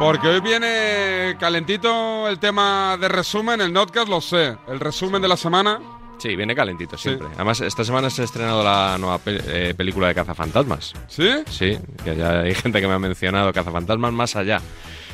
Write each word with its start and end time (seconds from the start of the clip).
Porque 0.00 0.28
hoy 0.28 0.40
viene 0.40 1.36
calentito 1.38 2.26
el 2.26 2.38
tema 2.38 2.96
de 2.98 3.06
resumen, 3.06 3.60
el 3.60 3.70
notcast, 3.70 4.08
lo 4.08 4.22
sé. 4.22 4.56
El 4.66 4.80
resumen 4.80 5.20
de 5.20 5.28
la 5.28 5.36
semana. 5.36 5.78
Sí, 6.16 6.34
viene 6.36 6.54
calentito 6.54 6.96
siempre. 6.96 7.28
Además, 7.34 7.60
esta 7.60 7.84
semana 7.84 8.08
se 8.08 8.22
ha 8.22 8.24
estrenado 8.24 8.64
la 8.64 8.96
nueva 8.98 9.20
eh, 9.26 9.74
película 9.76 10.08
de 10.08 10.14
Cazafantasmas. 10.14 10.94
¿Sí? 11.06 11.30
Sí, 11.50 11.78
que 12.02 12.16
ya 12.16 12.40
hay 12.40 12.54
gente 12.54 12.80
que 12.80 12.88
me 12.88 12.94
ha 12.94 12.98
mencionado 12.98 13.52
Cazafantasmas 13.52 14.10
más 14.14 14.36
allá. 14.36 14.62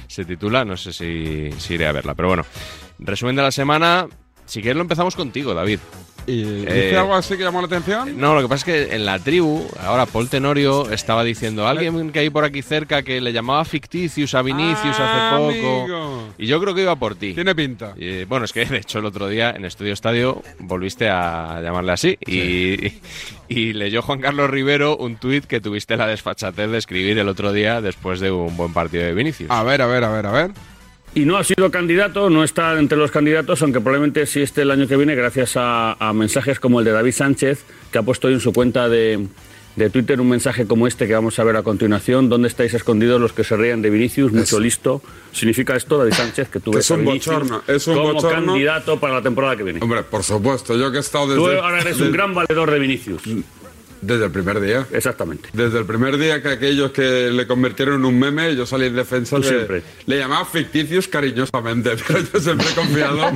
Se 0.07 0.25
titula, 0.25 0.65
no 0.65 0.77
sé 0.77 0.93
si, 0.93 1.51
si 1.59 1.75
iré 1.75 1.89
a 1.89 1.93
verla, 1.93 2.15
pero 2.15 2.29
bueno. 2.29 2.45
Resumen 3.01 3.35
de 3.35 3.43
la 3.43 3.51
semana, 3.51 4.07
si 4.45 4.61
quieres 4.61 4.77
lo 4.77 4.83
empezamos 4.83 5.17
contigo, 5.17 5.53
David. 5.53 5.81
¿Y 6.27 6.43
dice 6.43 6.91
Eh, 6.91 6.97
algo 6.97 7.15
así 7.15 7.37
que 7.37 7.45
llamó 7.45 7.61
la 7.61 7.67
atención? 7.67 8.19
No, 8.19 8.35
lo 8.35 8.43
que 8.43 8.49
pasa 8.49 8.71
es 8.71 8.89
que 8.89 8.95
en 8.97 9.05
la 9.05 9.19
tribu, 9.19 9.65
ahora 9.81 10.07
Paul 10.07 10.29
Tenorio 10.29 10.91
estaba 10.91 11.23
diciendo 11.23 11.67
alguien 11.69 12.11
que 12.11 12.19
hay 12.21 12.31
por 12.31 12.45
aquí 12.45 12.63
cerca 12.63 13.03
que 13.03 13.21
le 13.21 13.33
llamaba 13.33 13.65
ficticius 13.65 14.35
a 14.35 14.43
Vinicius 14.43 14.97
Ah, 14.99 15.29
hace 15.31 15.37
poco. 15.37 15.81
amigo. 15.83 16.29
Y 16.39 16.47
yo 16.47 16.61
creo 16.61 16.75
que 16.75 16.83
iba 16.83 16.97
por 16.97 17.15
ti. 17.15 17.33
Tiene 17.35 17.55
pinta. 17.55 17.95
Y, 17.97 18.25
bueno, 18.25 18.45
es 18.45 18.53
que 18.53 18.65
de 18.65 18.79
hecho 18.79 18.99
el 18.99 19.05
otro 19.07 19.29
día 19.29 19.51
en 19.51 19.65
Estudio 19.65 19.93
Estadio 19.93 20.43
volviste 20.59 21.09
a 21.09 21.61
llamarle 21.63 21.93
así 21.93 22.19
y, 22.27 22.93
y 23.49 23.73
leyó 23.73 24.03
Juan 24.03 24.21
Carlos 24.21 24.51
Rivero 24.51 24.97
un 24.97 25.17
tuit 25.17 25.45
que 25.45 25.61
tuviste 25.61 25.97
la 25.97 26.07
desfachatez 26.07 26.71
de 26.71 26.79
escribir 26.79 27.19
el 27.19 27.29
otro 27.29 27.53
día 27.53 27.81
después 27.81 28.19
de 28.21 28.31
un 28.33 28.57
buen 28.57 28.73
partido 28.73 29.05
de 29.05 29.15
Vinicius. 29.15 29.51
A 29.51 29.63
ver, 29.63 29.81
a 29.81 29.87
ver, 29.87 30.03
a 30.05 30.11
ver, 30.11 30.27
a 30.27 30.33
ver. 30.33 30.51
Y 31.17 31.25
no 31.25 31.39
ha 31.39 31.45
sido 31.45 31.71
candidato, 31.71 32.29
no 32.29 32.45
está 32.45 32.79
entre 32.79 32.99
los 32.99 33.11
candidatos, 33.11 33.63
aunque 33.63 33.81
probablemente 33.81 34.27
sí 34.27 34.43
esté 34.43 34.63
el 34.63 34.71
año 34.71 34.87
que 34.87 34.99
viene 34.99 35.15
gracias 35.15 35.57
a, 35.57 35.95
a 35.95 36.13
mensajes 36.13 36.61
como 36.61 36.79
el 36.81 36.85
de 36.85 36.93
David 36.93 37.13
Sánchez, 37.13 37.65
que 37.91 37.97
ha 37.97 38.03
puesto 38.03 38.29
hoy 38.29 38.35
en 38.35 38.41
su 38.41 38.53
cuenta 38.53 38.87
de, 38.91 39.27
de 39.77 39.89
Twitter 39.89 40.21
un 40.21 40.29
mensaje 40.29 40.67
como 40.67 40.87
este 40.87 41.07
que 41.07 41.15
vamos 41.15 41.39
a 41.39 41.45
ver 41.45 41.57
a 41.57 41.63
continuación. 41.63 42.29
¿Dónde 42.29 42.49
estáis 42.49 42.75
escondidos 42.75 43.19
los 43.19 43.33
que 43.33 43.45
se 43.45 43.57
rían 43.57 43.81
de 43.81 43.89
Vinicius? 43.89 44.31
Mucho 44.31 44.61
listo. 44.61 45.01
¿Significa 45.33 45.75
esto, 45.75 45.97
David 45.97 46.13
Sánchez, 46.13 46.51
que 46.51 46.61
tú 46.61 46.71
Que 46.71 46.79
ves 46.79 46.85
es 46.85 46.91
un 46.91 47.01
a 47.01 47.05
bochorno, 47.05 47.63
es 47.67 47.87
un 47.87 47.95
como 47.95 48.13
bochorno. 48.13 48.53
candidato 48.53 49.01
para 49.01 49.15
la 49.15 49.23
temporada 49.23 49.57
que 49.57 49.63
viene? 49.63 49.79
Hombre, 49.83 50.03
por 50.03 50.23
supuesto, 50.23 50.77
yo 50.77 50.91
que 50.91 50.99
he 50.99 51.01
estado 51.01 51.35
Tú 51.35 51.47
desde, 51.47 51.61
ahora 51.61 51.81
eres 51.81 51.99
un 51.99 52.13
gran 52.13 52.35
valedor 52.35 52.71
de 52.71 52.79
Vinicius. 52.79 53.23
Desde 54.07 54.27
el 54.27 54.31
primer 54.31 54.61
día. 54.61 54.87
Exactamente. 54.93 55.49
Desde 55.53 55.79
el 55.79 55.87
primer 55.87 56.17
día 56.17 56.43
que 56.43 56.49
aquellos 56.49 56.93
que 56.93 57.31
le 57.31 57.47
convirtieron 57.47 57.97
en 57.97 58.05
un 58.05 58.19
meme, 58.19 58.55
yo 58.55 58.67
salí 58.67 58.87
en 58.87 58.97
defensa 58.97 59.39
de... 59.39 59.49
siempre. 59.49 59.83
Le 60.07 60.19
llamaba 60.19 60.45
ficticios 60.45 61.09
cariñosamente, 61.09 61.97
pero 62.07 62.21
yo 62.21 62.41
siempre 62.41 62.67
he 62.71 62.75
confiado 62.75 63.29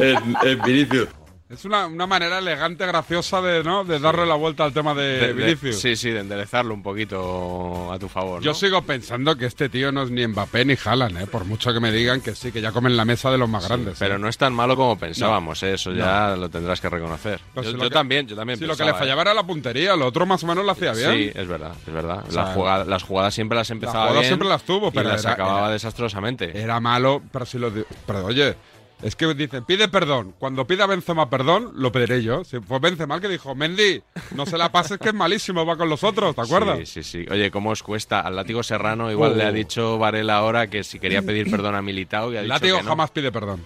en, 0.00 0.36
en 0.44 0.62
Vinicius. 0.62 1.08
Es 1.50 1.64
una, 1.64 1.86
una 1.86 2.06
manera 2.06 2.40
elegante, 2.40 2.84
graciosa 2.86 3.40
de, 3.40 3.64
¿no? 3.64 3.82
de 3.82 3.98
darle 3.98 4.26
la 4.26 4.34
vuelta 4.34 4.64
al 4.64 4.74
tema 4.74 4.92
de, 4.92 5.32
De- 5.32 5.72
sí, 5.72 5.96
sí, 5.96 6.10
de 6.10 6.20
enderezarlo 6.20 6.74
un 6.74 6.82
poquito 6.82 7.90
a 7.90 7.98
tu 7.98 8.06
favor. 8.06 8.42
Yo 8.42 8.52
sigo 8.52 8.82
pensando 8.82 9.34
que 9.34 9.46
este 9.46 9.70
tío 9.70 9.90
no 9.90 10.02
es 10.02 10.10
ni 10.10 10.26
Mbappé 10.26 10.66
ni 10.66 10.74
Haaland, 10.84 11.22
¿eh? 11.22 11.26
por 11.26 11.46
mucho 11.46 11.72
que 11.72 11.80
me 11.80 11.90
digan 11.90 12.20
que 12.20 12.34
sí, 12.34 12.52
que 12.52 12.60
ya 12.60 12.70
comen 12.70 12.98
la 12.98 13.06
mesa 13.06 13.30
de 13.30 13.38
los 13.38 13.48
más 13.48 13.66
grandes. 13.66 13.96
Pero 13.98 14.16
¿eh? 14.16 14.18
no 14.18 14.28
es 14.28 14.36
tan 14.36 14.52
malo 14.52 14.76
como 14.76 14.98
pensábamos, 14.98 15.62
¿eh? 15.62 15.72
eso 15.72 15.90
ya 15.92 16.36
lo 16.36 16.50
tendrás 16.50 16.82
que 16.82 16.90
reconocer. 16.90 17.40
Pues 17.54 17.66
yo 17.66 17.72
lo 17.72 17.84
yo 17.84 17.88
que- 17.88 17.94
también, 17.94 18.26
yo 18.26 18.36
también 18.36 18.58
Sí, 18.58 18.66
lo 18.66 18.76
que 18.76 18.84
le 18.84 18.90
¿eh? 18.90 18.94
fallaba 18.94 19.22
era 19.22 19.32
la 19.32 19.44
puntería, 19.46 19.96
lo 19.96 20.04
otro 20.06 20.26
más 20.26 20.44
o 20.44 20.46
menos 20.46 20.66
lo 20.66 20.72
hacía 20.72 20.92
bien. 20.92 21.12
Sí, 21.14 21.32
es 21.34 21.48
verdad, 21.48 21.72
es 21.86 21.92
verdad. 21.94 22.24
O 22.28 22.30
sea, 22.30 22.42
Las 22.44 22.54
jugada- 22.54 22.84
las 22.84 23.02
jugadas 23.02 23.32
siempre 23.34 23.56
las 23.56 23.70
empezaba 23.70 24.00
jugadas 24.00 24.20
bien 24.20 24.28
siempre 24.28 24.48
las 24.48 24.62
tuvo, 24.64 24.88
y 24.88 24.90
pero 24.90 25.08
las 25.08 25.24
era- 25.24 25.32
acababa 25.32 25.60
era- 25.60 25.70
desastrosamente. 25.70 26.60
Era 26.60 26.78
malo, 26.78 27.22
pero 27.32 27.46
si 27.46 27.58
lo... 27.58 27.72
Pero 28.06 28.26
oye, 28.26 28.54
es 29.02 29.14
que 29.16 29.32
dicen, 29.34 29.64
pide 29.64 29.88
perdón. 29.88 30.34
Cuando 30.38 30.66
pida 30.66 30.86
Benzema 30.86 31.30
perdón, 31.30 31.72
lo 31.76 31.92
pediré 31.92 32.22
yo. 32.22 32.44
Si 32.44 32.58
fue 32.60 32.78
Benzema 32.80 33.14
el 33.16 33.20
que 33.20 33.28
dijo, 33.28 33.54
Mendy, 33.54 34.02
no 34.34 34.44
se 34.46 34.58
la 34.58 34.70
pases 34.72 34.98
que 34.98 35.08
es 35.10 35.14
malísimo, 35.14 35.64
va 35.64 35.76
con 35.76 35.88
los 35.88 36.02
otros, 36.04 36.34
¿te 36.34 36.40
acuerdas? 36.40 36.78
Sí, 36.80 36.86
sí, 36.86 37.02
sí. 37.02 37.26
Oye, 37.30 37.50
¿cómo 37.50 37.70
os 37.70 37.82
cuesta? 37.82 38.20
Al 38.20 38.34
látigo 38.36 38.62
Serrano 38.62 39.10
igual 39.10 39.32
Oh. 39.32 39.34
le 39.36 39.44
ha 39.44 39.52
dicho 39.52 39.98
Varela 39.98 40.36
ahora 40.38 40.66
que 40.68 40.82
si 40.84 40.98
quería 40.98 41.22
pedir 41.22 41.50
perdón 41.50 41.74
a 41.76 41.82
Militao 41.82 42.32
y 42.32 42.36
ha 42.36 42.40
El 42.40 42.46
dicho 42.46 42.54
látigo 42.54 42.76
que 42.78 42.82
no. 42.82 42.88
jamás 42.88 43.10
pide 43.10 43.30
perdón. 43.32 43.64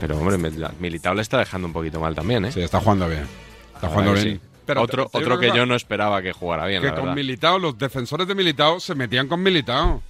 Pero 0.00 0.18
hombre, 0.18 0.36
Militao 0.80 1.14
le 1.14 1.22
está 1.22 1.38
dejando 1.38 1.66
un 1.66 1.72
poquito 1.72 2.00
mal 2.00 2.14
también, 2.14 2.44
¿eh? 2.46 2.52
Sí, 2.52 2.60
está 2.60 2.80
jugando 2.80 3.08
bien. 3.08 3.26
Está 3.74 3.88
jugando 3.88 4.12
bien. 4.12 4.24
sí. 4.34 4.40
Pero 4.66 4.82
otro 4.82 5.08
otro 5.12 5.38
que 5.38 5.52
yo 5.54 5.64
no 5.64 5.76
esperaba 5.76 6.20
que 6.22 6.32
jugara 6.32 6.66
bien, 6.66 6.82
que 6.82 6.88
la 6.88 6.96
con. 6.96 7.14
Militao, 7.14 7.58
los 7.58 7.78
defensores 7.78 8.26
de 8.26 8.34
Militao 8.34 8.80
se 8.80 8.94
metían 8.96 9.28
con 9.28 9.40
Militao. 9.42 10.02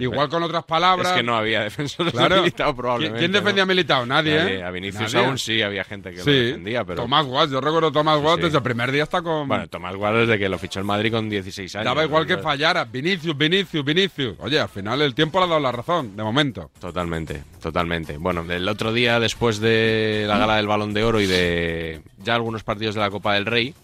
Igual 0.00 0.28
con 0.28 0.42
otras 0.42 0.64
palabras. 0.64 1.08
Es 1.08 1.14
que 1.16 1.22
no 1.22 1.36
había 1.36 1.62
defensores 1.62 2.12
Claro. 2.12 2.36
de 2.36 2.40
Militao 2.42 2.66
¿Quién, 2.68 2.76
probablemente. 2.76 3.18
quién 3.18 3.32
defendía 3.32 3.62
a. 3.62 3.66
Militao? 3.66 4.06
Nadie, 4.06 4.36
Nadie. 4.36 4.54
¿eh? 4.58 4.62
A 4.64 4.70
Vinicius 4.70 5.12
Nadie. 5.14 5.26
aún 5.26 5.38
sí 5.38 5.62
había 5.62 5.84
gente 5.84 6.10
que 6.10 6.18
lo 6.18 6.24
Sí, 6.24 6.30
defendía, 6.32 6.84
pero... 6.84 7.02
Tomás 7.02 7.26
Guas, 7.26 7.50
yo 7.50 7.60
recuerdo 7.60 7.92
Tomás 7.92 8.18
Guas 8.20 8.36
sí. 8.36 8.42
desde 8.42 8.56
el 8.58 8.62
primer 8.62 8.90
día 8.92 9.02
está 9.04 9.22
con... 9.22 9.46
Bueno, 9.48 9.68
Tomás 9.68 9.94
Guarda 9.96 10.20
desde 10.20 10.38
que 10.38 10.48
lo 10.48 10.58
fichó 10.58 10.78
el 10.80 10.84
Madrid 10.86 11.12
con 11.12 11.28
16 11.28 11.76
años. 11.76 11.84
Daba 11.84 12.04
igual 12.04 12.26
¿no? 12.26 12.36
que 12.36 12.42
fallara. 12.42 12.84
Vinicius, 12.84 13.36
Vinicius, 13.36 13.84
Vinicius. 13.84 14.36
Oye, 14.40 14.58
al 14.58 14.68
final 14.68 15.00
el 15.02 15.14
tiempo 15.14 15.38
le 15.38 15.44
ha 15.44 15.48
dado 15.48 15.60
la 15.60 15.72
razón, 15.72 16.16
de 16.16 16.22
momento. 16.22 16.70
Totalmente, 16.80 17.42
totalmente. 17.60 18.16
Bueno, 18.16 18.44
el 18.50 18.68
otro 18.68 18.92
día, 18.92 19.20
después 19.20 19.60
de 19.60 20.24
la 20.26 20.38
gala 20.38 20.56
del 20.56 20.66
Balón 20.66 20.94
de 20.94 21.04
Oro 21.04 21.20
y 21.20 21.26
de 21.26 22.00
ya 22.18 22.34
algunos 22.34 22.62
partidos 22.64 22.94
de 22.94 23.00
la 23.00 23.10
Copa 23.10 23.34
del 23.34 23.46
Rey, 23.46 23.74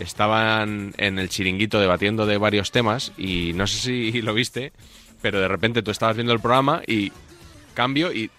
estaban 0.00 0.94
en 0.96 1.18
el 1.18 1.28
chiringuito 1.28 1.80
debatiendo 1.80 2.26
de 2.26 2.38
varios 2.38 2.70
temas 2.70 3.12
y 3.18 3.52
no 3.54 3.66
sé 3.66 3.78
si 3.78 4.22
lo 4.22 4.34
viste, 4.34 4.72
pero 5.22 5.40
de 5.40 5.48
repente 5.48 5.82
tú 5.82 5.90
estabas 5.90 6.16
viendo 6.16 6.32
el 6.32 6.40
programa 6.40 6.82
y 6.86 7.12
cambio 7.74 8.12
y 8.12 8.30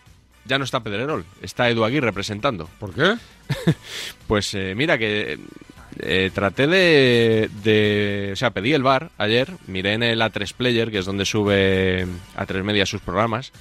ya 0.45 0.57
no 0.59 0.65
está 0.65 0.81
Pedrerol, 0.81 1.25
está 1.41 1.69
Edu 1.69 1.83
Aguirre 1.85 2.07
representando. 2.07 2.69
¿Por 2.79 2.93
qué? 2.93 3.15
Pues 4.27 4.53
eh, 4.53 4.73
mira 4.75 4.97
que 4.97 5.37
eh, 5.99 6.31
traté 6.33 6.65
de, 6.67 7.49
de- 7.63 8.29
O 8.33 8.35
sea, 8.35 8.51
pedí 8.51 8.73
el 8.73 8.83
bar 8.83 9.11
ayer, 9.17 9.51
miré 9.67 9.93
en 9.93 10.03
el 10.03 10.21
A3 10.21 10.53
Player, 10.53 10.91
que 10.91 10.99
es 10.99 11.05
donde 11.05 11.25
sube 11.25 12.07
A3 12.37 12.63
Media 12.63 12.85
sus 12.85 13.01
programas, 13.01 13.51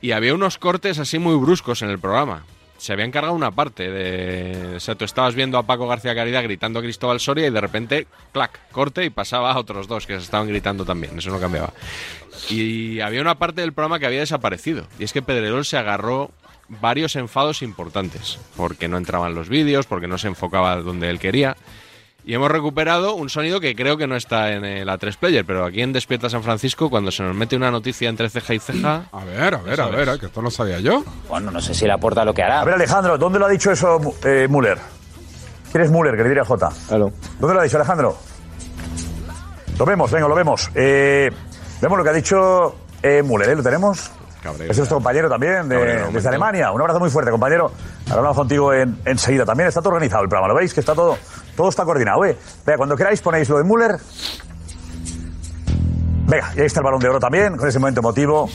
y 0.00 0.12
había 0.12 0.34
unos 0.34 0.58
cortes 0.58 0.98
así 0.98 1.18
muy 1.18 1.36
bruscos 1.36 1.82
en 1.82 1.90
el 1.90 1.98
programa. 1.98 2.44
Se 2.78 2.92
había 2.92 3.04
encargado 3.04 3.34
una 3.34 3.50
parte 3.50 3.90
de... 3.90 4.76
O 4.76 4.80
sea, 4.80 4.94
tú 4.94 5.04
estabas 5.04 5.34
viendo 5.34 5.58
a 5.58 5.62
Paco 5.64 5.86
García 5.86 6.14
Caridad 6.14 6.42
gritando 6.42 6.78
a 6.78 6.82
Cristóbal 6.82 7.20
Soria 7.20 7.46
y 7.46 7.50
de 7.50 7.60
repente, 7.60 8.06
clac, 8.32 8.70
corte 8.70 9.04
y 9.04 9.10
pasaba 9.10 9.52
a 9.52 9.58
otros 9.58 9.88
dos 9.88 10.06
que 10.06 10.14
se 10.14 10.24
estaban 10.24 10.48
gritando 10.48 10.84
también. 10.84 11.18
Eso 11.18 11.30
no 11.30 11.40
cambiaba. 11.40 11.72
Y 12.50 13.00
había 13.00 13.20
una 13.20 13.38
parte 13.38 13.62
del 13.62 13.72
programa 13.72 13.98
que 13.98 14.06
había 14.06 14.20
desaparecido. 14.20 14.86
Y 14.98 15.04
es 15.04 15.12
que 15.12 15.22
Pedrerol 15.22 15.64
se 15.64 15.78
agarró 15.78 16.30
varios 16.68 17.16
enfados 17.16 17.62
importantes. 17.62 18.38
Porque 18.56 18.88
no 18.88 18.98
entraban 18.98 19.34
los 19.34 19.48
vídeos, 19.48 19.86
porque 19.86 20.08
no 20.08 20.18
se 20.18 20.28
enfocaba 20.28 20.76
donde 20.76 21.10
él 21.10 21.18
quería. 21.18 21.56
Y 22.28 22.34
hemos 22.34 22.50
recuperado 22.50 23.14
un 23.14 23.28
sonido 23.30 23.60
que 23.60 23.76
creo 23.76 23.96
que 23.96 24.08
no 24.08 24.16
está 24.16 24.50
en 24.50 24.64
el 24.64 24.88
A3 24.88 25.16
Player, 25.16 25.44
pero 25.44 25.64
aquí 25.64 25.80
en 25.80 25.92
Despierta 25.92 26.28
San 26.28 26.42
Francisco, 26.42 26.90
cuando 26.90 27.12
se 27.12 27.22
nos 27.22 27.36
mete 27.36 27.54
una 27.54 27.70
noticia 27.70 28.08
entre 28.08 28.28
ceja 28.28 28.52
y 28.52 28.58
ceja, 28.58 29.04
A 29.12 29.24
ver, 29.24 29.54
a 29.54 29.58
ver, 29.58 29.80
a 29.80 29.86
ver, 29.86 30.08
eh, 30.08 30.18
que 30.18 30.26
esto 30.26 30.42
no 30.42 30.50
sabía 30.50 30.80
yo. 30.80 31.04
Bueno, 31.28 31.52
no 31.52 31.60
sé 31.60 31.72
si 31.72 31.84
le 31.86 31.92
aporta 31.92 32.24
lo 32.24 32.34
que 32.34 32.42
hará. 32.42 32.62
A 32.62 32.64
ver, 32.64 32.74
Alejandro, 32.74 33.16
¿dónde 33.16 33.38
lo 33.38 33.46
ha 33.46 33.48
dicho 33.48 33.70
eso 33.70 34.00
eh, 34.24 34.48
Müller? 34.50 34.76
¿Quién 35.70 35.84
es 35.84 35.90
Müller, 35.92 36.16
que 36.16 36.22
le 36.24 36.28
diría 36.30 36.44
J? 36.44 36.68
Claro. 36.88 37.12
¿Dónde 37.38 37.54
lo 37.54 37.60
ha 37.60 37.62
dicho 37.62 37.76
Alejandro? 37.76 38.18
Lo 39.78 39.84
vemos, 39.84 40.10
venga, 40.10 40.26
lo 40.26 40.34
vemos. 40.34 40.68
Eh, 40.74 41.30
vemos 41.80 41.96
lo 41.96 42.02
que 42.02 42.10
ha 42.10 42.14
dicho 42.14 42.74
eh, 43.04 43.22
Müller, 43.24 43.50
¿eh? 43.50 43.54
¿Lo 43.54 43.62
tenemos? 43.62 44.10
Cabrera. 44.42 44.72
Es 44.72 44.76
nuestro 44.78 44.96
compañero 44.96 45.28
también 45.28 45.68
de- 45.68 45.76
Cabrera, 45.76 46.08
desde. 46.12 46.28
Alemania. 46.28 46.72
Un 46.72 46.80
abrazo 46.80 46.98
muy 46.98 47.10
fuerte, 47.10 47.30
compañero. 47.30 47.70
Ahora 48.06 48.16
hablamos 48.16 48.36
contigo 48.36 48.72
en- 48.74 48.98
enseguida. 49.04 49.44
También 49.44 49.68
está 49.68 49.80
todo 49.80 49.90
organizado 49.94 50.24
el 50.24 50.28
programa. 50.28 50.48
¿Lo 50.52 50.58
veis? 50.58 50.74
Que 50.74 50.80
está 50.80 50.94
todo, 50.94 51.18
todo 51.56 51.68
está 51.68 51.84
coordinado. 51.84 52.24
¿eh? 52.24 52.36
Venga, 52.64 52.76
cuando 52.76 52.96
queráis 52.96 53.20
ponéis 53.20 53.48
lo 53.48 53.58
de 53.58 53.64
Müller. 53.64 53.96
Venga, 56.26 56.52
y 56.56 56.60
ahí 56.60 56.66
está 56.66 56.80
el 56.80 56.84
balón 56.84 57.00
de 57.00 57.08
oro 57.08 57.20
también, 57.20 57.56
con 57.56 57.68
ese 57.68 57.78
momento 57.78 58.00
emotivo 58.00 58.48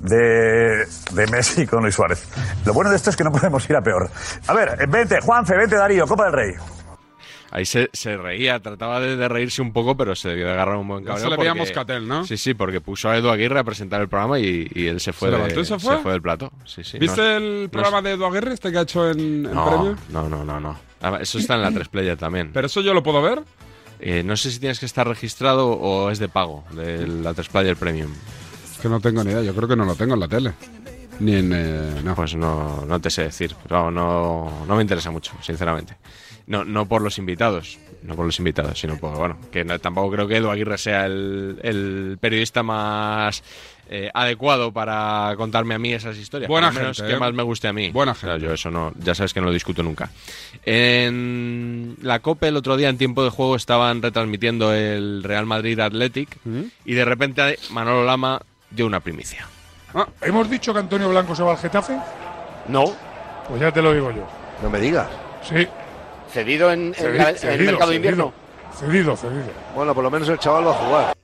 de, 0.00 0.86
de 1.12 1.26
Messi 1.26 1.66
con 1.66 1.82
Luis 1.82 1.94
Suárez. 1.94 2.22
Lo 2.64 2.72
bueno 2.72 2.90
de 2.90 2.96
esto 2.96 3.10
es 3.10 3.16
que 3.16 3.24
no 3.24 3.32
podemos 3.32 3.68
ir 3.68 3.76
a 3.76 3.82
peor. 3.82 4.08
A 4.46 4.54
ver, 4.54 4.86
vente, 4.88 5.20
Juanfe, 5.20 5.56
vente, 5.56 5.76
Darío, 5.76 6.06
Copa 6.06 6.24
del 6.24 6.32
Rey. 6.32 6.54
Ahí 7.56 7.64
se, 7.64 7.88
se 7.92 8.16
reía, 8.18 8.60
trataba 8.60 9.00
de, 9.00 9.16
de 9.16 9.28
reírse 9.28 9.62
un 9.62 9.72
poco, 9.72 9.96
pero 9.96 10.14
se 10.14 10.28
debió 10.28 10.46
de 10.46 10.52
agarrar 10.52 10.76
un 10.76 10.86
buen 10.88 11.02
Ya 11.04 11.08
cabreo. 11.08 11.24
se 11.24 11.30
le 11.30 11.36
veía 11.38 11.54
Moscatel, 11.54 12.06
¿no? 12.06 12.24
Sí, 12.26 12.36
sí, 12.36 12.52
porque 12.54 12.80
puso 12.82 13.08
a 13.08 13.16
Edu 13.16 13.30
Aguirre 13.30 13.58
a 13.60 13.64
presentar 13.64 14.00
el 14.02 14.08
programa 14.08 14.38
y, 14.38 14.70
y 14.74 14.86
él 14.86 15.00
se 15.00 15.12
fue, 15.14 15.28
¿Se 15.28 15.32
de- 15.32 15.38
levantó 15.38 15.60
y 15.60 15.64
se 15.64 15.78
fue? 15.78 16.12
del 16.12 16.22
plato. 16.22 16.52
Sí, 16.66 16.84
sí, 16.84 16.98
¿Viste 16.98 17.20
no- 17.22 17.36
el 17.36 17.62
no- 17.64 17.68
programa 17.70 18.02
de 18.02 18.10
Edu 18.12 18.24
Aguirre 18.26 18.52
este 18.52 18.70
que 18.70 18.78
ha 18.78 18.82
hecho 18.82 19.10
en, 19.10 19.18
en 19.18 19.42
No, 19.54 19.64
premio? 19.64 19.96
no, 20.10 20.28
no, 20.28 20.44
no, 20.44 20.60
no. 20.60 20.78
Ah, 21.00 21.18
Eso 21.20 21.38
está 21.38 21.54
en 21.54 21.62
la 21.62 21.72
3 21.72 21.88
Player 21.88 22.16
también. 22.16 22.50
¿Pero 22.52 22.66
eso 22.66 22.80
yo 22.82 22.92
lo 22.94 23.02
puedo 23.02 23.20
ver? 23.22 23.42
Eh, 24.00 24.22
no 24.22 24.36
sé 24.36 24.50
si 24.50 24.58
tienes 24.60 24.78
que 24.78 24.84
estar 24.86 25.08
registrado 25.08 25.68
o 25.70 26.10
es 26.10 26.18
de 26.18 26.28
pago, 26.28 26.64
de 26.72 27.06
la 27.06 27.32
3 27.32 27.48
Player 27.48 27.76
Premium. 27.76 28.12
Es 28.70 28.78
que 28.78 28.88
no 28.90 29.00
tengo 29.00 29.24
ni 29.24 29.30
idea, 29.30 29.42
yo 29.42 29.54
creo 29.54 29.66
que 29.68 29.76
no 29.76 29.84
lo 29.86 29.94
tengo 29.94 30.12
en 30.14 30.20
la 30.20 30.28
tele. 30.28 30.52
Ni 31.20 31.34
en... 31.36 31.50
eh, 31.54 32.00
no. 32.04 32.14
Pues 32.14 32.34
no, 32.34 32.84
no 32.86 33.00
te 33.00 33.08
sé 33.08 33.22
decir, 33.22 33.54
pero 33.62 33.90
no, 33.90 34.64
no 34.68 34.76
me 34.76 34.82
interesa 34.82 35.10
mucho, 35.10 35.32
sinceramente. 35.40 35.96
No, 36.46 36.64
no 36.64 36.86
por 36.86 37.02
los 37.02 37.18
invitados, 37.18 37.76
no 38.02 38.14
por 38.14 38.24
los 38.24 38.38
invitados, 38.38 38.78
sino 38.78 38.96
por, 38.98 39.16
bueno, 39.16 39.36
que 39.50 39.64
no- 39.64 39.78
tampoco 39.80 40.12
creo 40.12 40.28
que 40.28 40.36
Edu 40.36 40.48
Aguirre 40.50 40.78
sea 40.78 41.06
el, 41.06 41.58
el 41.62 42.18
periodista 42.20 42.62
más 42.62 43.42
eh, 43.88 44.10
adecuado 44.14 44.70
para 44.72 45.34
contarme 45.36 45.74
a 45.74 45.78
mí 45.80 45.92
esas 45.92 46.16
historias. 46.16 46.48
Buena 46.48 46.68
por 46.68 46.74
lo 46.76 46.80
menos 46.82 46.96
gente, 46.98 47.10
que 47.10 47.16
¿eh? 47.16 47.20
más 47.20 47.32
me 47.32 47.42
guste 47.42 47.66
a 47.66 47.72
mí. 47.72 47.90
Buena 47.90 48.12
O 48.12 48.14
sea, 48.14 48.30
gente. 48.32 48.46
yo 48.46 48.52
eso 48.52 48.70
no, 48.70 48.92
ya 48.96 49.14
sabes 49.16 49.34
que 49.34 49.40
no 49.40 49.46
lo 49.46 49.52
discuto 49.52 49.82
nunca. 49.82 50.08
En 50.64 51.96
la 52.02 52.20
COPE 52.20 52.48
el 52.48 52.56
otro 52.56 52.76
día 52.76 52.88
en 52.90 52.98
tiempo 52.98 53.24
de 53.24 53.30
juego 53.30 53.56
estaban 53.56 54.02
retransmitiendo 54.02 54.72
el 54.72 55.22
Real 55.24 55.46
Madrid 55.46 55.78
Athletic 55.80 56.28
¿Mm? 56.44 56.60
y 56.84 56.94
de 56.94 57.04
repente 57.04 57.58
Manolo 57.70 58.04
Lama 58.04 58.40
dio 58.70 58.86
una 58.86 59.00
primicia. 59.00 59.48
Ah. 59.94 60.06
¿Hemos 60.22 60.48
dicho 60.50 60.72
que 60.72 60.80
Antonio 60.80 61.08
Blanco 61.08 61.34
se 61.34 61.42
va 61.42 61.52
al 61.52 61.58
Getafe? 61.58 61.96
No, 62.68 62.84
Pues 63.48 63.60
ya 63.60 63.72
te 63.72 63.80
lo 63.82 63.92
digo 63.94 64.10
yo. 64.12 64.26
no 64.62 64.70
me 64.70 64.78
digas. 64.80 65.08
Sí. 65.42 65.66
Cedido 66.32 66.70
en, 66.72 66.88
el 66.88 67.36
cedido, 67.36 67.72
mercado 67.72 67.90
de 67.90 67.96
invierno. 67.96 68.32
Cedido, 68.78 69.16
cedido. 69.16 69.44
Bueno, 69.74 69.94
por 69.94 70.04
lo 70.04 70.10
menos 70.10 70.28
el 70.28 70.38
chaval 70.38 70.66
va 70.66 70.70
a 70.70 70.74
jugar. 70.74 71.16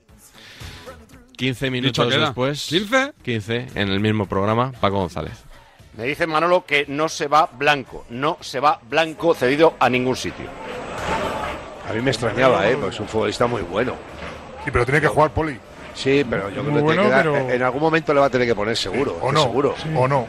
15 1.37 1.65
Dicho 1.69 1.71
minutos 1.71 2.09
después. 2.09 2.71
¿15? 2.71 3.13
15 3.23 3.67
en 3.75 3.89
el 3.89 3.99
mismo 3.99 4.25
programa, 4.27 4.71
Paco 4.79 4.97
González. 4.97 5.33
Me 5.97 6.05
dice 6.05 6.25
Manolo 6.25 6.65
que 6.65 6.85
no 6.87 7.09
se 7.09 7.27
va 7.27 7.49
Blanco. 7.51 8.05
No 8.09 8.37
se 8.41 8.59
va 8.59 8.79
Blanco 8.89 9.33
cedido 9.35 9.75
a 9.79 9.89
ningún 9.89 10.15
sitio. 10.15 10.45
A 11.89 11.93
mí 11.93 12.01
me 12.01 12.11
extrañaba, 12.11 12.67
¿eh? 12.67 12.75
Porque 12.79 12.95
es 12.95 12.99
un 12.99 13.07
futbolista 13.07 13.45
muy 13.45 13.61
bueno. 13.61 13.93
Sí, 14.63 14.71
pero 14.71 14.85
tiene 14.85 15.01
que 15.01 15.07
jugar 15.07 15.31
Poli. 15.31 15.57
Sí, 15.93 16.25
pero 16.27 16.49
yo 16.49 16.61
creo 16.63 16.75
que 16.75 16.81
bueno, 16.81 16.87
tiene 16.87 17.03
que 17.03 17.09
dar- 17.09 17.23
pero- 17.23 17.49
en 17.51 17.61
algún 17.63 17.81
momento 17.81 18.13
le 18.13 18.19
va 18.21 18.25
a 18.27 18.29
tener 18.29 18.47
que 18.47 18.55
poner 18.55 18.75
seguro. 18.77 19.17
O 19.21 19.31
no. 19.31 19.43
Seguro. 19.43 19.75
O 19.95 20.07
no. 20.07 20.27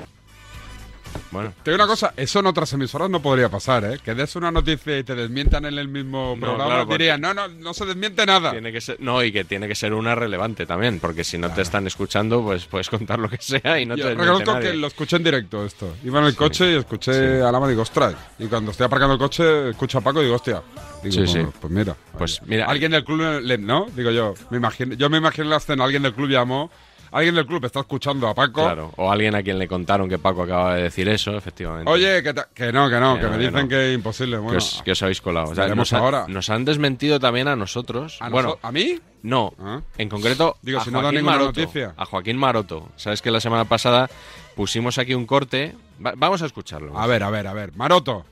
Bueno, 1.30 1.52
Te 1.62 1.70
digo 1.72 1.82
una 1.82 1.90
cosa, 1.90 2.12
eso 2.16 2.38
en 2.40 2.46
otras 2.46 2.72
emisoras 2.72 3.10
no 3.10 3.20
podría 3.20 3.48
pasar, 3.48 3.84
¿eh? 3.84 3.98
Que 4.04 4.14
des 4.14 4.36
una 4.36 4.50
noticia 4.50 4.98
y 4.98 5.04
te 5.04 5.14
desmientan 5.14 5.64
en 5.64 5.78
el 5.78 5.88
mismo 5.88 6.36
programa, 6.38 6.64
claro, 6.66 6.86
porque- 6.86 7.04
dirían, 7.04 7.20
no, 7.20 7.34
no, 7.34 7.48
no 7.48 7.74
se 7.74 7.84
desmiente 7.86 8.24
nada. 8.26 8.52
tiene 8.52 8.72
que 8.72 8.80
ser, 8.80 8.96
no, 9.00 9.22
y 9.22 9.32
que 9.32 9.44
tiene 9.44 9.66
que 9.68 9.74
ser 9.74 9.94
una 9.94 10.14
relevante 10.14 10.66
también, 10.66 11.00
porque 11.00 11.24
si 11.24 11.38
no 11.38 11.50
te 11.52 11.62
están 11.62 11.86
escuchando, 11.86 12.42
pues 12.42 12.66
puedes 12.66 12.88
contar 12.88 13.18
lo 13.18 13.28
que 13.28 13.38
sea 13.40 13.80
y 13.80 13.86
no 13.86 13.96
Yo 13.96 14.04
te 14.04 14.08
desmiente 14.10 14.32
reconozco 14.32 14.52
nadie. 14.54 14.70
que 14.72 14.76
lo 14.76 14.86
escuché 14.86 15.16
en 15.16 15.24
directo 15.24 15.64
esto. 15.64 15.94
Iba 16.04 16.20
en 16.20 16.26
el 16.26 16.36
coche 16.36 16.72
y 16.72 16.76
escuché 16.76 17.42
a 17.42 17.50
Lama 17.50 17.66
y 17.66 17.70
digo, 17.70 17.82
ostras. 17.82 18.14
Y 18.38 18.46
cuando 18.46 18.70
estoy 18.70 18.86
aparcando 18.86 19.14
el 19.14 19.18
coche, 19.18 19.70
escucho 19.70 19.98
a 19.98 20.00
Paco 20.00 20.20
y 20.20 20.24
digo, 20.24 20.36
hostia. 20.36 20.62
Digo, 21.02 21.26
Sí, 21.26 21.32
sí. 21.32 21.46
pues 21.60 21.72
mira. 21.72 21.96
Pues 22.16 22.40
mira- 22.46 22.66
Alguien 22.66 22.92
del 22.92 23.04
club, 23.04 23.40
le- 23.42 23.58
¿no? 23.58 23.86
Digo 23.94 24.10
yo. 24.10 24.34
Me 24.50 24.56
imagino, 24.56 24.94
yo 24.94 25.10
me 25.10 25.18
imagino 25.18 25.48
la 25.48 25.56
escena, 25.56 25.84
alguien 25.84 26.02
del 26.02 26.14
club 26.14 26.28
llamó. 26.30 26.70
Alguien 27.14 27.34
del 27.36 27.46
club 27.46 27.64
está 27.64 27.80
escuchando 27.80 28.26
a 28.28 28.34
Paco. 28.34 28.62
Claro, 28.64 28.92
o 28.96 29.10
alguien 29.10 29.34
a 29.34 29.42
quien 29.42 29.58
le 29.58 29.68
contaron 29.68 30.08
que 30.08 30.18
Paco 30.18 30.42
acaba 30.42 30.74
de 30.74 30.82
decir 30.82 31.08
eso, 31.08 31.36
efectivamente. 31.36 31.90
Oye, 31.90 32.22
que, 32.22 32.34
ta- 32.34 32.48
que 32.52 32.72
no, 32.72 32.90
que 32.90 32.98
no, 32.98 33.14
Que 33.14 33.20
que, 33.20 33.26
no, 33.26 33.30
me 33.32 33.38
que 33.38 33.44
dicen 33.46 33.62
no. 33.62 33.68
que 33.68 33.88
es 33.90 33.94
imposible. 33.94 34.36
que, 34.36 34.42
Bueno, 34.42 34.58
os, 34.58 34.82
que 34.84 34.90
os 34.92 35.02
habéis 35.02 35.20
colado. 35.20 35.50
O 35.50 35.54
sea, 35.54 35.68
nos, 35.74 35.92
han- 35.92 36.00
ahora. 36.02 36.24
nos 36.28 36.50
han 36.50 36.64
desmentido 36.64 37.20
también 37.20 37.46
a 37.48 37.54
nosotros. 37.56 38.18
¿a, 38.20 38.28
bueno, 38.30 38.58
¿a 38.62 38.72
mí? 38.72 38.98
no, 39.22 39.54
Ah. 39.58 39.80
en 39.96 40.08
concreto 40.08 40.56
Digo, 40.60 40.80
a, 40.80 40.84
si 40.84 40.90
no 40.90 40.98
da 40.98 41.04
Joaquín 41.04 41.18
ninguna 41.20 41.36
Maroto, 41.38 41.60
noticia. 41.60 41.94
a 41.96 42.04
Joaquín 42.04 42.36
Maroto. 42.36 42.88
Sabes 42.96 43.22
que 43.22 43.30
la 43.30 43.40
semana 43.40 43.64
pasada 43.64 44.10
pusimos 44.56 44.98
aquí 44.98 45.14
un 45.14 45.24
corte. 45.26 45.74
Va- 46.04 46.14
vamos 46.16 46.42
a 46.42 46.46
escucharlo. 46.46 46.98
A 46.98 47.06
ver, 47.06 47.22
a 47.22 47.30
ver, 47.30 47.46
a 47.46 47.52
ver. 47.52 47.72
Maroto. 47.76 48.26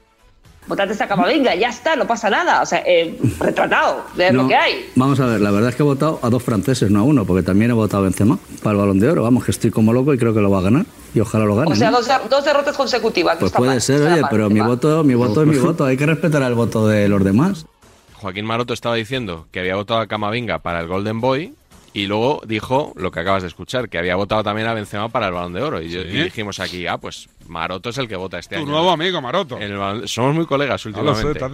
Votate 0.67 0.93
esta 0.93 1.09
Camavinga, 1.09 1.55
ya 1.57 1.69
está, 1.69 1.97
no 1.97 2.07
pasa 2.07 2.31
nada. 2.31 2.63
O 2.63 2.67
sea, 2.67 2.83
eh, 2.87 3.19
retratado 3.41 4.05
de 4.17 4.33
lo 4.33 4.47
que 4.47 4.55
hay. 4.55 4.91
Vamos 4.95 5.19
a 5.19 5.27
ver, 5.27 5.41
la 5.41 5.51
verdad 5.51 5.71
es 5.71 5.77
que 5.77 5.83
he 5.83 5.87
votado 5.87 6.21
a 6.23 6.31
dos 6.31 6.43
franceses, 6.43 6.91
no 6.91 7.01
a 7.01 7.03
uno, 7.03 7.25
porque 7.25 7.43
también 7.43 7.73
he 7.73 7.75
votado 7.75 8.03
a 8.03 8.05
Benzema 8.05 8.39
para 8.63 8.73
el 8.73 8.79
Balón 8.79 9.01
de 9.01 9.11
Oro. 9.11 9.25
Vamos, 9.25 9.45
que 9.45 9.51
estoy 9.51 9.71
como 9.71 9.93
loco 9.93 10.15
y 10.15 10.19
creo 10.19 10.33
que 10.33 10.41
lo 10.41 10.51
va 10.51 10.61
a 10.61 10.63
ganar. 10.63 10.87
Y 11.15 11.21
ojalá 11.21 11.45
lo 11.45 11.57
gane. 11.57 11.73
O 11.73 11.75
sea, 11.75 11.91
¿no? 11.91 11.99
dos, 11.99 12.09
dos 12.31 12.45
derrotas 12.45 12.77
consecutivas. 12.77 13.37
Pues 13.39 13.53
puede 13.53 13.73
mal, 13.73 13.81
ser, 13.83 14.03
oye, 14.03 14.21
mal, 14.23 14.31
pero 14.31 14.49
mi 14.51 14.61
voto, 14.61 15.03
mi 15.03 15.15
voto 15.15 15.43
es 15.43 15.49
mi 15.49 15.59
voto. 15.59 15.85
Hay 15.85 15.97
que 15.97 16.07
respetar 16.07 16.43
el 16.43 16.55
voto 16.55 16.87
de 16.87 17.09
los 17.09 17.25
demás. 17.25 17.67
Joaquín 18.15 18.47
Maroto 18.47 18.73
estaba 18.73 18.95
diciendo 18.95 19.49
que 19.51 19.59
había 19.59 19.75
votado 19.75 19.99
a 19.99 20.07
Camavinga 20.07 20.61
para 20.61 20.81
el 20.81 20.87
Golden 20.87 21.21
Boy 21.21 21.55
y 21.95 22.07
luego 22.07 22.41
dijo 22.47 22.93
lo 22.97 23.11
que 23.11 23.21
acabas 23.21 23.43
de 23.43 23.49
escuchar, 23.49 23.89
que 23.89 23.99
había 23.99 24.17
votado 24.17 24.43
también 24.43 24.67
a 24.69 24.75
Benzema 24.75 25.09
para 25.11 25.27
el 25.29 25.33
Balón 25.35 25.53
de 25.53 25.63
Oro. 25.63 25.83
Y, 25.83 25.91
yo- 25.91 26.03
Sí. 26.03 26.09
y 26.09 26.23
dijimos 26.23 26.59
aquí, 26.61 26.87
ah, 26.87 26.97
pues 26.99 27.29
Maroto 27.49 27.91
es 27.91 27.99
el 27.99 28.09
que 28.09 28.17
vota 28.17 28.39
este 28.39 28.57
Tu 28.57 28.63
año. 28.63 28.71
nuevo 28.71 28.91
amigo, 28.91 29.21
Maroto. 29.21 29.59
El 29.59 30.09
somos 30.09 30.35
muy 30.35 30.47
colegas 30.47 30.87
No 30.87 31.03
lo 31.03 31.15
sé, 31.15 31.27
últimamente. 31.27 31.39
te 31.39 31.45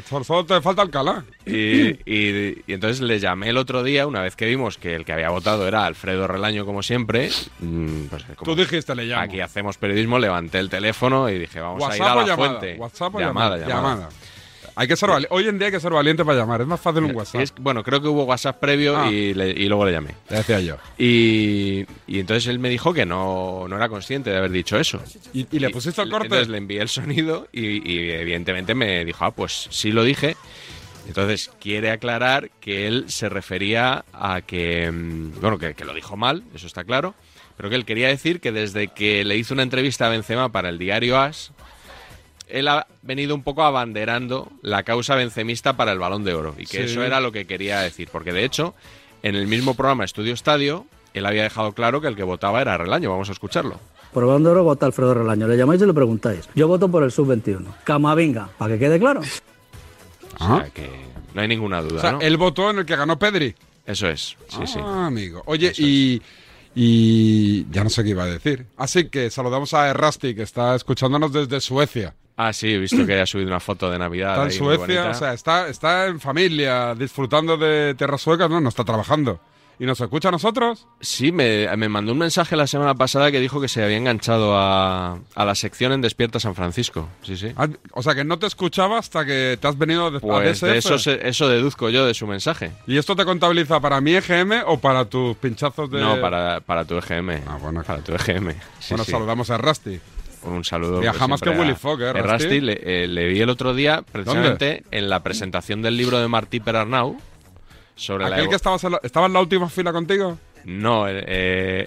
hace- 0.00 0.08
solo- 0.08 0.24
solo 0.24 0.44
te 0.46 0.60
falta 0.60 0.82
Alcalá. 0.82 1.24
Y, 1.46 1.90
y- 2.10 2.62
y 2.66 2.72
entonces 2.72 3.00
le 3.02 3.18
llamé 3.20 3.50
el 3.50 3.56
otro 3.56 3.82
día, 3.84 4.06
una 4.06 4.20
vez 4.22 4.34
que 4.36 4.46
vimos 4.46 4.78
que 4.78 4.94
el 4.96 5.04
que 5.04 5.12
había 5.12 5.28
votado 5.30 5.68
era 5.68 5.84
Alfredo 5.86 6.26
Relaño, 6.26 6.64
como 6.66 6.82
siempre. 6.82 7.30
mm, 7.60 8.06
Pues 8.10 8.24
como 8.36 8.54
Tú 8.54 8.56
dijiste, 8.60 8.94
le 8.94 9.04
llamo. 9.04 9.22
aquí 9.22 9.40
hacemos 9.40 9.76
periodismo, 9.78 10.18
levanté 10.18 10.58
el 10.58 10.70
teléfono 10.70 11.28
y 11.28 11.38
dije, 11.38 11.60
vamos 11.60 11.82
a 11.84 11.94
ir 11.96 12.02
a 12.02 12.06
¿WhatsApp 12.06 12.16
o 12.16 12.20
la 12.20 12.26
llamada? 12.26 12.58
fuente. 12.60 12.76
¿WhatsApp 12.80 13.14
o 13.14 13.20
llamada, 13.20 13.56
llamada? 13.58 13.68
llamada. 13.74 13.94
Llamada. 13.94 14.08
Hay 14.76 14.88
que 14.88 14.96
ser 14.96 15.08
vali- 15.08 15.26
Hoy 15.30 15.46
en 15.48 15.56
día 15.58 15.66
hay 15.66 15.72
que 15.72 15.80
ser 15.80 15.92
valiente 15.92 16.24
para 16.24 16.38
llamar. 16.38 16.60
Es 16.60 16.66
más 16.66 16.80
fácil 16.80 17.04
un 17.04 17.14
WhatsApp. 17.14 17.40
Es- 17.42 17.54
bueno, 17.58 17.82
creo 17.84 18.00
que 18.02 18.08
hubo 18.08 18.24
WhatsApp 18.24 18.58
previo 18.58 18.96
Ah. 18.96 19.10
y, 19.10 19.32
le- 19.34 19.50
y 19.50 19.66
luego 19.68 19.84
le 19.86 19.92
llamé. 19.92 20.10
Te 20.28 20.34
decía 20.36 20.60
yo. 20.60 20.76
Y, 20.98 21.84
y 22.06 22.18
entonces 22.18 22.46
él 22.48 22.58
me 22.58 22.68
dijo 22.68 22.92
que 22.92 23.06
no, 23.06 23.66
no 23.68 23.76
era 23.76 23.88
consciente 23.88 24.30
de 24.30 24.36
haber 24.38 24.50
dicho 24.50 24.76
eso. 24.78 25.00
¿Y, 25.32 25.46
y 25.50 25.58
le 25.60 25.70
pusiste 25.70 26.02
el 26.02 26.10
corte? 26.10 26.26
Entonces 26.26 26.48
le 26.48 26.58
envié 26.58 26.80
el 26.82 26.88
sonido 26.88 27.46
y, 27.52 27.88
y 27.88 28.10
evidentemente 28.10 28.74
me 28.74 29.04
dijo, 29.04 29.24
ah, 29.24 29.30
pues 29.30 29.68
sí 29.70 29.92
lo 29.92 30.02
dije. 30.02 30.36
Entonces 31.06 31.50
quiere 31.60 31.90
aclarar 31.90 32.50
que 32.60 32.86
él 32.86 33.04
se 33.08 33.28
refería 33.28 34.04
a 34.12 34.40
que, 34.40 34.90
mm, 34.90 35.40
bueno, 35.40 35.58
que, 35.58 35.74
que 35.74 35.84
lo 35.84 35.92
dijo 35.94 36.16
mal, 36.16 36.42
eso 36.54 36.66
está 36.66 36.82
claro, 36.82 37.14
pero 37.56 37.68
que 37.68 37.76
él 37.76 37.84
quería 37.84 38.08
decir 38.08 38.40
que 38.40 38.52
desde 38.52 38.88
que 38.88 39.22
le 39.24 39.36
hizo 39.36 39.52
una 39.54 39.62
entrevista 39.62 40.06
a 40.06 40.08
Benzema 40.08 40.50
para 40.50 40.70
el 40.70 40.78
diario 40.78 41.20
As, 41.20 41.52
él 42.48 42.68
ha 42.68 42.86
venido 43.02 43.34
un 43.34 43.42
poco 43.42 43.62
abanderando 43.62 44.50
la 44.62 44.82
causa 44.82 45.14
benzemista 45.14 45.76
para 45.76 45.92
el 45.92 45.98
Balón 45.98 46.24
de 46.24 46.34
Oro 46.34 46.54
y 46.58 46.66
que 46.66 46.78
Sí. 46.78 46.92
eso 46.92 47.02
era 47.02 47.20
lo 47.20 47.32
que 47.32 47.46
quería 47.46 47.80
decir, 47.80 48.08
porque 48.12 48.32
de 48.32 48.44
hecho 48.44 48.74
en 49.22 49.34
el 49.34 49.46
mismo 49.46 49.74
programa 49.74 50.04
Estudio 50.04 50.34
Estadio 50.34 50.86
él 51.14 51.24
había 51.26 51.42
dejado 51.44 51.72
claro 51.72 52.00
que 52.00 52.08
el 52.08 52.16
que 52.16 52.22
votaba 52.24 52.60
era 52.60 52.76
Relaño, 52.76 53.10
vamos 53.10 53.28
a 53.28 53.32
escucharlo. 53.32 53.78
Por 54.12 54.22
el 54.24 54.26
Balón 54.28 54.44
de 54.44 54.50
Oro 54.50 54.64
vota 54.64 54.86
Alfredo 54.86 55.14
Relaño. 55.14 55.48
Le 55.48 55.56
llamáis 55.56 55.80
y 55.82 55.86
le 55.86 55.94
preguntáis. 55.94 56.48
Yo 56.54 56.68
voto 56.68 56.88
por 56.88 57.02
el 57.02 57.10
Sub-21. 57.10 57.64
Camavinga, 57.84 58.48
para 58.58 58.74
que 58.74 58.78
quede 58.80 58.98
claro. 59.00 59.20
O 59.20 59.24
Ah. 60.38 60.60
sea 60.62 60.70
que 60.70 60.88
no 61.34 61.40
hay 61.40 61.48
ninguna 61.48 61.80
duda, 61.82 61.96
O 61.98 62.00
sea, 62.00 62.12
¿no? 62.12 62.20
él 62.20 62.36
votó 62.36 62.70
en 62.70 62.78
el 62.78 62.84
que 62.86 62.94
ganó 62.96 63.18
Pedri. 63.18 63.54
Eso 63.86 64.08
es, 64.08 64.36
sí, 64.48 64.58
ah, 64.60 64.66
sí. 64.66 64.78
amigo. 64.80 65.42
Oye, 65.46 65.68
Eso 65.68 65.82
y, 65.82 66.22
y 66.74 67.66
ya 67.70 67.84
no 67.84 67.90
sé 67.90 68.02
qué 68.02 68.10
iba 68.10 68.24
a 68.24 68.26
decir. 68.26 68.66
Así 68.76 69.08
que 69.08 69.30
saludamos 69.30 69.74
a 69.74 69.88
Errasti, 69.88 70.34
que 70.34 70.42
está 70.42 70.74
escuchándonos 70.74 71.32
desde 71.32 71.60
Suecia. 71.60 72.14
Ah, 72.36 72.52
sí, 72.52 72.72
he 72.74 72.78
visto 72.78 73.06
que 73.06 73.20
ha 73.20 73.26
subido 73.26 73.48
una 73.48 73.60
foto 73.60 73.90
de 73.90 73.98
Navidad. 73.98 74.30
Está 74.32 74.42
en 74.42 74.48
ahí 74.50 74.56
Suecia, 74.56 75.10
o 75.10 75.14
sea, 75.14 75.32
está, 75.32 75.68
está 75.68 76.06
en 76.06 76.18
familia, 76.20 76.94
disfrutando 76.94 77.56
de 77.56 77.94
tierras 77.94 78.20
suecas, 78.22 78.50
no, 78.50 78.60
no 78.60 78.68
está 78.68 78.84
trabajando. 78.84 79.40
¿Y 79.76 79.86
nos 79.86 80.00
escucha 80.00 80.28
a 80.28 80.30
nosotros? 80.30 80.86
Sí, 81.00 81.32
me, 81.32 81.66
me 81.76 81.88
mandó 81.88 82.12
un 82.12 82.18
mensaje 82.18 82.54
la 82.54 82.68
semana 82.68 82.94
pasada 82.94 83.32
que 83.32 83.40
dijo 83.40 83.60
que 83.60 83.66
se 83.66 83.82
había 83.82 83.96
enganchado 83.96 84.56
a, 84.56 85.18
a 85.34 85.44
la 85.44 85.54
sección 85.56 85.90
en 85.90 86.00
Despierta 86.00 86.38
San 86.38 86.54
Francisco. 86.54 87.08
Sí, 87.22 87.36
sí. 87.36 87.52
Ah, 87.56 87.66
O 87.90 88.00
sea, 88.00 88.14
que 88.14 88.22
no 88.22 88.38
te 88.38 88.46
escuchaba 88.46 88.98
hasta 89.00 89.24
que 89.26 89.58
te 89.60 89.66
has 89.66 89.76
venido 89.76 90.12
de, 90.12 90.18
a 90.18 90.20
Pues 90.20 90.60
de 90.60 90.78
eso, 90.78 90.96
se- 90.96 91.28
eso 91.28 91.48
deduzco 91.48 91.90
yo 91.90 92.06
de 92.06 92.14
su 92.14 92.24
mensaje. 92.28 92.70
¿Y 92.86 92.98
esto 92.98 93.16
te 93.16 93.24
contabiliza 93.24 93.80
para 93.80 94.00
mi 94.00 94.14
EGM 94.14 94.62
o 94.66 94.78
para 94.78 95.06
tus 95.06 95.36
pinchazos 95.38 95.90
de...? 95.90 96.00
No, 96.00 96.20
para, 96.20 96.60
para 96.60 96.84
tu 96.84 96.96
EGM. 96.96 97.30
Ah, 97.48 97.58
bueno. 97.60 97.82
Para 97.82 97.98
tu 98.00 98.12
EGM. 98.14 98.52
Sí, 98.78 98.90
bueno, 98.90 99.04
sí. 99.04 99.10
saludamos 99.10 99.50
a 99.50 99.58
Rusty. 99.58 99.98
Un 100.44 100.64
saludo. 100.64 101.00
Viaja 101.00 101.18
pues, 101.18 101.28
más 101.30 101.40
que 101.40 101.50
Willy 101.50 101.74
Fogg, 101.74 102.00
¿eh, 102.02 102.12
Rusty? 102.12 102.28
Rusty. 102.44 102.60
Le, 102.60 102.80
eh, 103.04 103.06
le 103.08 103.26
vi 103.28 103.40
el 103.40 103.48
otro 103.50 103.74
día, 103.74 104.02
precisamente, 104.10 104.82
en 104.90 105.08
la 105.08 105.22
presentación 105.22 105.80
del 105.82 105.96
libro 105.96 106.18
de 106.18 106.28
Martí 106.28 106.60
Perarnau. 106.60 107.16
Sobre 107.96 108.24
la 108.24 108.30
¿Aquel 108.36 108.46
evo- 108.46 108.50
que 108.50 108.56
estabas 108.56 108.82
en 108.84 108.92
la, 108.92 109.00
estaba 109.02 109.26
en 109.26 109.32
la 109.32 109.40
última 109.40 109.68
fila 109.68 109.92
contigo? 109.92 110.38
No, 110.64 111.08
eh, 111.08 111.22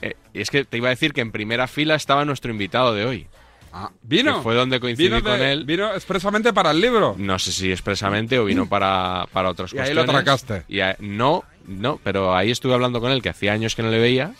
eh, 0.02 0.16
es 0.34 0.50
que 0.50 0.64
te 0.64 0.78
iba 0.78 0.88
a 0.88 0.92
decir 0.92 1.12
que 1.14 1.22
en 1.22 1.32
primera 1.32 1.68
fila 1.68 1.96
estaba 1.96 2.24
nuestro 2.26 2.50
invitado 2.52 2.94
de 2.94 3.06
hoy. 3.06 3.28
Ah, 3.74 3.92
¿Vino? 4.02 4.38
Que 4.38 4.42
fue 4.44 4.56
donde 4.56 4.80
coincidí 4.80 5.10
Vino 5.10 5.18
de- 5.18 5.24
con 5.24 5.42
él. 5.42 5.66
Vino 5.66 5.94
expresamente 5.94 6.54
para 6.54 6.72
el 6.72 6.80
libro. 6.80 7.16
No 7.18 7.38
sé 7.38 7.52
si 7.52 7.72
expresamente 7.72 8.40
o 8.40 8.46
vino 8.46 8.68
para, 8.70 9.26
para 9.34 9.50
otras 9.50 9.74
Y 9.74 9.76
ahí 9.78 9.80
cuestiones. 9.94 10.06
lo 10.06 10.12
atracaste. 10.14 10.64
Y 10.70 10.80
a- 10.80 10.96
no, 11.00 11.44
no, 11.68 12.00
pero 12.04 12.34
ahí 12.36 12.50
estuve 12.52 12.74
hablando 12.74 13.02
con 13.02 13.12
él, 13.12 13.22
que 13.22 13.30
hacía 13.30 13.52
años 13.52 13.76
que 13.76 13.84
no 13.84 13.90
le 13.92 14.00
veía. 14.00 14.32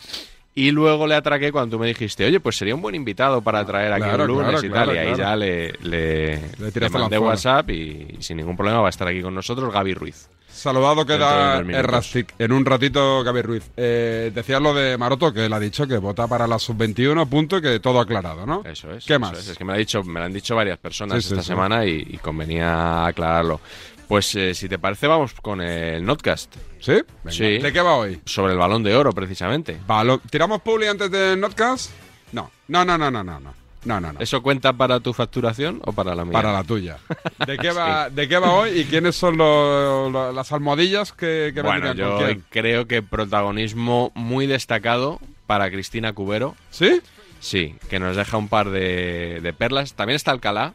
Y 0.58 0.70
luego 0.72 1.06
le 1.06 1.14
atraqué 1.14 1.52
cuando 1.52 1.76
tú 1.76 1.80
me 1.80 1.86
dijiste, 1.86 2.24
oye, 2.26 2.40
pues 2.40 2.56
sería 2.56 2.74
un 2.74 2.82
buen 2.82 2.94
invitado 2.94 3.40
para 3.42 3.64
traer 3.64 3.92
aquí 3.92 4.02
Claro, 4.02 4.24
un 4.24 4.28
lunes 4.30 4.60
claro, 4.60 4.66
y 4.66 4.70
claro, 4.70 4.86
tal. 4.86 4.96
Y 4.96 4.98
ahí 4.98 5.16
ya 5.16 5.36
le, 5.36 5.72
le, 5.82 6.36
Le 6.58 6.70
le 6.74 6.88
mandé. 6.90 7.18
WhatsApp 7.18 7.70
y, 7.70 8.16
y 8.18 8.22
sin 8.22 8.38
ningún 8.38 8.56
problema 8.56 8.80
va 8.80 8.88
a 8.88 8.90
estar 8.90 9.06
aquí 9.06 9.22
con 9.22 9.34
nosotros 9.34 9.72
Gaby 9.72 9.94
Ruiz. 9.94 10.28
Saludado 10.50 11.06
queda. 11.06 11.58
Errastic. 11.60 12.34
En 12.40 12.50
un 12.50 12.64
ratito, 12.64 13.22
Gaby 13.22 13.42
Ruiz. 13.42 13.70
Eh, 13.76 14.32
decías 14.34 14.60
lo 14.60 14.74
de 14.74 14.98
Maroto, 14.98 15.32
que 15.32 15.46
él 15.46 15.52
ha 15.52 15.60
dicho 15.60 15.86
que 15.86 15.98
vota 15.98 16.26
para 16.26 16.48
la 16.48 16.58
sub-21, 16.58 17.28
punto, 17.28 17.58
y 17.58 17.62
que 17.62 17.78
todo 17.78 18.00
aclarado, 18.00 18.44
¿no? 18.44 18.62
Eso 18.64 18.90
es. 18.92 19.04
¿Qué 19.04 19.12
eso 19.12 19.20
más? 19.20 19.38
Es. 19.38 19.48
Es 19.50 19.58
que 19.58 19.64
me 19.64 19.70
lo, 19.72 19.76
ha 19.76 19.78
dicho, 19.78 20.02
me 20.02 20.18
lo 20.18 20.26
han 20.26 20.32
dicho 20.32 20.56
varias 20.56 20.78
personas 20.78 21.22
Sí, 21.24 21.28
esta 21.32 21.42
sí. 21.42 21.48
semana 21.48 21.86
y, 21.86 22.04
y 22.10 22.16
convenía 22.18 23.06
aclararlo. 23.06 23.60
Pues 24.08 24.34
eh, 24.34 24.54
si 24.54 24.68
te 24.68 24.78
parece, 24.78 25.06
vamos 25.06 25.34
con 25.34 25.60
el 25.60 26.04
Notcast. 26.04 26.54
¿Sí? 26.80 26.92
Venga. 27.24 27.30
Sí. 27.30 27.58
¿De 27.58 27.72
qué 27.72 27.80
va 27.82 27.94
hoy? 27.96 28.20
Sobre 28.24 28.52
el 28.54 28.58
balón 28.58 28.82
de 28.82 28.94
oro, 28.96 29.12
precisamente. 29.12 29.78
Balón- 29.86 30.20
¿Tiramos 30.30 30.62
publi 30.62 30.86
antes 30.86 31.10
del 31.10 31.38
Notcast? 31.38 31.90
No. 32.32 32.50
No, 32.68 32.84
no, 32.84 32.96
no, 32.96 33.10
no, 33.10 33.22
no, 33.22 33.38
no. 33.40 33.54
No, 33.84 34.00
no, 34.00 34.12
no. 34.12 34.20
¿Eso 34.20 34.42
cuenta 34.42 34.72
para 34.72 34.98
tu 35.00 35.12
facturación 35.12 35.80
o 35.84 35.92
para 35.92 36.14
la 36.14 36.24
mía? 36.24 36.32
Para 36.32 36.52
la 36.52 36.64
tuya. 36.64 36.98
¿De 37.46 37.56
qué 37.58 37.70
va, 37.70 38.10
¿de 38.10 38.28
qué 38.28 38.38
va 38.38 38.52
hoy 38.52 38.70
y 38.80 38.84
quiénes 38.84 39.14
son 39.14 39.36
lo- 39.38 40.10
lo- 40.10 40.32
las 40.32 40.50
almohadillas 40.52 41.12
que, 41.12 41.52
que 41.54 41.62
Bueno, 41.62 41.94
yo 41.94 42.18
creo 42.50 42.86
que 42.88 43.02
protagonismo 43.02 44.10
muy 44.14 44.46
destacado 44.46 45.20
para 45.46 45.70
Cristina 45.70 46.12
Cubero. 46.12 46.56
¿Sí? 46.70 47.00
Sí, 47.40 47.76
que 47.88 48.00
nos 48.00 48.16
deja 48.16 48.36
un 48.36 48.48
par 48.48 48.68
de, 48.70 49.38
de 49.42 49.52
perlas. 49.52 49.94
También 49.94 50.16
está 50.16 50.32
Alcalá, 50.32 50.74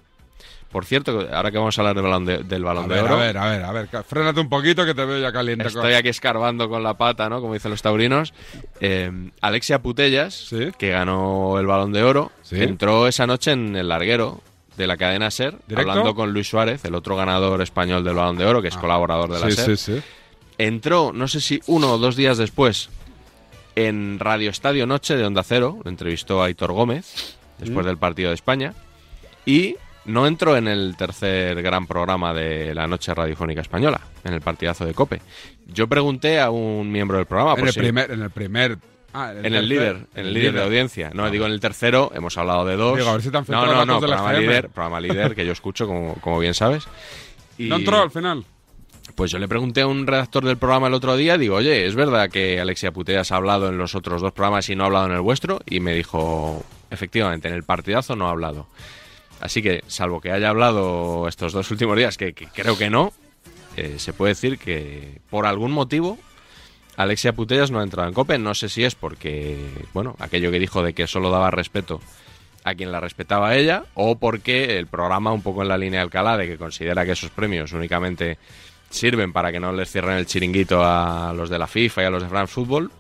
Por 0.74 0.84
cierto, 0.86 1.26
ahora 1.32 1.52
que 1.52 1.58
vamos 1.58 1.78
a 1.78 1.82
hablar 1.82 1.96
del 1.96 2.04
balón 2.04 2.26
de, 2.26 2.40
del 2.40 2.64
balón 2.64 2.86
A 2.86 2.88
de 2.88 2.94
ver, 2.96 3.04
oro, 3.06 3.14
a 3.14 3.18
ver, 3.20 3.38
a 3.38 3.50
ver, 3.50 3.64
a 3.64 3.72
ver. 3.72 3.88
Frénate 4.06 4.40
un 4.42 4.50
poquito 4.50 4.84
que 4.86 4.94
te 4.94 5.06
veo 5.06 5.20
ya 5.20 5.32
caliente. 5.32 5.64
con- 5.66 5.78
estoy 5.78 5.94
aquí 5.94 6.10
escarbando 6.10 6.68
con 6.68 6.84
la 6.84 6.96
pata, 6.98 7.30
¿no? 7.30 7.40
Como 7.40 7.54
dicen 7.54 7.72
los 7.72 7.82
taurinos. 7.82 8.34
Eh, 8.82 9.10
Alexia 9.40 9.80
Putellas, 9.82 10.34
Sí. 10.34 10.72
que 10.78 10.90
ganó 10.90 11.58
el 11.60 11.66
balón 11.68 11.94
de 11.94 12.04
oro, 12.04 12.32
Sí. 12.42 12.62
entró 12.62 13.08
esa 13.08 13.26
noche 13.26 13.52
en 13.52 13.76
el 13.78 13.88
larguero 13.88 14.42
de 14.76 14.88
la 14.88 14.98
cadena 14.98 15.30
SER, 15.30 15.56
¿Directo? 15.68 15.92
hablando 15.92 16.16
con 16.16 16.34
Luis 16.34 16.50
Suárez, 16.50 16.84
el 16.84 16.96
otro 16.96 17.16
ganador 17.16 17.62
español 17.62 18.04
del 18.04 18.16
balón 18.16 18.38
de 18.38 18.46
oro, 18.46 18.60
que 18.62 18.70
es 18.70 18.76
colaborador 18.78 19.32
de 19.32 19.40
la 19.40 19.46
Ah. 19.46 19.50
Sí, 19.52 19.56
SER. 19.56 19.78
sí, 19.78 19.94
sí. 19.96 20.02
entró, 20.58 21.12
no 21.14 21.28
sé 21.28 21.40
si 21.42 21.62
uno 21.68 21.94
o 21.94 21.98
dos 22.00 22.16
días 22.16 22.38
después, 22.40 22.90
en 23.76 24.20
Radio 24.20 24.50
Estadio 24.50 24.86
Noche 24.86 25.16
de 25.16 25.26
Onda 25.26 25.44
Cero, 25.44 25.80
lo 25.84 25.90
entrevistó 25.90 26.42
a 26.42 26.46
Aitor 26.46 26.72
Gómez, 26.74 27.38
después 27.58 27.86
del 27.86 27.98
partido 27.98 28.30
de 28.30 28.36
España, 28.36 28.74
y 29.46 29.76
no 30.06 30.28
entró 30.28 30.56
en 30.58 30.68
el 30.68 30.96
tercer 30.98 31.62
gran 31.62 31.88
programa 31.88 32.34
de 32.34 32.74
la 32.76 32.88
noche 32.88 33.14
radiofónica 33.14 33.62
española, 33.62 34.02
en 34.24 34.34
el 34.34 34.42
partidazo 34.42 34.86
de 34.86 34.94
Cope. 34.94 35.22
Yo 35.68 35.88
pregunté 35.88 36.40
a 36.40 36.50
un 36.50 36.92
miembro 36.92 37.18
del 37.18 37.26
programa, 37.26 37.52
en, 37.54 37.60
por 37.60 37.68
el 37.68 37.74
si- 37.74 37.80
primer, 37.80 38.12
en 38.12 38.22
el 38.22 38.30
primer. 38.30 38.78
ah, 39.14 39.32
en 39.44 39.54
el 39.56 39.68
líder, 39.70 40.08
en 40.16 40.26
el 40.26 40.34
líder 40.34 40.54
de 40.54 40.64
audiencia. 40.64 41.12
No, 41.14 41.30
digo 41.30 41.46
en 41.46 41.52
el 41.52 41.60
tercero, 41.60 42.12
hemos 42.16 42.38
hablado 42.38 42.66
de 42.66 42.76
dos. 42.76 42.98
Digo, 42.98 43.10
a 43.10 43.14
ver 43.14 43.22
si 43.22 43.30
te 43.32 43.38
han 43.38 43.46
no, 43.48 43.66
no, 43.66 43.86
no, 43.86 44.00
programa 44.00 44.34
líder, 44.34 44.70
programa 44.70 45.00
líder 45.00 45.36
que 45.36 45.46
yo 45.46 45.52
escucho, 45.52 45.88
como, 45.88 46.16
como 46.16 46.40
bien 46.40 46.54
sabes. 46.54 46.86
Y- 47.58 47.70
¿No 47.70 47.76
entró 47.78 48.02
al 48.02 48.12
final? 48.12 48.44
pues 49.16 49.30
yo 49.32 49.38
le 49.38 49.48
pregunté 49.50 49.82
a 49.82 49.88
un 49.88 50.08
redactor 50.08 50.44
del 50.46 50.58
programa 50.58 50.88
el 50.88 50.94
otro 50.94 51.16
día, 51.18 51.38
digo, 51.38 51.58
oye, 51.58 51.86
¿es 51.86 51.94
verdad 51.94 52.30
que 52.30 52.60
Alexia 52.60 52.92
Puteas 52.92 53.32
ha 53.32 53.36
hablado 53.36 53.68
en 53.70 53.78
los 53.78 53.96
otros 53.96 54.22
dos 54.22 54.32
programas 54.32 54.68
y 54.70 54.76
no 54.76 54.84
ha 54.84 54.88
hablado 54.88 55.06
en 55.08 55.12
el 55.12 55.22
vuestro? 55.22 55.60
Y 55.68 55.82
me 55.82 55.94
dijo, 55.94 56.64
efectivamente, 56.90 57.48
en 57.50 57.54
el 57.54 57.64
partidazo 57.64 58.16
no 58.16 58.28
ha 58.28 58.32
hablado. 58.32 58.68
Así 59.44 59.62
que, 59.62 59.84
salvo 59.88 60.22
que 60.22 60.32
haya 60.32 60.48
hablado 60.48 61.28
estos 61.28 61.52
dos 61.52 61.70
últimos 61.70 61.98
días, 61.98 62.18
que, 62.18 62.34
creo 62.34 62.78
que 62.78 62.90
no, 62.90 63.12
eh, 63.76 63.96
se 63.98 64.14
puede 64.14 64.32
decir 64.32 64.58
que 64.58 65.20
por 65.30 65.46
algún 65.46 65.74
motivo 65.74 66.18
Alexia 66.96 67.34
Putellas 67.34 67.70
no 67.70 67.82
ha 67.82 67.84
entrado 67.84 68.08
en 68.08 68.14
COPE. 68.14 68.38
No 68.38 68.56
sé 68.56 68.70
si 68.70 68.86
es 68.86 68.96
porque, 68.96 69.58
bueno, 69.94 70.16
aquello 70.20 70.50
que 70.50 70.60
dijo 70.60 70.82
de 70.82 70.94
que 70.94 71.08
solo 71.08 71.30
daba 71.30 71.52
respeto 71.52 72.00
a 72.64 72.74
quien 72.74 72.94
la 72.94 73.02
respetaba 73.02 73.50
a 73.50 73.58
ella, 73.58 73.84
o 73.96 74.18
porque 74.18 74.78
el 74.78 74.88
programa, 74.88 75.34
un 75.34 75.42
poco 75.42 75.62
en 75.62 75.68
la 75.68 75.78
línea 75.78 76.00
de 76.00 76.04
Alcalá, 76.04 76.38
de 76.38 76.48
que 76.48 76.58
considera 76.58 77.04
que 77.04 77.12
esos 77.12 77.30
premios 77.30 77.74
únicamente 77.74 78.38
sirven 78.90 79.34
para 79.34 79.52
que 79.52 79.60
no 79.60 79.74
les 79.74 79.92
cierren 79.92 80.16
el 80.16 80.26
chiringuito 80.26 80.82
a 80.82 81.34
los 81.36 81.50
de 81.50 81.60
la 81.60 81.68
FIFA 81.68 82.04
y 82.04 82.06
a 82.06 82.10
los 82.10 82.24
de 82.24 82.30
France 82.30 82.54
Football, 82.54 82.92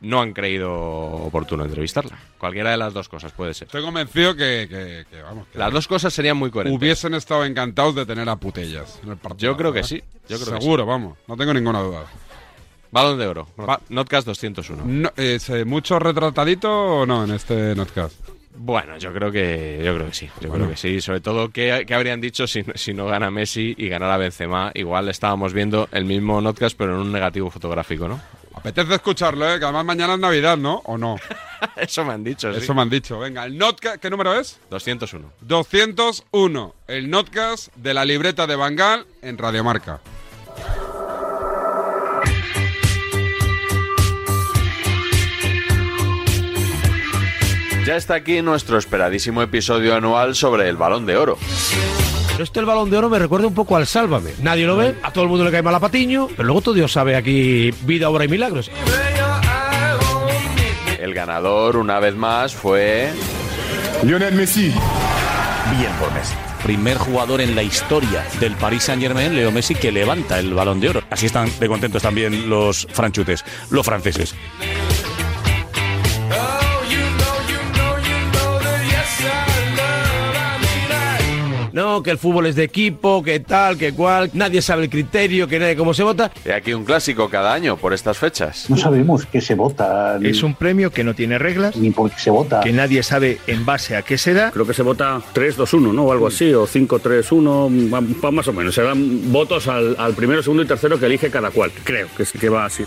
no 0.00 0.20
han 0.20 0.32
creído 0.32 0.72
oportuno 0.72 1.64
entrevistarla. 1.64 2.18
Cualquiera 2.38 2.70
de 2.70 2.76
las 2.76 2.94
dos 2.94 3.08
cosas 3.08 3.32
puede 3.32 3.52
ser. 3.54 3.66
Estoy 3.66 3.82
convencido 3.82 4.34
que, 4.36 4.66
que- 4.68 5.04
que, 5.10 5.22
vamos, 5.22 5.46
que 5.48 5.58
Las 5.58 5.72
dos 5.72 5.88
cosas 5.88 6.12
serían 6.14 6.36
muy 6.36 6.50
coherentes. 6.50 6.78
hubiesen 6.78 7.14
estado 7.14 7.44
encantados 7.44 7.94
de 7.94 8.06
tener 8.06 8.28
a 8.28 8.36
Putellas 8.36 9.00
en 9.02 9.10
el 9.10 9.16
partido. 9.16 9.52
Yo 9.52 9.56
creo 9.56 9.72
que 9.72 9.82
sí, 9.82 10.02
yo 10.28 10.38
creo 10.38 10.54
que 10.54 10.60
Seguro, 10.60 10.86
vamos. 10.86 11.18
No 11.26 11.36
tengo 11.36 11.52
ninguna 11.52 11.80
duda. 11.80 12.04
Balón 12.90 13.18
de 13.18 13.26
oro. 13.26 13.46
Va- 13.58 13.80
Notcast 13.90 14.26
201. 14.26 14.82
No, 14.86 15.12
¿es, 15.16 15.50
eh, 15.50 15.64
¿Mucho 15.64 15.98
retratadito 15.98 16.70
o 17.00 17.06
no 17.06 17.24
en 17.24 17.32
este 17.32 17.74
notcast? 17.74 18.14
Bueno, 18.60 18.96
yo 18.98 19.12
creo 19.12 19.30
que 19.30 19.80
yo 19.84 19.94
creo 19.94 20.06
que 20.08 20.14
sí, 20.14 20.26
yo 20.40 20.48
Bueno. 20.48 20.64
creo 20.64 20.70
que 20.70 20.76
sí. 20.80 21.00
Sobre 21.00 21.20
todo, 21.20 21.50
¿qué, 21.50 21.84
qué 21.86 21.94
habrían 21.94 22.20
dicho 22.20 22.46
si, 22.46 22.64
si 22.74 22.92
no 22.94 23.06
gana 23.06 23.30
Messi 23.30 23.74
y 23.76 23.88
ganara 23.88 24.16
Benzema? 24.16 24.72
Igual 24.74 25.08
estábamos 25.10 25.52
viendo 25.52 25.88
el 25.92 26.04
mismo 26.06 26.40
notcast, 26.40 26.76
pero 26.76 26.94
en 26.94 27.00
un 27.02 27.12
negativo 27.12 27.50
fotográfico, 27.50 28.08
¿no? 28.08 28.20
Apetece 28.58 28.94
escucharlo, 28.94 29.48
¿eh? 29.48 29.60
Que 29.60 29.64
además 29.66 29.84
mañana 29.84 30.14
es 30.14 30.18
Navidad, 30.18 30.56
¿no? 30.56 30.82
¿O 30.84 30.98
no? 30.98 31.14
Eso 31.76 32.04
me 32.04 32.12
han 32.12 32.24
dicho, 32.24 32.52
sí. 32.52 32.58
Eso 32.58 32.74
me 32.74 32.82
han 32.82 32.90
dicho. 32.90 33.16
Venga, 33.20 33.44
el 33.44 33.56
notcast, 33.56 33.98
¿qué 34.00 34.10
número 34.10 34.36
es? 34.38 34.58
201. 34.70 35.30
201. 35.42 36.74
El 36.88 37.08
notcast 37.08 37.72
de 37.76 37.94
la 37.94 38.04
libreta 38.04 38.48
de 38.48 38.56
Bangal 38.56 39.06
en 39.22 39.38
Radiomarca. 39.38 40.00
Ya 47.86 47.96
está 47.96 48.16
aquí 48.16 48.42
nuestro 48.42 48.76
esperadísimo 48.76 49.40
episodio 49.40 49.94
anual 49.94 50.34
sobre 50.34 50.68
el 50.68 50.76
Balón 50.76 51.06
de 51.06 51.16
Oro. 51.16 51.38
Pero 52.38 52.44
esto 52.44 52.60
el 52.60 52.66
balón 52.66 52.88
de 52.88 52.96
oro 52.96 53.10
me 53.10 53.18
recuerda 53.18 53.48
un 53.48 53.54
poco 53.54 53.74
al 53.74 53.84
Sálvame. 53.84 54.30
Nadie 54.40 54.64
lo 54.64 54.76
ve, 54.76 54.94
a 55.02 55.10
todo 55.10 55.24
el 55.24 55.28
mundo 55.28 55.44
le 55.44 55.50
cae 55.50 55.60
mal 55.60 55.74
a 55.74 55.80
Patiño, 55.80 56.28
pero 56.36 56.44
luego 56.44 56.60
todo 56.60 56.74
Dios 56.74 56.92
sabe 56.92 57.16
aquí 57.16 57.72
vida, 57.82 58.08
obra 58.08 58.26
y 58.26 58.28
milagros. 58.28 58.70
El 61.00 61.14
ganador, 61.14 61.76
una 61.76 61.98
vez 61.98 62.14
más, 62.14 62.54
fue... 62.54 63.10
Lionel 64.04 64.36
Messi. 64.36 64.72
Bien 65.76 65.92
por 65.98 66.12
Messi. 66.12 66.34
Primer 66.62 66.96
jugador 66.96 67.40
en 67.40 67.56
la 67.56 67.64
historia 67.64 68.24
del 68.38 68.54
Paris 68.54 68.84
Saint 68.84 69.02
Germain, 69.02 69.34
Leo 69.34 69.50
Messi, 69.50 69.74
que 69.74 69.90
levanta 69.90 70.38
el 70.38 70.54
balón 70.54 70.78
de 70.78 70.90
oro. 70.90 71.02
Así 71.10 71.26
están 71.26 71.50
de 71.58 71.66
contentos 71.66 72.02
también 72.02 72.48
los 72.48 72.86
franchutes, 72.92 73.44
los 73.70 73.84
franceses. 73.84 74.36
No, 81.98 82.02
que 82.04 82.10
el 82.12 82.18
fútbol 82.18 82.46
es 82.46 82.54
de 82.54 82.62
equipo, 82.62 83.24
que 83.24 83.40
tal, 83.40 83.76
que 83.76 83.92
cual, 83.92 84.30
nadie 84.34 84.62
sabe 84.62 84.84
el 84.84 84.90
criterio, 84.90 85.48
que 85.48 85.58
nadie 85.58 85.74
cómo 85.74 85.92
se 85.92 86.04
vota. 86.04 86.30
He 86.44 86.52
aquí 86.52 86.72
un 86.72 86.84
clásico 86.84 87.28
cada 87.28 87.52
año 87.52 87.76
por 87.76 87.92
estas 87.92 88.16
fechas. 88.18 88.70
No 88.70 88.76
sabemos 88.76 89.26
qué 89.26 89.40
se 89.40 89.56
vota. 89.56 90.16
Es 90.22 90.44
un 90.44 90.54
premio 90.54 90.92
que 90.92 91.02
no 91.02 91.14
tiene 91.14 91.38
reglas, 91.38 91.74
Ni 91.74 91.90
por 91.90 92.10
qué 92.12 92.18
se 92.20 92.30
vota. 92.30 92.60
que 92.60 92.72
nadie 92.72 93.02
sabe 93.02 93.38
en 93.48 93.66
base 93.66 93.96
a 93.96 94.02
qué 94.02 94.16
se 94.16 94.32
da. 94.32 94.52
Creo 94.52 94.64
que 94.64 94.74
se 94.74 94.82
vota 94.84 95.20
3-2-1, 95.34 95.92
¿no? 95.92 96.04
O 96.04 96.12
algo 96.12 96.28
así, 96.28 96.54
o 96.54 96.68
5-3-1, 96.68 97.92
va- 97.92 98.00
va 98.24 98.30
más 98.30 98.46
o 98.46 98.52
menos. 98.52 98.74
Se 98.76 98.82
dan 98.82 99.32
votos 99.32 99.66
al, 99.66 99.96
al 99.98 100.14
primero, 100.14 100.40
segundo 100.40 100.62
y 100.62 100.66
tercero 100.66 101.00
que 101.00 101.06
elige 101.06 101.30
cada 101.30 101.50
cual. 101.50 101.72
Creo 101.82 102.06
que, 102.16 102.24
sí 102.24 102.38
que 102.38 102.48
va 102.48 102.66
así. 102.66 102.84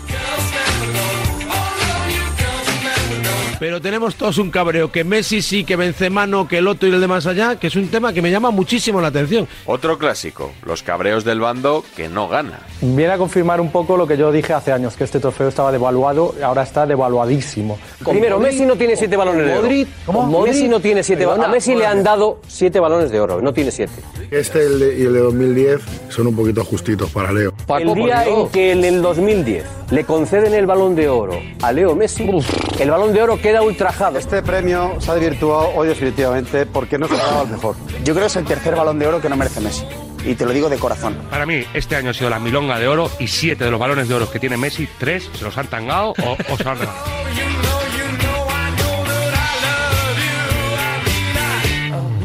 Pero 3.62 3.80
tenemos 3.80 4.16
todos 4.16 4.38
un 4.38 4.50
cabreo, 4.50 4.90
que 4.90 5.04
Messi 5.04 5.40
sí, 5.40 5.62
que 5.62 5.76
Benzema 5.76 6.26
no, 6.26 6.48
que 6.48 6.58
el 6.58 6.66
otro 6.66 6.88
y 6.88 6.92
el 6.92 7.00
de 7.00 7.06
más 7.06 7.26
allá, 7.28 7.54
que 7.60 7.68
es 7.68 7.76
un 7.76 7.86
tema 7.86 8.12
que 8.12 8.20
me 8.20 8.28
llama 8.28 8.50
muchísimo 8.50 9.00
la 9.00 9.06
atención. 9.06 9.46
Otro 9.66 9.98
clásico, 9.98 10.50
los 10.66 10.82
cabreos 10.82 11.22
del 11.22 11.38
bando 11.38 11.84
que 11.94 12.08
no 12.08 12.28
gana. 12.28 12.58
Viene 12.80 13.12
a 13.12 13.18
confirmar 13.18 13.60
un 13.60 13.70
poco 13.70 13.96
lo 13.96 14.04
que 14.08 14.16
yo 14.16 14.32
dije 14.32 14.52
hace 14.52 14.72
años, 14.72 14.96
que 14.96 15.04
este 15.04 15.20
trofeo 15.20 15.46
estaba 15.46 15.70
devaluado 15.70 16.34
y 16.36 16.42
ahora 16.42 16.64
está 16.64 16.86
devaluadísimo. 16.86 17.78
Primero, 18.04 18.40
Messi 18.40 18.66
no 18.66 18.74
tiene 18.74 18.96
siete 18.96 19.16
balones 19.16 19.46
de 19.46 19.56
oro. 19.56 19.68
¿Cómo? 20.06 20.42
Messi 20.42 20.66
no 20.66 20.80
tiene 20.80 21.04
siete 21.04 21.24
balones. 21.24 21.48
A 21.48 21.52
Messi 21.52 21.76
le 21.76 21.86
han 21.86 22.02
dado 22.02 22.40
siete 22.48 22.80
balones 22.80 23.12
de 23.12 23.20
oro, 23.20 23.40
no 23.40 23.52
tiene 23.52 23.70
siete. 23.70 23.92
Este 24.32 24.66
el 24.66 24.80
de- 24.80 24.98
y 24.98 25.02
el 25.02 25.12
de 25.12 25.20
2010 25.20 25.80
son 26.08 26.26
un 26.26 26.34
poquito 26.34 26.64
justitos 26.64 27.08
para 27.12 27.30
Leo. 27.30 27.51
El 27.78 27.94
día 27.94 28.24
en 28.24 28.48
que 28.48 28.72
en 28.72 28.84
el 28.84 29.02
2010 29.02 29.64
le 29.90 30.04
conceden 30.04 30.54
el 30.54 30.66
balón 30.66 30.94
de 30.94 31.08
oro 31.08 31.40
a 31.62 31.72
Leo 31.72 31.94
Messi, 31.94 32.28
el 32.78 32.90
balón 32.90 33.12
de 33.12 33.22
oro 33.22 33.40
queda 33.40 33.62
ultrajado. 33.62 34.18
Este 34.18 34.42
premio 34.42 34.96
se 34.98 35.10
ha 35.10 35.14
desvirtuado 35.14 35.70
hoy 35.74 35.88
definitivamente 35.88 36.66
porque 36.66 36.98
no 36.98 37.08
se 37.08 37.14
ha 37.14 37.18
dado 37.18 37.40
al 37.40 37.48
mejor. 37.48 37.76
Yo 38.04 38.14
creo 38.14 38.24
que 38.24 38.26
es 38.26 38.36
el 38.36 38.44
tercer 38.44 38.74
balón 38.74 38.98
de 38.98 39.06
oro 39.06 39.20
que 39.20 39.28
no 39.28 39.36
merece 39.36 39.60
Messi. 39.60 39.84
Y 40.24 40.34
te 40.34 40.44
lo 40.44 40.52
digo 40.52 40.68
de 40.68 40.76
corazón. 40.76 41.16
Para 41.30 41.46
mí, 41.46 41.64
este 41.74 41.96
año 41.96 42.10
ha 42.10 42.14
sido 42.14 42.30
la 42.30 42.38
milonga 42.38 42.78
de 42.78 42.86
oro 42.86 43.10
y 43.18 43.26
siete 43.26 43.64
de 43.64 43.70
los 43.70 43.80
balones 43.80 44.08
de 44.08 44.14
oro 44.14 44.30
que 44.30 44.38
tiene 44.38 44.56
Messi, 44.56 44.88
tres 44.98 45.28
se 45.34 45.44
los 45.44 45.58
han 45.58 45.66
tangado 45.66 46.10
o, 46.10 46.36
o 46.52 46.56
se 46.56 46.64
los 46.64 46.66
han 46.66 46.78
regalado. 46.78 47.04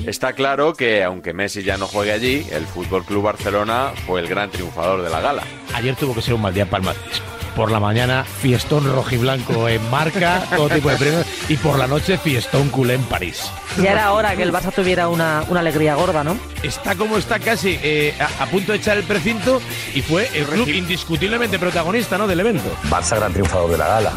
Está 0.08 0.32
claro 0.32 0.74
que, 0.74 1.04
aunque 1.04 1.34
Messi 1.34 1.64
ya 1.64 1.76
no 1.76 1.86
juegue 1.86 2.14
allí, 2.14 2.48
el 2.54 2.66
Fútbol 2.66 3.04
Club 3.04 3.24
Barcelona 3.24 3.92
fue 4.06 4.22
el 4.22 4.30
gran 4.30 4.50
triunfador 4.50 5.02
de 5.02 5.10
la 5.10 5.20
gala. 5.20 5.44
Ayer 5.74 5.98
tuvo 5.98 6.16
que 6.16 6.22
ser 6.22 6.34
un 6.34 6.44
mal 6.44 6.54
día 6.54 6.66
para 6.66 6.80
el 6.80 6.86
madridismo. 6.86 7.26
Por 7.58 7.72
la 7.72 7.82
mañana, 7.82 8.24
fiestón 8.24 8.90
rojiblanco 8.90 9.68
en 9.68 9.82
marca, 9.90 10.46
todo 10.56 10.70
tipo 10.70 10.90
de 10.90 10.96
premios, 10.96 11.26
y 11.50 11.58
por 11.58 11.78
la 11.78 11.88
noche, 11.88 12.18
fiestón 12.18 12.70
culé 12.70 12.94
en 12.94 13.04
París. 13.04 13.52
Ya 13.84 13.92
era 13.92 14.14
hora 14.14 14.34
que 14.38 14.44
el 14.44 14.54
Barça 14.54 14.72
tuviera 14.74 15.10
una, 15.10 15.44
una 15.50 15.60
alegría 15.60 15.96
gorda, 15.96 16.24
¿no? 16.24 16.38
Está 16.64 16.96
como 16.96 17.18
está 17.18 17.40
casi 17.40 17.78
eh, 17.84 18.14
a, 18.18 18.44
a 18.44 18.46
punto 18.46 18.72
de 18.72 18.78
echar 18.78 18.98
el 18.98 19.04
precinto 19.04 19.62
y 19.94 20.02
fue 20.02 20.30
el 20.34 20.46
club 20.46 20.70
indiscutiblemente 20.70 21.60
protagonista 21.60 22.18
¿no? 22.18 22.28
del 22.28 22.40
evento. 22.40 22.72
Barça 22.90 23.18
gran 23.18 23.34
triunfador 23.34 23.72
de 23.72 23.78
la 23.78 23.88
gala. 23.88 24.14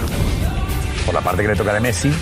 Por 1.05 1.15
la 1.15 1.21
parte 1.21 1.43
que 1.43 1.49
le 1.49 1.57
toca 1.57 1.75
de 1.75 1.81
Messi, 1.81 2.13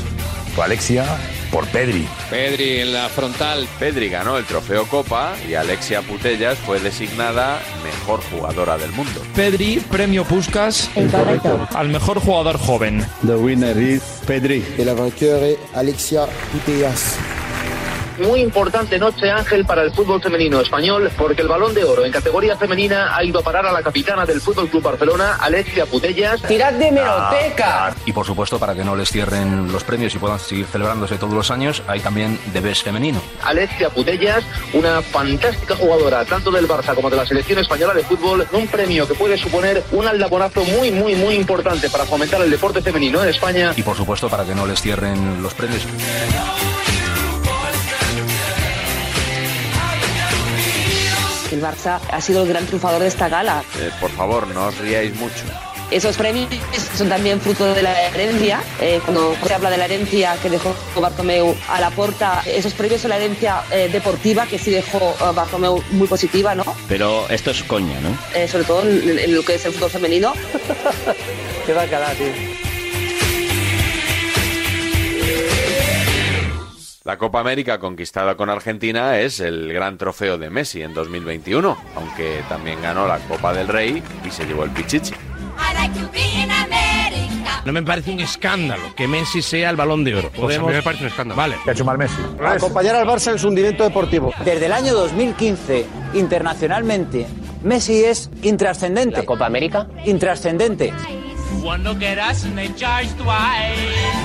por 0.56 0.64
Alexia, 0.64 1.04
por 1.50 1.66
Pedri. 1.68 2.06
Pedri 2.30 2.80
en 2.80 2.92
la 2.92 3.08
frontal. 3.08 3.66
Pedri 3.78 4.08
ganó 4.08 4.36
el 4.36 4.44
trofeo 4.44 4.86
Copa 4.86 5.34
y 5.48 5.54
Alexia 5.54 6.02
Putellas 6.02 6.58
fue 6.58 6.80
designada 6.80 7.60
mejor 7.82 8.20
jugadora 8.30 8.78
del 8.78 8.92
mundo. 8.92 9.22
Pedri, 9.34 9.80
premio 9.90 10.24
Puskas 10.24 10.90
al 11.74 11.88
mejor 11.88 12.20
jugador 12.20 12.58
joven. 12.58 13.04
The 13.26 13.36
winner 13.36 13.76
is 13.76 14.02
Pedri. 14.26 14.64
Et 14.78 14.84
la 14.84 14.94
vainqueur 14.94 15.42
est 15.42 15.58
Alexia 15.74 16.26
Putellas. 16.52 17.16
Muy 18.18 18.40
importante 18.40 18.98
noche, 18.98 19.30
Ángel, 19.30 19.64
para 19.64 19.82
el 19.82 19.92
fútbol 19.92 20.20
femenino 20.20 20.60
español, 20.60 21.10
porque 21.16 21.42
el 21.42 21.48
balón 21.48 21.74
de 21.74 21.84
oro 21.84 22.04
en 22.04 22.12
categoría 22.12 22.56
femenina 22.56 23.16
ha 23.16 23.24
ido 23.24 23.40
a 23.40 23.42
parar 23.42 23.66
a 23.66 23.72
la 23.72 23.82
capitana 23.82 24.24
del 24.24 24.40
Fútbol 24.40 24.68
Club 24.68 24.82
Barcelona, 24.82 25.36
Alexia 25.40 25.86
Putellas. 25.86 26.42
¡Tirad 26.42 26.72
de 26.74 26.92
meroteca! 26.92 27.94
Y 28.04 28.12
por 28.12 28.26
supuesto, 28.26 28.58
para 28.58 28.74
que 28.74 28.84
no 28.84 28.96
les 28.96 29.08
cierren 29.10 29.72
los 29.72 29.84
premios 29.84 30.14
y 30.14 30.18
puedan 30.18 30.38
seguir 30.38 30.66
celebrándose 30.66 31.16
todos 31.16 31.34
los 31.34 31.50
años, 31.50 31.82
hay 31.86 32.00
también 32.00 32.38
de 32.52 32.60
Best 32.60 32.84
femenino. 32.84 33.20
Alexia 33.44 33.90
Putellas, 33.90 34.44
una 34.72 35.02
fantástica 35.02 35.76
jugadora 35.76 36.24
tanto 36.24 36.50
del 36.50 36.68
Barça 36.68 36.94
como 36.94 37.10
de 37.10 37.16
la 37.16 37.26
selección 37.26 37.58
española 37.58 37.94
de 37.94 38.04
fútbol, 38.04 38.46
un 38.52 38.66
premio 38.68 39.06
que 39.06 39.14
puede 39.14 39.38
suponer 39.38 39.82
un 39.92 40.06
aldabonazo 40.06 40.64
muy, 40.64 40.90
muy, 40.90 41.14
muy 41.14 41.34
importante 41.34 41.88
para 41.90 42.04
fomentar 42.04 42.40
el 42.40 42.50
deporte 42.50 42.82
femenino 42.82 43.22
en 43.22 43.28
España. 43.28 43.72
Y 43.76 43.82
por 43.82 43.96
supuesto, 43.96 44.28
para 44.28 44.44
que 44.44 44.54
no 44.54 44.66
les 44.66 44.80
cierren 44.80 45.42
los 45.42 45.54
premios. 45.54 45.82
El 51.50 51.62
Barça 51.62 51.98
ha 52.10 52.20
sido 52.20 52.42
el 52.42 52.48
gran 52.48 52.66
triunfador 52.66 53.00
de 53.00 53.08
esta 53.08 53.28
gala. 53.28 53.62
Eh, 53.80 53.90
por 54.00 54.10
favor, 54.10 54.46
no 54.48 54.66
os 54.66 54.78
riáis 54.78 55.14
mucho. 55.16 55.44
Esos 55.90 56.18
premios 56.18 56.50
son 56.98 57.08
también 57.08 57.40
fruto 57.40 57.72
de 57.72 57.80
la 57.80 58.08
herencia. 58.08 58.60
Eh, 58.78 59.00
cuando 59.02 59.34
se 59.42 59.54
habla 59.54 59.70
de 59.70 59.78
la 59.78 59.86
herencia 59.86 60.36
que 60.42 60.50
dejó 60.50 60.74
Bartomeu 61.00 61.56
a 61.70 61.80
la 61.80 61.88
porta, 61.90 62.42
esos 62.44 62.74
premios 62.74 63.00
son 63.00 63.08
la 63.08 63.16
herencia 63.16 63.62
eh, 63.70 63.88
deportiva 63.90 64.46
que 64.46 64.58
sí 64.58 64.70
dejó 64.70 65.14
Bartomeu 65.34 65.82
muy 65.92 66.06
positiva, 66.06 66.54
¿no? 66.54 66.64
Pero 66.88 67.26
esto 67.30 67.52
es 67.52 67.62
coña, 67.62 67.98
¿no? 68.00 68.10
Eh, 68.34 68.46
sobre 68.46 68.64
todo 68.64 68.82
en, 68.82 69.18
en 69.18 69.34
lo 69.34 69.42
que 69.42 69.54
es 69.54 69.64
el 69.64 69.72
fútbol 69.72 69.90
femenino. 69.90 70.34
Qué 71.66 71.72
bacala, 71.72 72.12
tío. 72.12 72.57
La 77.08 77.16
Copa 77.16 77.40
América 77.40 77.78
conquistada 77.78 78.36
con 78.36 78.50
Argentina 78.50 79.18
es 79.18 79.40
el 79.40 79.72
gran 79.72 79.96
trofeo 79.96 80.36
de 80.36 80.50
Messi 80.50 80.82
en 80.82 80.92
2021, 80.92 81.74
aunque 81.96 82.42
también 82.50 82.82
ganó 82.82 83.08
la 83.08 83.18
Copa 83.20 83.54
del 83.54 83.66
Rey 83.66 84.02
y 84.26 84.30
se 84.30 84.44
llevó 84.44 84.64
el 84.64 84.70
Pichichi. 84.72 85.14
No 87.64 87.72
me 87.72 87.82
parece 87.82 88.12
un 88.12 88.20
escándalo 88.20 88.94
que 88.94 89.08
Messi 89.08 89.40
sea 89.40 89.70
el 89.70 89.76
balón 89.76 90.04
de 90.04 90.16
oro. 90.16 90.30
Pues 90.36 90.58
a 90.58 90.60
mí 90.60 90.70
me 90.70 90.82
parece 90.82 91.04
un 91.04 91.08
escándalo. 91.08 91.38
Vale. 91.38 91.56
¿Qué 91.64 91.70
ha 91.70 91.72
hecho 91.72 91.86
mal 91.86 91.96
Messi? 91.96 92.20
Acompañar 92.44 92.96
al 92.96 93.06
Barça 93.06 93.32
en 93.32 93.38
su 93.38 93.48
hundimiento 93.48 93.84
deportivo. 93.84 94.34
Desde 94.44 94.66
el 94.66 94.72
año 94.74 94.92
2015, 94.92 95.86
internacionalmente, 96.12 97.26
Messi 97.62 98.04
es 98.04 98.28
intrascendente. 98.42 99.16
¿La 99.16 99.24
Copa 99.24 99.46
América? 99.46 99.88
Intrascendente. 100.04 100.92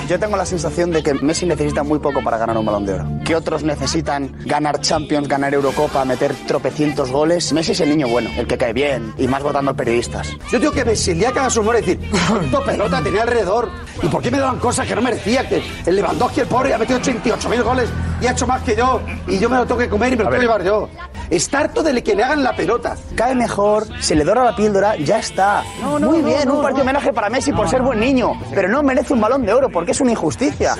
Yo 0.08 0.18
tengo 0.18 0.36
la 0.36 0.46
sensación 0.46 0.90
de 0.90 1.02
que 1.02 1.14
Messi 1.14 1.46
necesita 1.46 1.82
muy 1.82 1.98
poco 1.98 2.22
para 2.22 2.36
ganar 2.38 2.56
un 2.58 2.66
balón 2.66 2.84
de 2.86 2.94
oro. 2.94 3.06
Que 3.24 3.34
otros 3.34 3.62
necesitan 3.62 4.34
ganar 4.44 4.80
Champions, 4.80 5.28
ganar 5.28 5.54
Eurocopa, 5.54 6.04
meter 6.04 6.34
tropecientos 6.46 7.10
goles. 7.10 7.52
Messi 7.52 7.72
es 7.72 7.80
el 7.80 7.90
niño 7.90 8.08
bueno, 8.08 8.30
el 8.36 8.46
que 8.46 8.58
cae 8.58 8.72
bien, 8.72 9.14
y 9.18 9.26
más 9.26 9.42
votando 9.42 9.74
periodistas. 9.74 10.28
Yo 10.50 10.58
digo 10.58 10.72
que 10.72 10.84
Messi, 10.84 11.12
el 11.12 11.18
día 11.18 11.32
que 11.32 11.38
haga 11.38 11.50
su 11.50 11.60
humor, 11.60 11.76
decir, 11.76 11.98
¿cuánto 12.28 12.62
pelota 12.64 13.02
tenía 13.02 13.22
alrededor? 13.22 13.70
¿Y 14.02 14.08
por 14.08 14.22
qué 14.22 14.30
me 14.30 14.38
daban 14.38 14.58
cosas 14.58 14.86
que 14.86 14.94
no 14.94 15.02
merecía? 15.02 15.48
Que 15.48 15.62
el 15.86 15.96
Lewandowski, 15.96 16.40
el 16.40 16.46
pobre, 16.46 16.74
ha 16.74 16.78
metido 16.78 16.98
88.000 17.00 17.62
goles 17.62 17.88
y 18.24 18.26
ha 18.26 18.30
hecho 18.30 18.46
más 18.46 18.62
que 18.62 18.74
yo, 18.74 19.02
y 19.28 19.38
yo 19.38 19.50
me 19.50 19.56
lo 19.56 19.66
tengo 19.66 19.78
que 19.78 19.88
comer 19.88 20.14
y 20.14 20.16
me 20.16 20.24
lo 20.24 20.30
tengo 20.30 20.40
que 20.40 20.46
llevar 20.46 20.64
yo. 20.64 20.88
Está 21.28 21.58
harto 21.58 21.82
de 21.82 22.02
que 22.02 22.14
le 22.14 22.24
hagan 22.24 22.42
la 22.42 22.56
pelota. 22.56 22.96
Cae 23.14 23.34
mejor, 23.34 23.86
se 24.02 24.14
le 24.14 24.24
dora 24.24 24.42
la 24.42 24.56
píldora, 24.56 24.96
ya 24.96 25.18
está. 25.18 25.62
No, 25.82 25.98
no, 25.98 26.08
muy 26.08 26.20
no, 26.20 26.28
bien, 26.28 26.48
no, 26.48 26.54
un 26.54 26.62
partido 26.62 26.84
no. 26.84 26.90
homenaje 26.90 27.12
para 27.12 27.28
Messi 27.28 27.52
por 27.52 27.68
ser 27.68 27.82
buen 27.82 28.00
niño, 28.00 28.32
pero 28.54 28.68
no 28.68 28.82
merece 28.82 29.12
un 29.12 29.20
balón 29.20 29.44
de 29.44 29.52
oro 29.52 29.68
porque 29.68 29.90
es 29.90 30.00
una 30.00 30.12
injusticia. 30.12 30.74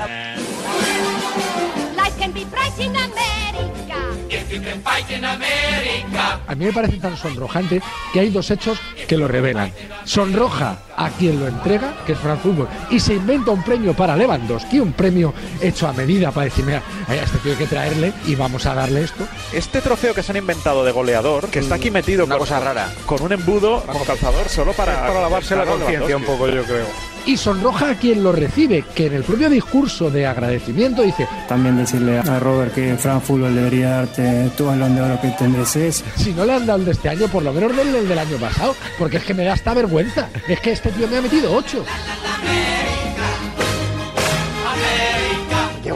A 6.46 6.54
mí 6.54 6.64
me 6.66 6.72
parece 6.72 6.98
tan 6.98 7.16
sonrojante 7.16 7.80
que 8.12 8.20
hay 8.20 8.30
dos 8.30 8.50
hechos 8.50 8.78
que 9.08 9.16
lo 9.16 9.28
revelan. 9.28 9.72
Sonroja 10.04 10.78
a 10.96 11.10
quien 11.10 11.40
lo 11.40 11.48
entrega, 11.48 11.94
que 12.06 12.12
es 12.12 12.18
Fran 12.18 12.38
Fútbol, 12.38 12.68
y 12.90 13.00
se 13.00 13.14
inventa 13.14 13.50
un 13.50 13.62
premio 13.62 13.94
para 13.94 14.16
Lewandowski, 14.16 14.80
un 14.80 14.92
premio 14.92 15.34
hecho 15.60 15.88
a 15.88 15.92
medida 15.92 16.30
para 16.30 16.44
decir, 16.44 16.64
mira, 16.64 16.82
a 17.08 17.14
este 17.14 17.38
tío 17.38 17.52
hay 17.52 17.58
que 17.58 17.66
traerle 17.66 18.12
y 18.26 18.34
vamos 18.34 18.66
a 18.66 18.74
darle 18.74 19.04
esto. 19.04 19.26
Este 19.52 19.80
trofeo 19.80 20.14
que 20.14 20.22
se 20.22 20.32
han 20.32 20.38
inventado 20.38 20.84
de 20.84 20.92
goleador, 20.92 21.48
que 21.48 21.58
está 21.58 21.76
aquí 21.76 21.90
metido 21.90 22.26
con, 22.28 22.38
cosa 22.38 22.60
rara. 22.60 22.92
con 23.06 23.22
un 23.22 23.32
embudo 23.32 23.82
como 23.82 24.04
calzador 24.04 24.48
solo 24.48 24.72
para, 24.72 25.06
para 25.06 25.20
lavarse 25.20 25.56
la 25.56 25.64
conciencia 25.64 26.16
un 26.16 26.24
poco, 26.24 26.48
yo 26.48 26.64
creo. 26.64 27.13
Y 27.26 27.36
sonroja 27.38 27.90
a 27.90 27.94
quien 27.94 28.22
lo 28.22 28.32
recibe, 28.32 28.84
que 28.94 29.06
en 29.06 29.14
el 29.14 29.24
propio 29.24 29.48
discurso 29.48 30.10
de 30.10 30.26
agradecimiento 30.26 31.02
dice, 31.02 31.26
También 31.48 31.76
decirle 31.76 32.18
a 32.18 32.38
Robert 32.38 32.74
que 32.74 32.96
Fran 32.96 33.22
Fútbol 33.22 33.54
debería 33.54 33.90
darte 33.90 34.50
tu 34.56 34.66
balón 34.66 34.94
de 34.94 35.00
oro 35.00 35.20
que 35.20 35.28
te 35.28 35.48
mereces. 35.48 36.04
si 36.16 36.32
no 36.32 36.44
le 36.44 36.52
han 36.52 36.66
dado 36.66 36.80
el 36.80 36.84
de 36.84 36.92
este 36.92 37.08
año, 37.08 37.26
por 37.28 37.42
lo 37.42 37.52
menos 37.52 37.74
denle 37.74 38.00
el 38.00 38.08
del 38.08 38.18
año 38.18 38.36
pasado, 38.36 38.76
porque 38.98 39.16
es 39.16 39.24
que 39.24 39.32
me 39.34 39.44
da 39.44 39.54
esta 39.54 39.72
vergüenza. 39.72 40.28
Es 40.48 40.60
que 40.60 40.72
este 40.72 40.90
tío 40.90 41.08
me 41.08 41.16
ha 41.16 41.22
metido 41.22 41.54
ocho. 41.54 41.84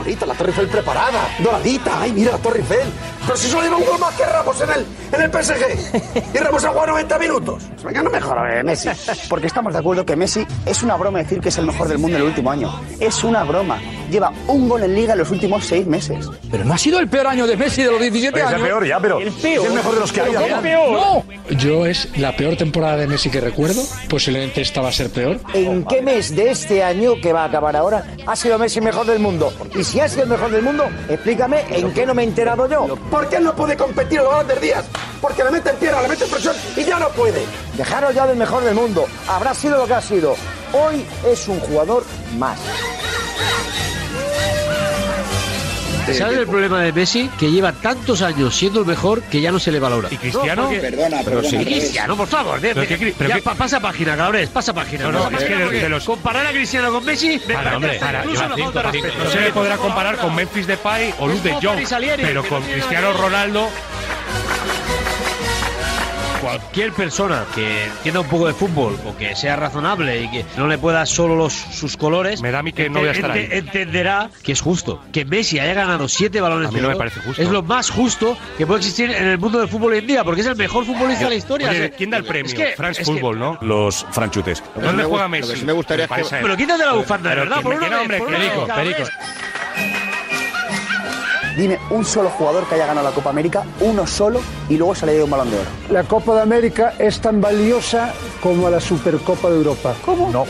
La 0.05 0.35
Torre 0.35 0.51
Eiffel 0.51 0.69
preparada, 0.69 1.29
doradita. 1.41 2.01
Ay, 2.01 2.13
mira 2.13 2.33
la 2.33 2.39
Torre 2.39 2.61
Eiffel. 2.61 2.89
Pero 3.27 3.37
si 3.37 3.49
solo 3.49 3.63
lleva 3.63 3.77
un 3.77 3.85
gol 3.85 3.99
más 3.99 4.15
que 4.15 4.25
Ramos 4.25 4.61
en 4.61 4.71
el, 4.71 4.87
en 5.13 5.23
el 5.23 5.31
PSG. 5.31 6.35
Y 6.35 6.39
Ramos 6.39 6.65
ha 6.65 6.69
jugado 6.69 6.87
90 6.89 7.19
minutos. 7.19 7.63
Venga, 7.85 8.03
no 8.03 8.11
mejor, 8.11 8.51
eh, 8.51 8.63
Messi. 8.63 8.89
Porque 9.29 9.49
estamos 9.49 9.73
de 9.73 9.81
acuerdo 9.81 10.07
que 10.07 10.17
Messi 10.17 10.47
es 10.65 10.83
una 10.83 10.97
broma 10.97 11.19
decir 11.19 11.41
que 11.41 11.49
es 11.49 11.59
el 11.59 11.67
mejor 11.67 11.89
del 11.89 11.99
mundo 11.99 12.17
en 12.17 12.23
el 12.23 12.29
último 12.29 12.51
año. 12.51 12.73
Es 13.01 13.25
una 13.25 13.43
broma. 13.45 13.79
Lleva 14.11 14.33
un 14.47 14.69
gol 14.69 14.83
en 14.83 14.95
liga 14.95 15.13
en 15.13 15.19
los 15.19 15.31
últimos 15.31 15.65
seis 15.65 15.87
meses. 15.87 16.27
Pero 16.51 16.65
no 16.65 16.75
ha 16.75 16.79
sido 16.79 16.99
el 16.99 17.09
peor 17.09 17.27
año 17.27 17.47
de 17.47 17.57
Messi 17.57 17.83
de 17.83 17.91
los 17.91 18.01
17 18.01 18.35
Oye, 18.35 18.43
es 18.43 18.49
el 18.49 18.55
años. 18.55 18.67
peor 18.69 18.87
ya, 18.87 19.01
pero 19.01 19.19
El 19.21 19.29
es 19.29 19.35
peor. 19.35 19.67
el 19.67 19.73
mejor 19.75 19.95
de 19.95 20.01
los 20.01 20.13
que 20.13 20.21
hay. 20.21 20.27
¿Pero 20.29 20.41
cómo 20.43 20.57
Adrián. 20.57 20.63
peor? 20.63 20.93
No. 21.51 21.57
Yo 21.57 21.87
es 21.87 22.09
la 22.17 22.37
peor 22.37 22.57
temporada 22.57 22.97
de 22.97 23.07
Messi 23.07 23.31
que 23.31 23.41
recuerdo. 23.41 23.83
Posiblemente 24.09 24.61
esta 24.63 24.81
va 24.81 24.89
a 24.89 24.93
ser 24.93 25.11
peor. 25.11 25.41
¿En 25.55 25.85
qué 25.85 26.01
mes 26.03 26.35
de 26.35 26.51
este 26.51 26.83
año 26.83 27.15
que 27.23 27.33
va 27.33 27.43
a 27.43 27.47
acabar 27.47 27.77
ahora 27.77 28.05
ha 28.27 28.37
sido 28.37 28.59
Messi 28.59 28.81
mejor 28.81 29.07
del 29.07 29.19
mundo? 29.19 29.53
Y 29.79 29.85
si 29.85 30.01
ha 30.01 30.09
sido 30.09 30.23
el 30.25 30.29
mejor 30.31 30.51
del 30.51 30.63
mundo, 30.63 30.85
explícame 31.09 31.65
en 31.71 31.93
qué 31.93 32.07
no 32.07 32.15
me 32.15 32.23
he 32.23 32.27
enterado 32.27 32.69
yo. 32.69 32.97
¿Por 33.11 33.29
qué 33.29 33.41
no 33.41 33.55
puede 33.55 33.77
competir 33.77 34.19
en 34.19 34.25
los 34.25 34.35
grandes 34.35 34.61
días? 34.61 34.85
Porque 35.21 35.43
le 35.45 35.51
meten 35.51 35.77
tierra, 35.77 36.01
le 36.03 36.09
meten 36.09 36.29
presión 36.29 36.55
y 36.77 36.85
ya 36.85 36.99
no 36.99 37.09
puede. 37.11 37.43
Dejaros 37.77 38.15
ya 38.15 38.27
del 38.27 38.37
mejor 38.37 38.63
del 38.65 38.75
mundo. 38.75 39.07
Habrá 39.29 39.53
sido 39.55 39.79
lo 39.79 39.87
que 39.87 39.95
ha 39.95 40.01
sido. 40.03 40.37
Hoy 40.73 41.05
es 41.27 41.49
un 41.49 41.59
jugador 41.61 42.05
más. 42.39 42.59
¿Sabes 46.15 46.39
el 46.39 46.47
problema 46.47 46.81
de 46.83 46.93
Messi? 46.93 47.29
Que 47.39 47.51
lleva 47.51 47.73
tantos 47.73 48.23
años 48.23 48.55
siendo 48.57 48.81
el 48.81 48.87
mejor 48.87 49.23
que 49.23 49.41
ya 49.41 49.51
no 49.53 49.59
se 49.59 49.71
le 49.73 49.79
valora. 49.81 50.09
¿Y 50.11 50.17
Cristiano? 50.17 50.69
Perdona, 50.71 51.19
pero 51.25 51.41
perdona, 51.41 51.49
pero- 51.51 51.65
Cristiano, 51.65 52.17
por 52.17 52.29
favor. 52.29 52.61
de- 52.61 52.75
de- 52.75 53.15
ya 53.29 53.39
pasa 53.55 53.81
página, 53.81 54.17
cabrones, 54.17 54.49
pasa 54.49 54.73
página. 54.73 55.05
No, 55.05 55.13
no, 55.13 55.25
Pasa 55.25 55.37
es 55.37 55.45
que 55.45 55.55
página, 55.55 55.71
de- 55.83 55.89
los- 55.89 56.05
Comparar 56.05 56.47
a 56.47 56.51
Cristiano 56.51 56.91
con 56.91 57.05
Messi, 57.05 57.41
me 57.47 57.55
Para, 57.55 57.77
hombre, 57.77 57.99
para, 57.99 58.21
incluso 58.25 58.45
cinco. 58.55 58.73
No 58.83 59.31
se 59.31 59.41
le 59.41 59.53
podrá 59.53 59.77
comparar 59.77 60.17
con 60.19 60.35
Memphis 60.35 60.67
Depay 60.67 61.15
o 61.19 61.29
Luke 61.29 61.43
de 61.49 61.53
Jong, 61.55 61.85
pero 62.23 62.45
con 62.45 62.63
Cristiano. 62.63 63.13
Ronaldo 63.13 63.69
Cualquier 66.49 66.93
persona 66.93 67.45
que 67.55 67.85
entienda 67.87 68.21
un 68.21 68.29
poco 68.29 68.47
de 68.47 68.55
fútbol 68.55 68.99
o 69.07 69.17
que 69.17 69.37
sea 69.37 69.57
razonable 69.57 70.23
y 70.23 70.31
que 70.31 70.45
no 70.57 70.67
le 70.67 70.79
pueda 70.79 71.05
solo 71.07 71.37
los, 71.37 71.53
sus 71.53 71.97
colores, 71.97 72.41
Me 72.41 72.51
da 72.51 72.61
a 72.61 72.63
mí 72.63 72.73
que 72.73 72.89
no 72.89 73.01
voy 73.01 73.09
a 73.09 73.13
estar 73.13 73.31
ahí. 73.33 73.49
entenderá 73.51 74.31
que 74.43 74.53
es 74.53 74.61
justo. 74.61 75.03
Que 75.13 75.25
Messi 75.25 75.59
haya 75.59 75.75
ganado 75.75 76.09
siete 76.09 76.41
balones 76.41 76.69
A 76.69 76.71
mí 76.71 76.77
de 76.77 76.83
no 76.83 76.89
me 76.89 76.95
oro 76.95 76.99
parece 76.99 77.21
justo. 77.21 77.43
es 77.43 77.49
lo 77.51 77.63
más 77.63 77.91
justo 77.91 78.37
que 78.57 78.67
puede 78.67 78.79
existir 78.81 79.11
en 79.11 79.27
el 79.29 79.39
mundo 79.39 79.59
del 79.59 79.69
fútbol 79.69 79.93
hoy 79.93 79.99
en 79.99 80.07
día, 80.07 80.25
porque 80.25 80.41
es 80.41 80.47
el 80.47 80.57
mejor 80.57 80.85
futbolista 80.87 81.25
de 81.25 81.31
la 81.31 81.37
historia. 81.37 81.69
Oye, 81.71 81.79
O 81.79 81.83
sea, 81.89 81.91
¿quién 81.91 82.11
da 82.11 82.17
el 82.17 82.25
premio? 82.25 82.47
es 82.53 82.55
que- 82.59 82.75
France 82.77 83.01
que- 83.01 83.05
Football, 83.05 83.39
¿no? 83.39 83.59
Los 83.61 84.07
franchutes. 84.11 84.63
¿Dónde 84.75 85.05
juega 85.05 85.29
Messi? 85.29 85.49
Lo 85.49 85.55
que 85.55 85.61
sí 85.61 85.67
me 85.67 85.73
gustaría 85.73 86.05
es 86.07 86.11
que-. 86.11 86.37
Pero 86.41 86.57
quítate 86.57 86.85
la 86.85 86.93
bufanda, 86.93 87.31
de 87.31 87.37
verdad, 87.37 87.61
por 87.63 87.79
me 87.79 87.87
una 87.87 88.01
hombre, 88.01 88.21
Perico. 88.21 88.67
Perico. 88.75 89.03
Dime 91.59 91.81
un 91.91 92.05
solo 92.05 92.31
jugador 92.31 92.69
que 92.69 92.77
haya 92.77 92.87
ganado 92.87 93.09
la 93.09 93.13
Copa 93.13 93.31
América, 93.31 93.65
uno 93.81 94.07
solo, 94.07 94.41
y 94.69 94.77
luego 94.77 94.95
se 94.95 95.07
le 95.07 95.15
dio 95.15 95.25
un 95.25 95.31
balón 95.31 95.51
de 95.51 95.57
oro. 95.57 95.69
La 95.91 96.05
Copa 96.05 96.37
de 96.37 96.43
América 96.43 96.95
es 97.01 97.21
tan 97.21 97.41
valiosa 97.41 98.15
como 98.41 98.71
la 98.71 98.79
Supercopa 98.79 99.51
de 99.51 99.57
Europa. 99.57 99.97
¿Cómo? 100.05 100.31
No. 100.31 100.47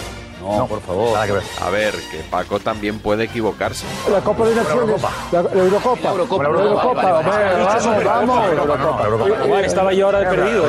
No, 0.56 0.66
por 0.66 0.80
favor. 0.82 1.16
A 1.18 1.70
ver, 1.70 1.94
que 2.10 2.18
Paco 2.30 2.58
también 2.60 2.98
puede 3.00 3.24
equivocarse. 3.24 3.84
La 4.10 4.20
Copa 4.20 4.46
de 4.46 4.54
Naciones. 4.54 5.02
La, 5.32 5.42
la 5.42 5.50
Eurocopa. 5.62 6.02
La 6.02 6.10
Eurocopa. 6.10 6.42
La 6.44 6.48
Eurocopa. 6.48 7.02
Vamos, 7.12 8.04
vamos. 8.04 9.62
Estaba 9.64 9.92
yo 9.92 10.06
ahora 10.06 10.20
de 10.20 10.26
perdido. 10.36 10.64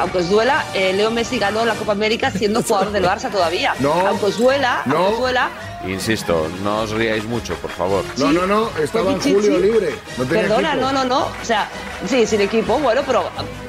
Aunque 0.00 0.18
os 0.18 0.28
duela, 0.30 0.64
eh, 0.74 0.92
Leo 0.92 1.10
Messi 1.10 1.38
ganó 1.38 1.64
la 1.64 1.74
Copa 1.74 1.92
América 1.92 2.30
siendo 2.30 2.62
jugador 2.66 2.92
del 2.92 3.04
Barça 3.04 3.30
todavía. 3.30 3.74
No. 3.80 3.92
Aunque 4.06 4.26
os 4.26 4.38
duela, 4.38 4.82
No. 4.86 4.96
aunque 4.96 5.12
os 5.14 5.18
duela, 5.20 5.48
Insisto, 5.86 6.48
no 6.64 6.80
os 6.80 6.90
riáis 6.90 7.24
mucho, 7.24 7.54
por 7.54 7.70
favor. 7.70 8.02
No, 8.16 8.32
no, 8.32 8.46
no, 8.48 8.68
estaba 8.82 9.12
en. 9.12 9.20
Julio 9.20 9.58
libre. 9.60 9.94
No 10.16 10.24
tenía 10.24 10.42
Perdona, 10.42 10.72
equipo. 10.72 10.86
no, 10.86 10.92
no, 10.92 11.04
no. 11.04 11.18
O 11.40 11.44
sea, 11.44 11.68
sí, 12.04 12.26
sin 12.26 12.40
equipo, 12.40 12.78
bueno, 12.80 13.02
pero 13.06 13.22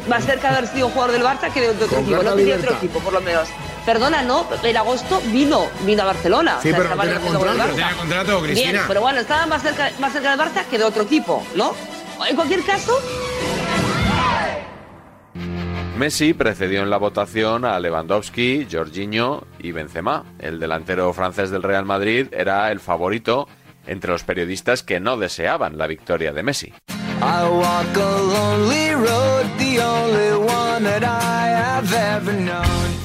más 0.07 0.25
cerca 0.25 0.49
de 0.49 0.57
haber 0.57 0.69
sido 0.71 0.89
jugador 0.89 1.11
del 1.11 1.23
Barça 1.23 1.51
que 1.53 1.61
de 1.61 1.69
otro 1.69 1.87
Con 1.87 1.99
equipo. 1.99 2.23
No 2.23 2.33
tenía 2.33 2.55
otro 2.55 2.73
equipo, 2.73 2.99
por 2.99 3.13
lo 3.13 3.21
menos. 3.21 3.47
Perdona, 3.89 4.21
no, 4.21 4.45
en 4.61 4.77
agosto 4.77 5.19
vino, 5.31 5.65
vino 5.83 6.03
a 6.03 6.05
Barcelona. 6.05 6.59
Sí, 6.61 6.69
pero 6.69 6.83
estaba 6.83 7.05
no 7.05 7.09
tiene 7.09 7.25
negociando 7.25 7.39
con 7.39 7.49
el 7.49 7.57
contrato. 7.57 7.75
Tiene 7.75 7.97
contrato, 7.97 8.41
Bien, 8.41 8.53
Cristina. 8.53 8.85
pero 8.87 9.01
bueno, 9.01 9.19
estaba 9.19 9.45
más 9.47 9.63
cerca, 9.63 9.91
más 9.97 10.13
cerca 10.13 10.29
del 10.29 10.39
Barça 10.39 10.65
que 10.65 10.77
de 10.77 10.83
otro 10.83 11.01
equipo, 11.01 11.43
¿no? 11.55 11.73
En 12.29 12.35
cualquier 12.35 12.63
caso, 12.63 12.99
Messi 15.97 16.35
precedió 16.35 16.83
en 16.83 16.91
la 16.91 16.97
votación 16.97 17.65
a 17.65 17.79
Lewandowski, 17.79 18.67
Jorginho 18.71 19.47
y 19.57 19.71
Benzema. 19.71 20.23
El 20.37 20.59
delantero 20.59 21.11
francés 21.13 21.49
del 21.49 21.63
Real 21.63 21.85
Madrid 21.85 22.27
era 22.31 22.71
el 22.71 22.79
favorito 22.81 23.47
entre 23.87 24.11
los 24.11 24.23
periodistas 24.23 24.83
que 24.83 24.99
no 24.99 25.17
deseaban 25.17 25.79
la 25.79 25.87
victoria 25.87 26.31
de 26.31 26.43
Messi. 26.43 26.73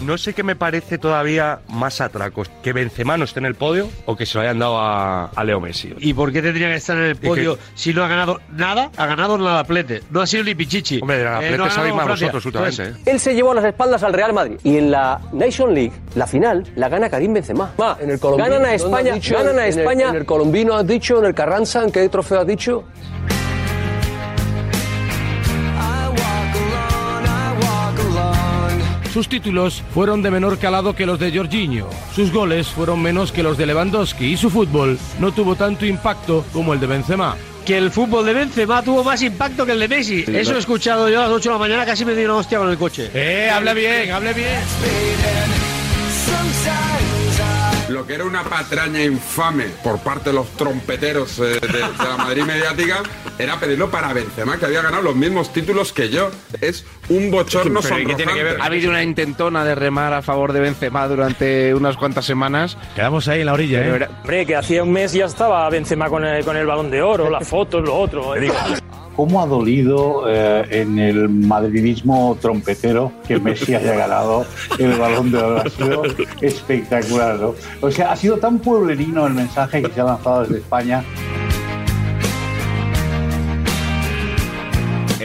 No 0.04 0.18
sé 0.18 0.34
qué 0.34 0.42
me 0.42 0.54
parece 0.54 0.98
todavía 0.98 1.60
más 1.68 2.00
atracos, 2.02 2.50
que 2.62 2.72
Benzema 2.74 3.16
no 3.16 3.24
esté 3.24 3.40
en 3.40 3.46
el 3.46 3.54
podio 3.54 3.88
o 4.04 4.16
que 4.16 4.26
se 4.26 4.36
lo 4.36 4.42
hayan 4.42 4.58
dado 4.58 4.78
a, 4.78 5.26
a 5.26 5.44
Leo 5.44 5.60
Messi. 5.60 5.94
¿Y 5.98 6.12
por 6.12 6.30
qué 6.30 6.42
tendría 6.42 6.68
que 6.68 6.74
estar 6.74 6.96
en 6.98 7.04
el 7.04 7.18
que- 7.18 7.26
podio 7.26 7.58
si 7.74 7.94
no 7.94 8.04
ha 8.04 8.08
ganado 8.08 8.40
nada? 8.54 8.90
Ha 8.98 9.06
ganado 9.06 9.38
nada 9.38 9.64
plete. 9.64 10.02
No 10.10 10.20
ha 10.20 10.26
sido 10.26 10.44
ni 10.44 10.54
pichichi. 10.54 11.00
Hombre, 11.00 11.18
de 11.18 11.24
la 11.24 11.36
Eh, 11.36 11.40
plete 11.40 11.56
no 11.58 11.64
ha 11.64 11.70
sabéis 11.70 11.94
más 11.94 12.04
Francia. 12.04 12.26
vosotros 12.26 12.46
últimamente, 12.46 12.82
¿eh? 13.10 13.12
Él 13.12 13.18
se 13.20 13.34
llevó 13.34 13.52
a 13.52 13.54
las 13.54 13.64
espaldas 13.64 14.02
al 14.02 14.12
Real 14.12 14.32
Madrid. 14.34 14.58
Y 14.62 14.76
en 14.76 14.90
la 14.90 15.20
Nation 15.32 15.72
League, 15.74 15.92
la 16.16 16.26
final, 16.26 16.64
la 16.76 16.88
gana 16.90 17.08
Karim 17.08 17.32
Benzema. 17.32 17.72
En 17.98 18.10
el 18.10 18.18
colombino, 18.20 18.48
ganan 18.50 18.66
a 18.66 18.70
¿dónde 18.70 18.74
has 18.74 18.82
España, 18.82 19.12
dicho? 19.14 19.34
ganan 19.36 19.58
a 19.58 19.66
En 19.66 19.72
el- 19.72 19.78
España. 19.78 20.08
En 20.10 20.16
el 20.16 20.26
colombino 20.26 20.74
has 20.74 20.86
dicho, 20.86 21.18
en 21.18 21.24
el 21.24 21.34
Carranza, 21.34 21.82
¿en 21.82 21.90
qué 21.90 22.06
trofeo 22.10 22.40
has 22.40 22.46
dicho? 22.46 22.84
Sus 29.14 29.28
títulos 29.28 29.80
fueron 29.94 30.22
de 30.22 30.30
menor 30.32 30.58
calado 30.58 30.96
que 30.96 31.06
los 31.06 31.20
de 31.20 31.30
Jorginho, 31.30 31.88
sus 32.16 32.32
goles 32.32 32.66
fueron 32.66 33.00
menos 33.00 33.30
que 33.30 33.44
los 33.44 33.56
de 33.56 33.64
Lewandowski 33.64 34.32
y 34.32 34.36
su 34.36 34.50
fútbol 34.50 34.98
no 35.20 35.30
tuvo 35.30 35.54
tanto 35.54 35.86
impacto 35.86 36.44
como 36.52 36.74
el 36.74 36.80
de 36.80 36.88
Benzema. 36.88 37.36
Que 37.64 37.78
el 37.78 37.92
fútbol 37.92 38.26
de 38.26 38.34
Benzema 38.34 38.82
tuvo 38.82 39.04
más 39.04 39.22
impacto 39.22 39.64
que 39.64 39.70
el 39.70 39.78
de 39.78 39.86
Messi. 39.86 40.24
Sí, 40.24 40.36
Eso 40.36 40.56
he 40.56 40.58
escuchado 40.58 41.08
yo 41.08 41.20
a 41.20 41.28
las 41.28 41.30
8 41.30 41.48
de 41.48 41.52
la 41.52 41.58
mañana, 41.60 41.86
casi 41.86 42.04
me 42.04 42.16
dio 42.16 42.24
una 42.24 42.38
hostia 42.38 42.58
con 42.58 42.68
el 42.68 42.76
coche. 42.76 43.08
Eh, 43.14 43.48
hable 43.54 43.74
bien, 43.74 44.10
hable 44.10 44.32
bien. 44.34 45.63
Lo 47.94 48.04
que 48.04 48.14
era 48.14 48.24
una 48.24 48.42
patraña 48.42 49.02
infame 49.04 49.66
por 49.84 50.00
parte 50.00 50.30
de 50.30 50.34
los 50.34 50.48
trompeteros 50.56 51.38
eh, 51.38 51.42
de, 51.42 51.58
de 51.60 51.80
la 51.80 52.16
Madrid 52.18 52.42
mediática 52.42 53.02
era 53.38 53.58
pedirlo 53.60 53.88
para 53.88 54.12
Benzema, 54.12 54.58
que 54.58 54.64
había 54.66 54.82
ganado 54.82 55.02
los 55.04 55.14
mismos 55.14 55.52
títulos 55.52 55.92
que 55.92 56.08
yo. 56.08 56.30
Es 56.60 56.84
un 57.08 57.30
bochorno 57.30 57.80
Pero, 57.80 57.98
¿y 58.00 58.06
qué 58.06 58.14
tiene 58.16 58.34
que 58.34 58.42
ver? 58.42 58.60
Ha 58.60 58.64
habido 58.64 58.90
una 58.90 59.04
intentona 59.04 59.64
de 59.64 59.76
remar 59.76 60.12
a 60.12 60.22
favor 60.22 60.52
de 60.52 60.58
Benzema 60.58 61.06
durante 61.06 61.72
unas 61.72 61.96
cuantas 61.96 62.24
semanas. 62.24 62.76
Quedamos 62.96 63.28
ahí 63.28 63.40
en 63.40 63.46
la 63.46 63.52
orilla, 63.52 63.78
Pero 63.78 63.92
¿eh? 63.92 63.96
era- 63.96 64.10
Hombre, 64.22 64.44
que 64.46 64.56
hacía 64.56 64.82
un 64.82 64.90
mes 64.92 65.12
ya 65.12 65.26
estaba 65.26 65.70
Benzema 65.70 66.08
con 66.08 66.24
el, 66.24 66.44
con 66.44 66.56
el 66.56 66.66
balón 66.66 66.90
de 66.90 67.00
oro, 67.00 67.30
las 67.30 67.46
fotos, 67.46 67.84
lo 67.84 67.94
otro. 67.94 68.34
¿Cómo 69.16 69.40
ha 69.40 69.46
dolido 69.46 70.24
eh, 70.28 70.66
en 70.70 70.98
el 70.98 71.28
madridismo 71.28 72.36
trompetero 72.40 73.12
que 73.26 73.38
Messi 73.38 73.74
haya 73.74 73.94
ganado 73.94 74.44
el 74.78 74.98
balón 74.98 75.30
de 75.30 75.38
oro? 75.38 75.60
Ha 75.60 75.70
sido 75.70 76.02
espectacular, 76.40 77.38
¿no? 77.38 77.54
O 77.80 77.90
sea, 77.90 78.12
ha 78.12 78.16
sido 78.16 78.38
tan 78.38 78.58
pueblerino 78.58 79.26
el 79.26 79.34
mensaje 79.34 79.82
que 79.82 79.92
se 79.92 80.00
ha 80.00 80.04
lanzado 80.04 80.42
desde 80.42 80.58
España. 80.58 81.04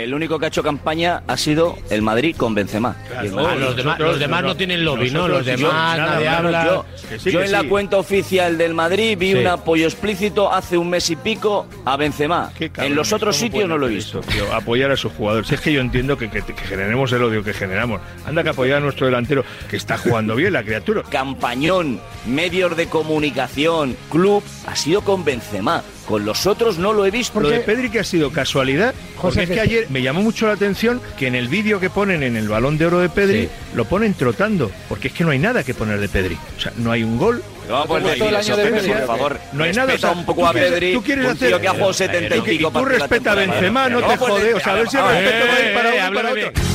El 0.09 0.15
único 0.15 0.39
que 0.39 0.45
ha 0.45 0.47
hecho 0.47 0.63
campaña 0.63 1.21
ha 1.27 1.37
sido 1.37 1.77
el 1.91 2.01
Madrid 2.01 2.35
con 2.35 2.55
Benzema. 2.55 2.95
El 3.21 3.37
Ah, 3.37 3.53
los 3.55 3.75
demás, 3.75 3.99
los 3.99 4.17
demás 4.17 4.41
no 4.43 4.55
tienen 4.57 4.83
lobby, 4.83 5.11
¿no? 5.11 5.27
Los 5.27 5.45
demás 5.45 5.99
nadie 5.99 6.27
habla. 6.27 6.65
Yo, 6.65 6.85
sí, 7.19 7.29
yo 7.31 7.43
en 7.43 7.51
la 7.51 7.63
cuenta 7.65 7.97
oficial 7.97 8.57
del 8.57 8.73
Madrid 8.73 9.15
vi 9.19 9.33
Sí. 9.33 9.37
un 9.37 9.45
apoyo 9.45 9.85
explícito 9.85 10.51
hace 10.51 10.79
un 10.79 10.89
mes 10.89 11.07
y 11.11 11.15
pico 11.15 11.67
a 11.85 11.95
Benzema. 11.95 12.51
En 12.77 12.95
los 12.95 13.13
otros 13.13 13.35
sitios 13.35 13.69
no 13.69 13.77
lo 13.77 13.85
he 13.85 13.91
visto. 13.91 14.21
Tío, 14.21 14.51
apoyar 14.51 14.89
a 14.89 14.97
sus 14.97 15.11
jugadores. 15.13 15.51
Es 15.51 15.61
que 15.61 15.71
yo 15.71 15.79
entiendo 15.79 16.17
que, 16.17 16.27
que- 16.31 16.41
que 16.41 16.55
generemos 16.55 17.11
el 17.11 17.21
odio 17.21 17.43
que 17.43 17.53
generamos. 17.53 18.01
Anda 18.25 18.41
que 18.41 18.49
apoyar 18.49 18.77
a 18.77 18.79
nuestro 18.79 19.05
delantero, 19.05 19.45
que 19.69 19.77
está 19.77 19.95
jugando 19.99 20.35
bien 20.35 20.53
la 20.53 20.63
criatura. 20.63 21.03
Campañón, 21.03 21.99
medios 22.25 22.75
de 22.75 22.87
comunicación, 22.87 23.95
club, 24.09 24.43
ha 24.65 24.75
sido 24.75 25.01
con 25.01 25.23
Benzema. 25.23 25.83
Con 26.09 26.25
los 26.25 26.47
otros 26.47 26.79
no 26.79 26.91
lo 26.91 27.05
he 27.05 27.11
visto. 27.11 27.39
Lo 27.39 27.49
de 27.49 27.59
Pedri 27.59 27.91
que 27.91 27.99
ha 27.99 28.03
sido 28.03 28.31
casualidad, 28.31 28.95
porque 29.21 29.21
José, 29.21 29.43
es 29.43 29.49
que 29.51 29.59
ayer 29.59 29.85
me 29.91 30.01
llamó 30.01 30.23
mucho 30.23 30.47
la 30.47 30.53
atención 30.53 30.99
que 31.19 31.27
en 31.27 31.35
el 31.35 31.47
vídeo 31.49 31.79
que 31.79 31.91
ponen 31.91 32.23
en 32.23 32.35
el 32.35 32.49
balón 32.49 32.79
de 32.79 32.87
oro 32.87 32.97
de 32.97 33.09
Pedri 33.09 33.43
Sí. 33.43 33.49
lo 33.75 33.85
ponen 33.85 34.15
trotando, 34.15 34.71
porque 34.89 35.09
es 35.09 35.13
que 35.13 35.23
no 35.23 35.29
hay 35.29 35.37
nada 35.37 35.63
que 35.63 35.75
poner 35.75 35.99
de 35.99 36.09
Pedri. 36.09 36.35
O 36.57 36.59
sea, 36.59 36.73
no 36.77 36.91
hay 36.91 37.03
un 37.03 37.19
gol. 37.19 37.43
No 37.69 37.85
poner 37.85 38.13
hay 38.13 38.21
el 38.27 38.35
año 38.35 38.57
de 38.57 38.65
Pedri, 38.65 38.89
por 38.91 39.05
favor. 39.05 39.39
No 39.53 39.63
hay 39.65 39.71
nada. 39.73 39.91
Respeta 39.91 40.11
un 40.13 40.25
poco 40.25 40.47
a 40.47 40.49
tú 40.49 40.53
quieres- 40.53 40.71
Pedri, 40.71 40.93
tú 40.93 41.03
quieres 41.03 41.25
un 41.25 41.31
hacer- 41.31 41.47
tío 41.49 41.61
que 41.61 41.67
ha 41.67 41.71
jugado 41.73 41.93
70 41.93 42.35
y 42.35 42.39
Tú- 42.39 42.45
pico 42.45 42.71
Tú 42.71 42.85
respeta 42.85 43.31
a. 43.31 43.35
Benzema, 43.35 43.87
no 43.89 43.99
No, 44.01 44.07
te 44.07 44.17
pues, 44.17 44.31
jode. 44.31 44.53
O 44.55 44.59
sea, 44.59 44.73
a 44.73 44.75
ver 44.77 44.89
si 44.89 44.97
el 44.97 45.03
eh, 45.03 45.07
respeto 45.21 45.45
va 45.47 45.53
a 45.53 45.59
ir 45.67 45.73
para 45.75 45.89
eh, 45.89 45.99
uno 45.99 46.09
y 46.11 46.15
para 46.15 46.29
otro. 46.31 46.68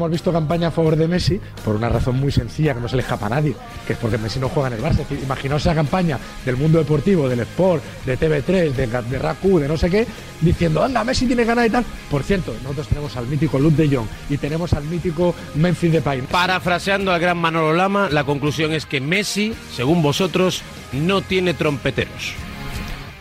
Hemos 0.00 0.10
visto 0.12 0.32
campaña 0.32 0.68
a 0.68 0.70
favor 0.70 0.96
de 0.96 1.06
Messi 1.06 1.40
por 1.64 1.76
una 1.76 1.88
razón 1.88 2.16
muy 2.18 2.32
sencilla 2.32 2.74
que 2.74 2.80
no 2.80 2.88
se 2.88 2.96
le 2.96 3.02
escapa 3.02 3.26
a 3.26 3.28
nadie, 3.30 3.54
que 3.86 3.92
es 3.92 3.98
porque 3.98 4.18
Messi 4.18 4.38
no 4.40 4.48
juega 4.48 4.68
en 4.68 4.74
el 4.74 4.80
Barça. 4.82 4.90
Es 5.00 5.08
decir, 5.08 5.20
imaginaos 5.22 5.62
esa 5.62 5.74
campaña 5.74 6.18
del 6.44 6.56
mundo 6.56 6.78
deportivo, 6.78 7.28
del 7.28 7.40
Sport, 7.40 7.82
de 8.06 8.18
TV3, 8.18 8.72
de, 8.72 8.86
de 8.86 9.18
RACU, 9.18 9.58
de 9.58 9.68
no 9.68 9.76
sé 9.76 9.90
qué, 9.90 10.06
diciendo, 10.40 10.82
anda, 10.82 11.04
Messi 11.04 11.26
tiene 11.26 11.44
ganas 11.44 11.66
y 11.66 11.70
tal. 11.70 11.84
Por 12.10 12.22
cierto, 12.22 12.54
nosotros 12.62 12.88
tenemos 12.88 13.16
al 13.16 13.26
mítico 13.26 13.58
Luke 13.58 13.86
de 13.86 13.94
Jong 13.96 14.06
y 14.30 14.36
tenemos 14.38 14.72
al 14.72 14.84
mítico 14.84 15.34
Memphis 15.54 15.92
Depay. 15.92 16.22
Parafraseando 16.22 17.12
al 17.12 17.20
gran 17.20 17.36
Manolo 17.38 17.72
Lama, 17.74 18.08
la 18.10 18.24
conclusión 18.24 18.72
es 18.72 18.86
que 18.86 19.00
Messi, 19.00 19.52
según 19.74 20.02
vosotros, 20.02 20.62
no 20.92 21.20
tiene 21.22 21.54
trompeteros. 21.54 22.32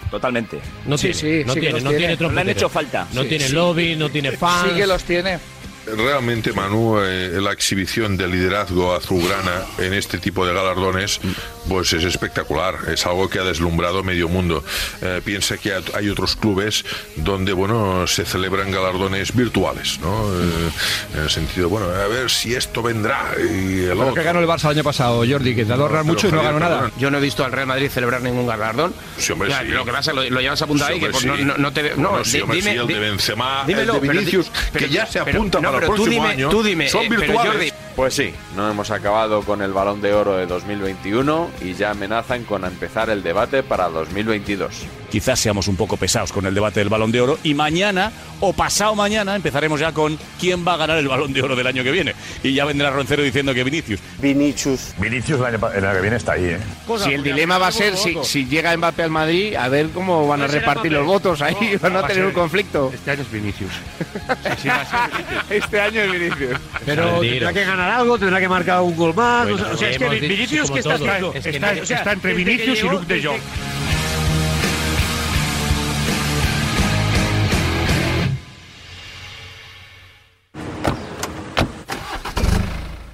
Totalmente. 0.09 0.59
No 0.87 0.97
tiene, 0.97 1.43
no 1.45 1.53
tiene, 1.53 1.81
no 1.81 1.91
tiene 1.91 2.17
trompeteros. 2.17 2.33
Le 2.33 2.41
han 2.41 2.49
hecho 2.49 2.69
falta. 2.69 3.07
No 3.13 3.21
Sí, 3.23 3.29
tiene 3.29 3.47
sí. 3.47 3.53
lobby, 3.53 3.95
no 3.95 4.09
tiene 4.09 4.31
fans. 4.31 4.69
Sí 4.71 4.75
que 4.75 4.87
los 4.87 5.03
tiene. 5.03 5.37
Realmente, 5.85 6.53
Manu, 6.53 6.99
eh, 6.99 7.39
la 7.41 7.51
exhibición 7.51 8.15
de 8.17 8.27
liderazgo 8.27 8.93
azulgrana 8.93 9.63
en 9.77 9.93
este 9.93 10.17
tipo 10.19 10.45
de 10.45 10.53
galardones, 10.53 11.19
pues 11.67 11.93
es 11.93 12.03
espectacular. 12.03 12.75
Es 12.91 13.05
algo 13.05 13.29
que 13.29 13.39
ha 13.39 13.43
deslumbrado 13.43 14.03
medio 14.03 14.27
mundo. 14.29 14.63
Eh, 15.01 15.21
piensa 15.23 15.57
que 15.57 15.73
hay- 15.93 16.09
otros 16.09 16.35
clubes 16.35 16.83
donde, 17.17 17.53
bueno, 17.53 18.05
se 18.07 18.25
celebran 18.25 18.71
galardones 18.71 19.35
virtuales, 19.35 19.99
¿no? 19.99 20.31
Eh, 20.33 20.69
en 21.15 21.19
el 21.23 21.29
sentido, 21.29 21.69
bueno, 21.69 21.87
a 21.89 22.07
ver 22.07 22.29
si 22.31 22.55
esto 22.55 22.81
vendrá 22.81 23.33
y 23.39 23.83
el 23.83 23.99
otro. 23.99 24.13
que 24.15 24.23
ganó 24.23 24.39
el 24.39 24.47
Barça 24.47 24.65
el 24.65 24.71
año 24.77 24.83
pasado, 24.83 25.23
Jordi, 25.29 25.55
que 25.55 25.65
te 25.65 25.73
ahorrar 25.73 26.01
pero 26.01 26.03
mucho 26.05 26.27
y 26.27 26.31
no 26.31 26.41
ganó 26.43 26.59
nada. 26.59 26.91
Yo 26.97 27.11
no 27.11 27.19
he 27.19 27.21
visto 27.21 27.45
al 27.45 27.51
Real 27.51 27.67
Madrid 27.67 27.89
celebrar 27.89 28.21
ningún 28.21 28.47
galardón. 28.47 28.93
Sí, 29.17 29.31
hombre, 29.33 29.49
Ya, 29.49 29.61
sí. 29.61 29.67
Lo 29.67 29.85
que 29.85 29.91
pasa, 29.91 30.13
lo, 30.13 30.27
lo 30.27 30.41
llevas 30.41 30.61
apuntado 30.61 30.87
Sí, 30.89 30.93
ahí, 30.95 30.99
que 30.99 31.09
pues, 31.09 31.21
sí. 31.21 31.27
no, 31.27 31.37
no, 31.37 31.57
no 31.57 31.73
te... 31.73 31.95
No, 31.95 32.09
Bueno, 32.09 32.25
sí, 32.25 32.37
di- 32.37 32.41
hombre, 32.43 32.57
dime, 32.57 32.71
sí, 32.71 32.77
el 32.79 32.87
de 32.87 32.99
Benzema, 32.99 33.61
el 33.61 33.67
dímelo, 33.67 33.93
de 33.93 33.99
pero 33.99 34.11
di- 34.13 34.17
Vinicius, 34.19 34.51
pero- 34.73 34.85
que 34.87 34.91
ya 34.91 35.05
se 35.05 35.21
pero- 35.23 35.39
no, 35.71 35.93
tú 35.95 36.05
dime- 36.05 36.35
Tú 36.49 36.63
dime, 36.63 36.89
son 36.89 37.03
eh, 37.03 37.07
pero 37.09 37.21
virtuales. 37.21 37.51
Jordi, 37.53 37.73
Pues 37.99 38.13
sí, 38.13 38.33
no 38.55 38.71
hemos 38.71 38.91
acabado 38.91 39.41
con 39.41 39.61
el 39.61 39.73
Balón 39.73 39.99
de 39.99 40.13
Oro 40.13 40.37
de 40.37 40.45
2021 40.45 41.49
y 41.59 41.73
ya 41.73 41.91
amenazan 41.91 42.45
con 42.45 42.63
empezar 42.63 43.09
el 43.09 43.21
debate 43.21 43.61
para 43.61 43.89
2022. 43.89 44.73
Quizás 45.11 45.37
seamos 45.39 45.67
un 45.67 45.75
poco 45.75 45.97
pesados 45.97 46.31
con 46.31 46.45
el 46.45 46.53
debate 46.53 46.79
del 46.79 46.87
Balón 46.87 47.11
de 47.11 47.19
Oro 47.19 47.37
y 47.43 47.55
mañana 47.55 48.11
o 48.41 48.53
pasado 48.53 48.95
mañana 48.95 49.35
empezaremos 49.35 49.81
ya 49.81 49.91
con 49.91 50.17
quién 50.39 50.65
va 50.65 50.75
a 50.75 50.77
ganar 50.77 50.97
el 50.97 51.07
Balón 51.09 51.33
de 51.33 51.41
Oro 51.41 51.57
del 51.57 51.67
año 51.67 51.83
que 51.83 51.91
viene. 51.91 52.13
Y 52.41 52.53
ya 52.53 52.63
vendrá 52.63 52.89
Roncero 52.91 53.21
diciendo 53.21 53.53
que 53.53 53.65
Vinicius. 53.65 53.99
Vinicius. 54.21 54.93
Vinicius 54.97 55.39
el 55.41 55.45
año, 55.47 55.59
pa- 55.59 55.75
el 55.75 55.83
año 55.83 55.95
que 55.95 56.01
viene 56.01 56.15
está 56.15 56.33
ahí, 56.33 56.45
¿eh? 56.45 56.59
si 57.03 57.11
el 57.11 57.21
dilema 57.23 57.57
va 57.57 57.67
a 57.67 57.71
ser 57.73 57.97
si, 57.97 58.15
si 58.23 58.45
llega 58.45 58.77
Mbappé 58.77 59.03
al 59.03 59.09
Madrid, 59.09 59.55
a 59.55 59.67
ver 59.67 59.89
cómo 59.89 60.25
van 60.25 60.43
a 60.43 60.47
repartir 60.47 60.93
los 60.93 61.05
votos 61.05 61.41
ahí, 61.41 61.75
van 61.81 61.91
a 61.97 61.99
va 61.99 62.05
a 62.05 62.07
tener 62.07 62.17
ser- 62.23 62.25
un 62.27 62.33
conflicto. 62.33 62.91
Este 62.93 63.11
año 63.11 63.23
es 63.23 63.31
Vinicius. 63.31 63.71
Este 65.49 65.81
año 65.81 66.01
es 66.01 66.11
Vinicius. 66.11 66.59
Pero 66.85 67.19
tendrá 67.19 67.51
que 67.51 67.65
ganar 67.65 67.88
algo, 67.89 68.17
tendrá 68.17 68.39
que 68.39 68.47
marcar 68.49 68.81
un 68.81 68.95
gol 68.95 69.13
más. 69.13 69.49
Bueno, 69.49 69.67
o 69.73 69.77
sea, 69.77 69.89
es 69.89 69.97
que 69.97 70.07
Vinicius 70.09 70.61
como 70.63 70.73
que 70.75 70.79
está, 70.79 70.95
todo. 70.95 71.03
claro, 71.05 71.31
Es 71.35 71.43
que 71.43 71.49
está, 71.49 71.73
no- 71.73 71.81
o 71.81 71.85
sea, 71.85 71.97
está 71.97 72.11
entre 72.13 72.33
Vinicius 72.33 72.79
y 72.83 72.89
Luke 72.89 73.05
de 73.13 73.23
Jong. 73.23 73.41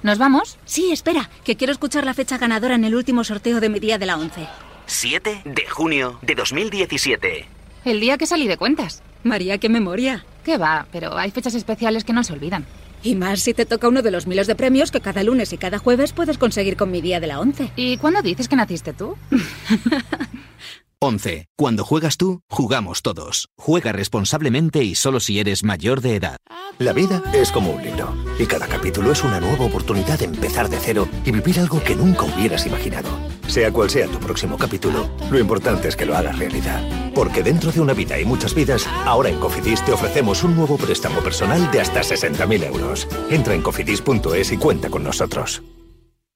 ¿Nos 0.02 0.18
vamos? 0.18 0.58
Sí, 0.64 0.90
espera, 0.92 1.28
que 1.44 1.56
quiero 1.56 1.72
escuchar 1.72 2.04
la 2.04 2.14
fecha 2.14 2.38
ganadora 2.38 2.76
en 2.76 2.84
el 2.84 2.94
último 2.94 3.24
sorteo 3.24 3.60
de 3.60 3.68
mi 3.68 3.80
día 3.80 3.98
de 3.98 4.06
la 4.06 4.16
11. 4.16 4.46
7 4.86 5.42
de 5.44 5.66
junio 5.68 6.18
de 6.22 6.34
2017. 6.36 7.46
El 7.84 8.00
día 8.00 8.16
que 8.16 8.26
salí 8.26 8.46
de 8.46 8.56
cuentas. 8.56 9.02
María, 9.24 9.58
qué 9.58 9.68
memoria. 9.68 10.24
¿Qué 10.44 10.58
va? 10.58 10.86
Pero 10.92 11.16
hay 11.18 11.32
fechas 11.32 11.54
especiales 11.56 12.04
que 12.04 12.12
no 12.12 12.22
se 12.22 12.32
olvidan. 12.32 12.64
Y 13.06 13.14
más 13.14 13.40
si 13.40 13.54
te 13.54 13.66
toca 13.66 13.86
uno 13.86 14.02
de 14.02 14.10
los 14.10 14.26
miles 14.26 14.48
de 14.48 14.56
premios 14.56 14.90
que 14.90 15.00
cada 15.00 15.22
lunes 15.22 15.52
y 15.52 15.58
cada 15.58 15.78
jueves 15.78 16.12
puedes 16.12 16.38
conseguir 16.38 16.76
con 16.76 16.90
mi 16.90 17.00
día 17.00 17.20
de 17.20 17.28
la 17.28 17.38
11. 17.38 17.70
¿Y 17.76 17.98
cuándo 17.98 18.20
dices 18.20 18.48
que 18.48 18.56
naciste 18.56 18.92
tú? 18.94 19.16
11. 20.98 21.46
Cuando 21.56 21.84
juegas 21.84 22.16
tú, 22.16 22.40
jugamos 22.48 23.02
todos. 23.02 23.48
Juega 23.56 23.92
responsablemente 23.92 24.82
y 24.82 24.96
solo 24.96 25.20
si 25.20 25.38
eres 25.38 25.62
mayor 25.62 26.00
de 26.00 26.16
edad. 26.16 26.38
La 26.78 26.92
vida 26.92 27.22
es 27.32 27.52
como 27.52 27.70
un 27.70 27.84
libro 27.84 28.12
y 28.40 28.46
cada 28.46 28.66
capítulo 28.66 29.12
es 29.12 29.22
una 29.22 29.38
nueva 29.38 29.66
oportunidad 29.66 30.18
de 30.18 30.24
empezar 30.24 30.68
de 30.68 30.78
cero 30.80 31.06
y 31.24 31.30
vivir 31.30 31.60
algo 31.60 31.80
que 31.84 31.94
nunca 31.94 32.24
hubieras 32.24 32.66
imaginado. 32.66 33.08
Sea 33.48 33.72
cual 33.72 33.90
sea 33.90 34.06
tu 34.08 34.18
próximo 34.18 34.58
capítulo, 34.58 35.08
lo 35.30 35.38
importante 35.38 35.88
es 35.88 35.96
que 35.96 36.06
lo 36.06 36.16
hagas 36.16 36.38
realidad. 36.38 36.82
Porque 37.14 37.42
dentro 37.42 37.72
de 37.72 37.80
una 37.80 37.94
vida 37.94 38.18
y 38.20 38.24
muchas 38.24 38.54
vidas, 38.54 38.86
ahora 39.04 39.28
en 39.28 39.38
Cofidis 39.38 39.84
te 39.84 39.92
ofrecemos 39.92 40.42
un 40.44 40.56
nuevo 40.56 40.76
préstamo 40.76 41.20
personal 41.20 41.70
de 41.70 41.80
hasta 41.80 42.00
60.000 42.00 42.64
euros. 42.64 43.08
Entra 43.30 43.54
en 43.54 43.62
cofidis.es 43.62 44.52
y 44.52 44.56
cuenta 44.56 44.90
con 44.90 45.04
nosotros. 45.04 45.62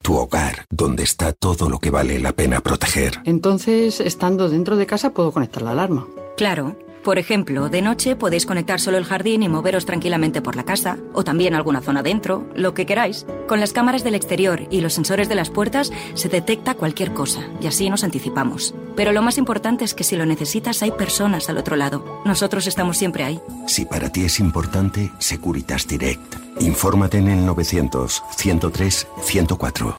Tu 0.03 0.16
hogar, 0.16 0.64
donde 0.70 1.03
está 1.03 1.35
todo 1.35 1.68
lo 1.68 1.79
que 1.79 1.90
vale 1.90 2.18
la 2.20 2.33
pena 2.33 2.61
proteger. 2.61 3.20
Entonces, 3.25 4.01
estando 4.01 4.49
dentro 4.49 4.77
de 4.77 4.87
casa, 4.87 5.11
puedo 5.11 5.31
conectar 5.31 5.62
la 5.62 5.73
alarma. 5.73 6.07
Claro. 6.38 6.77
Por 7.02 7.18
ejemplo, 7.18 7.70
de 7.70 7.80
noche 7.80 8.14
podéis 8.14 8.44
conectar 8.44 8.78
solo 8.78 8.98
el 8.98 9.04
jardín 9.04 9.42
y 9.42 9.48
moveros 9.48 9.86
tranquilamente 9.86 10.42
por 10.42 10.54
la 10.54 10.64
casa, 10.64 10.98
o 11.14 11.24
también 11.24 11.54
alguna 11.54 11.80
zona 11.80 12.02
dentro, 12.02 12.46
lo 12.54 12.74
que 12.74 12.84
queráis. 12.84 13.24
Con 13.48 13.58
las 13.58 13.72
cámaras 13.72 14.04
del 14.04 14.14
exterior 14.14 14.66
y 14.70 14.82
los 14.82 14.92
sensores 14.92 15.28
de 15.28 15.34
las 15.34 15.48
puertas 15.48 15.90
se 16.14 16.28
detecta 16.28 16.74
cualquier 16.74 17.14
cosa, 17.14 17.40
y 17.60 17.66
así 17.68 17.88
nos 17.88 18.04
anticipamos. 18.04 18.74
Pero 18.96 19.12
lo 19.12 19.22
más 19.22 19.38
importante 19.38 19.84
es 19.84 19.94
que 19.94 20.04
si 20.04 20.14
lo 20.16 20.26
necesitas 20.26 20.82
hay 20.82 20.90
personas 20.90 21.48
al 21.48 21.56
otro 21.56 21.76
lado. 21.76 22.20
Nosotros 22.26 22.66
estamos 22.66 22.98
siempre 22.98 23.24
ahí. 23.24 23.40
Si 23.66 23.86
para 23.86 24.12
ti 24.12 24.24
es 24.24 24.38
importante, 24.38 25.10
Securitas 25.18 25.86
Direct. 25.86 26.36
Infórmate 26.60 27.16
en 27.16 27.28
el 27.28 27.46
900 27.46 28.22
103 28.36 29.08
104. 29.22 29.96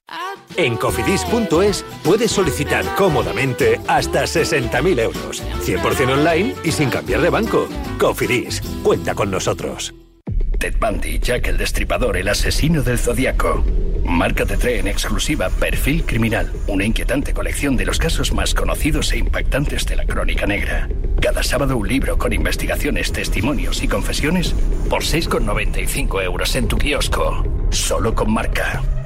En 0.57 0.75
cofidis.es 0.75 1.85
puedes 2.03 2.31
solicitar 2.31 2.85
cómodamente 2.95 3.79
hasta 3.87 4.23
60.000 4.23 4.99
euros. 4.99 5.41
100% 5.65 6.11
online 6.11 6.55
y 6.63 6.71
sin 6.71 6.89
cambiar 6.91 7.21
de 7.21 7.29
banco. 7.31 7.67
Cofidis, 7.97 8.61
cuenta 8.83 9.15
con 9.15 9.31
nosotros. 9.31 9.95
Ted 10.59 10.75
Bundy, 10.79 11.17
Jack 11.17 11.47
el 11.47 11.57
Destripador, 11.57 12.17
el 12.17 12.27
asesino 12.27 12.83
del 12.83 12.99
Zodíaco. 12.99 13.63
Marca 14.05 14.45
te 14.45 14.57
trae 14.57 14.79
en 14.79 14.87
exclusiva 14.87 15.49
Perfil 15.49 16.05
Criminal, 16.05 16.51
una 16.67 16.85
inquietante 16.85 17.33
colección 17.33 17.75
de 17.77 17.85
los 17.85 17.97
casos 17.97 18.31
más 18.31 18.53
conocidos 18.53 19.11
e 19.11 19.17
impactantes 19.17 19.85
de 19.87 19.95
la 19.95 20.05
crónica 20.05 20.45
negra. 20.45 20.87
Cada 21.19 21.41
sábado 21.41 21.77
un 21.77 21.87
libro 21.87 22.17
con 22.19 22.33
investigaciones, 22.33 23.11
testimonios 23.11 23.81
y 23.81 23.87
confesiones 23.87 24.53
por 24.89 25.01
6,95 25.01 26.23
euros 26.23 26.55
en 26.55 26.67
tu 26.67 26.77
kiosco. 26.77 27.43
Solo 27.71 28.13
con 28.13 28.31
marca. 28.31 29.00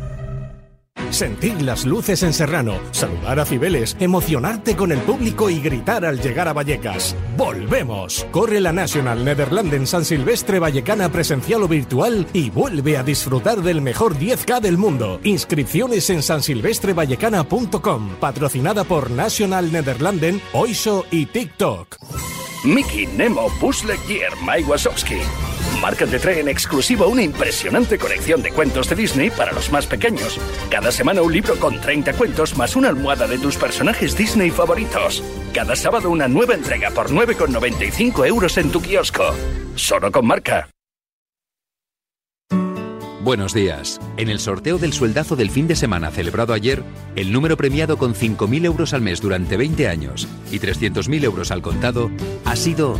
Sentir 1.16 1.62
las 1.62 1.86
luces 1.86 2.24
en 2.24 2.34
Serrano, 2.34 2.78
saludar 2.92 3.40
a 3.40 3.46
Cibeles, 3.46 3.96
emocionarte 4.02 4.76
con 4.76 4.92
el 4.92 5.00
público 5.00 5.50
y 5.50 5.62
gritar 5.62 6.04
al 6.04 6.20
llegar 6.20 6.50
a 6.50 6.54
Vallecas. 6.54 7.16
¡Volvemos! 7.38 8.28
Corre 8.32 8.60
la 8.60 8.74
National 8.74 9.24
Netherlands 9.24 9.90
San 9.90 10.04
Silvestre 10.04 10.60
Vallecana 10.60 11.08
presencial 11.08 11.64
o 11.64 11.70
virtual 11.70 12.28
y 12.34 12.50
vuelve 12.50 12.98
a 12.98 13.04
disfrutar 13.04 13.62
del 13.62 13.82
mejor 13.82 14.18
10K 14.18 14.60
del 14.60 14.78
mundo. 14.78 15.22
Inscripciones 15.24 16.10
en 16.10 16.22
sansilvestrevallecana.com, 16.22 18.16
patrocinada 18.20 18.84
por 18.84 19.10
National 19.10 19.72
Netherlanden, 19.72 20.42
Oiso 20.52 21.06
y 21.12 21.28
TikTok. 21.28 21.96
Mickey, 22.66 23.08
Nemo, 23.08 23.48
Buzz 23.62 23.86
Lightyear, 23.86 24.34
Mike 24.46 24.68
Wazowski. 24.68 25.22
Marca 25.86 26.08
te 26.08 26.18
trae 26.18 26.40
en 26.40 26.48
exclusivo 26.48 27.08
una 27.08 27.22
impresionante 27.22 28.00
colección 28.00 28.42
de 28.42 28.50
cuentos 28.50 28.90
de 28.90 28.96
Disney 28.96 29.30
para 29.30 29.52
los 29.52 29.72
más 29.72 29.86
pequeños. 29.86 30.40
Cada 30.72 30.92
semana 30.92 31.22
un 31.22 31.32
libro 31.32 31.60
con 31.60 31.80
30 31.80 32.14
cuentos 32.14 32.58
más 32.58 32.76
una 32.76 32.90
almohada 32.90 33.28
de 33.28 33.38
tus 33.38 33.56
personajes 33.56 34.18
Disney 34.18 34.50
favoritos. 34.50 35.22
Cada 35.54 35.76
sábado 35.76 36.10
una 36.10 36.28
nueva 36.28 36.56
entrega 36.56 36.90
por 36.90 37.12
9,95 37.12 38.26
euros 38.26 38.58
en 38.58 38.72
tu 38.72 38.82
kiosco. 38.82 39.26
Solo 39.76 40.12
con 40.12 40.26
marca. 40.26 40.72
Buenos 43.22 43.54
días. 43.54 44.02
En 44.18 44.30
el 44.30 44.40
sorteo 44.40 44.80
del 44.80 44.92
sueldazo 44.92 45.36
del 45.36 45.52
fin 45.52 45.68
de 45.68 45.76
semana 45.76 46.10
celebrado 46.10 46.56
ayer, 46.56 46.82
el 47.16 47.32
número 47.32 47.58
premiado 47.58 48.00
con 48.00 48.16
5.000 48.16 48.66
euros 48.66 48.96
al 48.96 49.02
mes 49.04 49.22
durante 49.22 49.56
20 49.56 49.88
años 49.88 50.28
y 50.52 50.58
300.000 50.58 51.24
euros 51.26 51.52
al 51.52 51.62
contado 51.62 52.10
ha 52.44 52.56
sido 52.56 53.00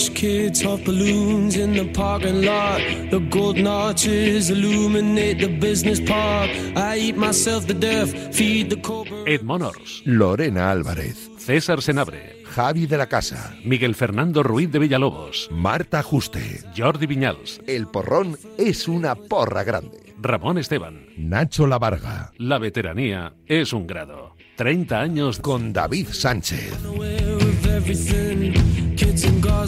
Dutch 0.00 0.14
kids 0.14 0.64
off 0.64 0.82
balloons 0.86 1.56
in 1.56 1.74
the 1.74 1.84
parking 1.92 2.42
lot. 2.42 2.80
The 3.10 3.20
golden 3.28 3.66
arches 3.66 4.48
illuminate 4.48 5.40
the 5.40 5.48
business 5.48 6.00
park. 6.00 6.48
I 6.74 6.96
eat 6.98 7.16
myself 7.18 7.66
to 7.66 7.74
death, 7.74 8.10
feed 8.34 8.70
the 8.70 8.80
cobra. 8.80 9.24
Ed 9.26 9.42
Monors, 9.42 10.02
Lorena 10.06 10.70
Álvarez, 10.70 11.30
César 11.36 11.82
Senabre, 11.82 12.42
Javi 12.46 12.86
de 12.86 12.96
la 12.96 13.08
Casa, 13.08 13.54
Miguel 13.62 13.94
Fernando 13.94 14.42
Ruiz 14.42 14.72
de 14.72 14.78
Villalobos, 14.78 15.50
Marta 15.52 16.02
Juste, 16.02 16.62
Jordi 16.74 17.06
Viñals, 17.06 17.60
El 17.66 17.86
Porrón 17.86 18.38
es 18.56 18.88
una 18.88 19.14
porra 19.16 19.64
grande. 19.64 20.14
Ramón 20.18 20.56
Esteban, 20.56 21.08
Nacho 21.18 21.66
Lavarga, 21.66 22.32
La 22.38 22.58
veteranía 22.58 23.34
es 23.46 23.74
un 23.74 23.86
grado. 23.86 24.34
30 24.56 24.98
años 24.98 25.40
con 25.40 25.74
David 25.74 26.08
Sánchez. 26.10 26.72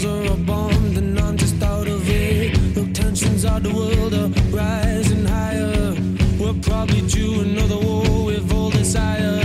Gaza 0.02 0.32
are 0.32 0.36
bombed 0.36 0.98
and 0.98 1.18
I'm 1.18 1.36
just 1.36 1.62
out 1.62 1.86
of 1.86 2.02
it. 2.08 2.74
The 2.74 2.90
tensions 2.92 3.44
of 3.44 3.62
the 3.62 3.72
world 3.72 4.12
are 4.14 4.30
rising 4.50 5.24
higher. 5.24 5.94
We're 6.40 6.60
probably 6.60 7.02
due 7.02 7.42
another 7.42 7.78
war 7.78 8.26
with 8.26 8.52
all 8.52 8.70
desire. 8.70 9.38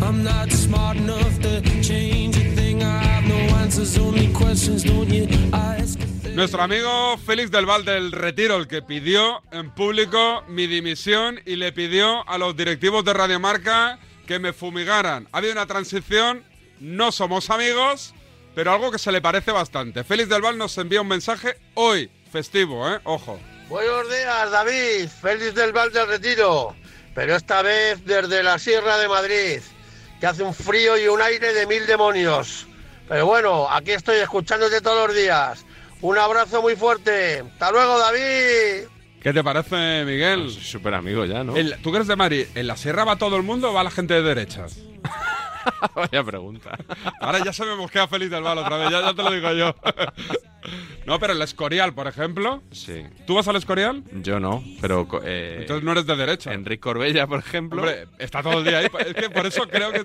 I'm 0.00 0.22
not 0.22 0.52
smart 0.52 0.98
enough 0.98 1.40
to 1.40 1.62
change 1.82 2.36
a 2.36 2.44
thing. 2.54 2.82
I 2.84 3.02
have 3.02 3.26
no 3.26 3.56
answers, 3.56 3.98
only 3.98 4.28
questions. 4.32 4.84
Don't 4.84 5.10
you 5.10 5.26
ask? 5.52 5.98
Nuestro 6.32 6.62
amigo 6.62 7.18
Félix 7.18 7.50
del 7.50 7.66
Val 7.66 7.84
del 7.84 8.12
Retiro, 8.12 8.56
el 8.56 8.68
que 8.68 8.82
pidió 8.82 9.42
en 9.50 9.72
público 9.72 10.44
mi 10.46 10.68
dimisión 10.68 11.40
y 11.44 11.56
le 11.56 11.72
pidió 11.72 12.28
a 12.28 12.38
los 12.38 12.56
directivos 12.56 13.04
de 13.04 13.14
Radiomarca 13.14 13.98
que 14.28 14.38
me 14.38 14.52
fumigaran. 14.52 15.26
Ha 15.32 15.38
habido 15.38 15.54
una 15.54 15.66
transición, 15.66 16.44
no 16.78 17.10
somos 17.10 17.50
amigos, 17.50 18.14
pero 18.58 18.72
algo 18.72 18.90
que 18.90 18.98
se 18.98 19.12
le 19.12 19.20
parece 19.20 19.52
bastante. 19.52 20.02
Félix 20.02 20.28
del 20.28 20.42
Val 20.42 20.58
nos 20.58 20.76
envía 20.78 21.00
un 21.00 21.06
mensaje 21.06 21.56
hoy, 21.74 22.10
festivo, 22.32 22.90
¿eh? 22.92 22.98
Ojo. 23.04 23.38
Buenos 23.68 24.08
días, 24.08 24.50
David. 24.50 25.08
Félix 25.08 25.54
del 25.54 25.72
Val 25.72 25.92
del 25.92 26.08
Retiro. 26.08 26.74
Pero 27.14 27.36
esta 27.36 27.62
vez 27.62 28.04
desde 28.04 28.42
la 28.42 28.58
Sierra 28.58 28.98
de 28.98 29.06
Madrid, 29.06 29.60
que 30.18 30.26
hace 30.26 30.42
un 30.42 30.52
frío 30.52 30.98
y 30.98 31.06
un 31.06 31.22
aire 31.22 31.52
de 31.54 31.68
mil 31.68 31.86
demonios. 31.86 32.66
Pero 33.08 33.26
bueno, 33.26 33.70
aquí 33.70 33.92
estoy 33.92 34.16
escuchándote 34.16 34.80
todos 34.80 35.06
los 35.06 35.16
días. 35.16 35.64
Un 36.00 36.18
abrazo 36.18 36.60
muy 36.60 36.74
fuerte. 36.74 37.44
Hasta 37.52 37.70
luego, 37.70 37.96
David. 37.96 38.88
¿Qué 39.22 39.32
te 39.32 39.44
parece, 39.44 40.04
Miguel? 40.04 40.50
Súper 40.50 40.94
amigo 40.94 41.24
ya, 41.26 41.44
¿no? 41.44 41.56
El- 41.56 41.76
¿Tú 41.80 41.92
que 41.92 41.98
eres 41.98 42.08
de 42.08 42.16
Madrid? 42.16 42.46
¿En 42.56 42.66
la 42.66 42.76
Sierra 42.76 43.04
va 43.04 43.14
todo 43.14 43.36
el 43.36 43.44
mundo 43.44 43.70
o 43.70 43.74
va 43.74 43.84
la 43.84 43.92
gente 43.92 44.14
de 44.14 44.22
derechas? 44.22 44.78
Vaya 45.94 46.24
pregunta. 46.24 46.78
Ahora 47.20 47.42
ya 47.44 47.52
se 47.52 47.64
me 47.64 47.74
mosquea 47.76 48.06
Félix 48.08 48.30
del 48.30 48.42
Val 48.42 48.58
otra 48.58 48.76
vez, 48.78 48.90
ya, 48.90 49.00
ya 49.02 49.14
te 49.14 49.22
lo 49.22 49.30
digo 49.32 49.52
yo. 49.52 49.74
no, 51.06 51.18
pero 51.18 51.32
el 51.32 51.42
Escorial, 51.42 51.94
por 51.94 52.06
ejemplo. 52.06 52.62
Sí. 52.70 53.04
¿Tú 53.26 53.34
vas 53.34 53.48
al 53.48 53.56
Escorial? 53.56 54.02
Yo 54.22 54.38
no, 54.40 54.62
pero... 54.80 55.08
eh, 55.24 55.58
Entonces 55.60 55.84
no 55.84 55.92
eres 55.92 56.06
de 56.06 56.16
derecha. 56.16 56.52
Enrique 56.52 56.80
Corbella, 56.80 57.26
por 57.26 57.38
ejemplo. 57.40 57.82
Hombre, 57.82 58.06
está 58.18 58.42
todo 58.42 58.58
el 58.58 58.64
día 58.64 58.78
ahí. 58.78 58.86
Es 59.06 59.14
que 59.14 59.30
por 59.30 59.46
eso 59.46 59.66
creo 59.68 59.92
que 59.92 60.04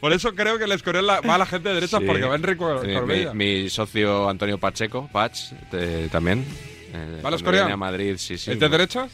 por 0.00 0.12
eso 0.12 0.34
creo 0.34 0.58
que 0.58 0.64
el 0.64 0.72
Escorial 0.72 1.08
va 1.08 1.34
a 1.34 1.38
la 1.38 1.46
gente 1.46 1.68
de 1.70 1.74
derechas 1.76 2.00
Sí. 2.00 2.06
porque 2.06 2.24
va 2.24 2.34
Enrique 2.36 2.58
Cor- 2.58 2.80
Sí, 2.82 2.86
mi- 2.88 2.94
Corbella. 2.94 3.34
Mi, 3.34 3.68
socio 3.70 4.28
Antonio 4.28 4.58
Pacheco, 4.58 5.08
Pach, 5.12 5.36
te- 5.70 6.08
también. 6.08 6.44
Eh, 6.92 7.20
¿Va 7.24 7.28
al 7.28 7.34
Escorial? 7.34 7.70
a 7.72 7.76
Madrid, 7.76 8.16
sí, 8.18 8.38
sí. 8.38 8.52
¿Es 8.52 8.60
de 8.60 8.68
derechas? 8.68 9.10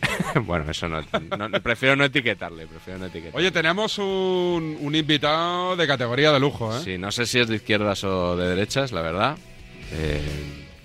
bueno, 0.46 0.70
eso 0.70 0.88
no, 0.88 1.00
no- 1.36 1.60
Prefiero 1.62 1.96
no 1.96 2.04
etiquetarle, 2.04 2.66
prefiero 2.66 2.98
no 3.00 3.06
etiquetarle. 3.06 3.38
Oye, 3.38 3.50
tenemos 3.50 3.98
un, 3.98 4.76
un 4.80 4.94
invitado 4.94 5.76
de 5.76 5.86
categoría 5.86 6.32
de 6.32 6.40
lujo, 6.40 6.76
¿eh? 6.76 6.80
Sí, 6.84 6.98
no 6.98 7.10
sé 7.12 7.26
si 7.26 7.38
es 7.40 7.48
de 7.48 7.56
izquierdas 7.56 8.04
o 8.04 8.36
de 8.36 8.48
derechas, 8.48 8.92
la 8.92 9.02
verdad. 9.02 9.36
Eh, 9.92 10.20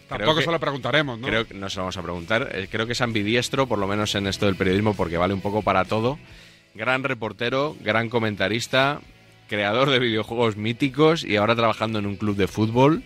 Tampoco 0.07 0.35
que- 0.37 0.43
se 0.45 0.51
lo 0.51 0.59
preguntaremos, 0.59 1.19
¿no? 1.19 1.27
Creo 1.27 1.47
que 1.47 1.53
no 1.53 1.69
se 1.69 1.77
lo 1.77 1.83
vamos 1.83 1.97
a 1.97 2.01
preguntar. 2.03 2.49
Eh, 2.53 2.67
creo 2.71 2.85
que 2.85 2.93
es 2.93 3.01
ambidiestro, 3.01 3.67
por 3.67 3.79
lo 3.79 3.87
menos 3.87 4.13
en 4.15 4.27
esto 4.27 4.45
del 4.45 4.55
periodismo, 4.55 4.93
porque 4.95 5.17
vale 5.17 5.33
un 5.33 5.41
poco 5.41 5.61
para 5.61 5.85
todo. 5.85 6.19
Gran 6.75 7.03
reportero, 7.03 7.75
gran 7.81 8.09
comentarista, 8.09 8.99
creador 9.47 9.89
de 9.89 9.99
videojuegos 9.99 10.55
míticos 10.57 11.23
y 11.23 11.35
ahora 11.35 11.55
trabajando 11.55 11.99
en 11.99 12.05
un 12.07 12.15
club 12.15 12.35
de 12.35 12.47
fútbol. 12.47 13.03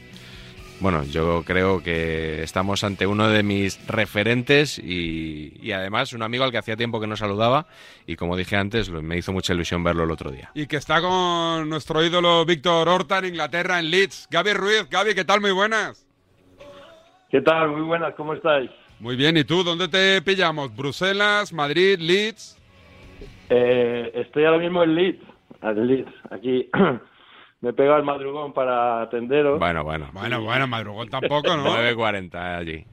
Bueno, 0.80 1.04
yo 1.04 1.44
creo 1.46 1.82
que 1.82 2.44
estamos 2.44 2.84
ante 2.84 3.08
uno 3.08 3.30
de 3.30 3.44
mis 3.44 3.86
referentes 3.88 4.78
y, 4.80 5.54
y 5.62 5.72
además 5.72 6.13
un 6.13 6.22
amigo 6.22 6.44
al 6.44 6.52
que 6.52 6.58
hacía 6.58 6.76
tiempo 6.76 7.00
que 7.00 7.08
no 7.08 7.16
saludaba 7.16 7.66
y 8.06 8.16
como 8.16 8.38
dije 8.38 8.56
antes, 8.56 8.90
me 8.90 9.18
hizo 9.18 9.34
mucha 9.34 9.54
ilusión 9.54 9.84
verlo 9.84 10.04
el 10.04 10.12
otro 10.12 10.32
día. 10.32 10.52
Y 10.54 10.68
que 10.68 10.78
está 10.78 11.02
con 11.02 11.70
nuestro 11.70 12.04
ídolo 12.04 12.46
Víctor 12.46 12.88
Horta 12.88 13.20
en 13.20 13.26
Inglaterra, 13.26 13.80
en 13.80 13.90
Leeds. 13.90 14.28
Gaby 14.30 14.54
Ruiz, 14.54 14.90
Gaby, 14.90 15.16
¿qué 15.16 15.26
tal? 15.26 15.42
Muy 15.42 15.52
buenas. 15.52 16.06
¿Qué 17.30 17.42
tal? 17.42 17.70
Muy 17.72 17.82
buenas, 17.82 18.13
¿cómo 18.16 18.34
estáis? 18.34 18.70
Muy 19.00 19.16
bien, 19.16 19.36
¿y 19.38 19.44
tú? 19.44 19.63
¿Dónde 19.63 19.88
te 19.88 20.22
pillamos? 20.22 20.76
¿Bruselas, 20.76 21.52
Madrid, 21.52 22.00
Leeds? 22.00 22.58
Eh, 23.50 24.12
estoy 24.16 24.46
ahora 24.46 24.60
mismo 24.60 24.84
en 24.84 24.96
Leeds, 24.96 25.24
en 25.62 25.88
Leeds, 25.88 26.12
aquí. 26.32 26.70
Me 27.62 27.70
he 27.72 27.74
pegado 27.74 27.98
el 27.98 28.04
madrugón 28.04 28.54
para 28.54 29.02
atenderos. 29.02 29.58
Bueno, 29.60 29.84
bueno. 29.84 30.10
Bueno, 30.13 30.41
bueno, 30.43 30.67
madrugón 30.67 31.10
tampoco, 31.10 31.56
¿no? 31.58 31.63
9.40 31.76 32.58
allí. 32.60 32.86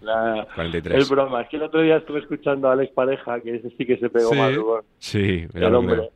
La- 0.00 0.46
43. 0.54 0.98
Es 1.02 1.08
broma, 1.10 1.42
es 1.42 1.48
que 1.48 1.56
el 1.56 1.62
otro 1.64 1.80
día 1.80 1.96
estuve 1.96 2.20
escuchando 2.20 2.68
a 2.68 2.72
Alex 2.72 2.92
Pareja, 2.92 3.40
que 3.40 3.56
ese 3.56 3.70
sí 3.76 3.84
que 3.86 3.96
se 3.98 4.08
pegó 4.10 4.30
Sí. 4.30 4.36
madrugón. 4.38 4.82
Sí, 4.98 5.46
El 5.54 5.74
hombre. 5.74 6.10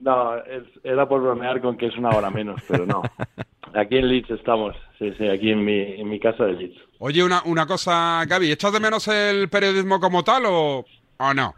No, 0.00 0.36
es- 0.36 0.62
era 0.84 1.08
por 1.08 1.20
bromear 1.22 1.60
con 1.60 1.76
que 1.76 1.86
es 1.86 1.96
una 1.96 2.10
hora 2.10 2.30
menos, 2.30 2.60
pero 2.68 2.86
no. 2.86 3.02
Aquí 3.74 3.98
en 3.98 4.08
Leeds 4.08 4.30
estamos, 4.30 4.74
sí, 4.98 5.12
sí, 5.18 5.28
aquí 5.28 5.50
en 5.50 5.62
mi, 5.62 5.78
en 6.00 6.08
mi 6.08 6.18
casa 6.18 6.44
de 6.46 6.52
Leeds. 6.54 6.78
Oye, 7.00 7.22
una, 7.22 7.42
una 7.44 7.66
cosa, 7.66 8.24
Gaby, 8.26 8.50
¿echas 8.52 8.72
de 8.72 8.80
menos 8.80 9.06
el 9.08 9.48
periodismo 9.50 10.00
como 10.00 10.24
tal 10.24 10.44
o, 10.46 10.86
o 11.18 11.34
no? 11.34 11.54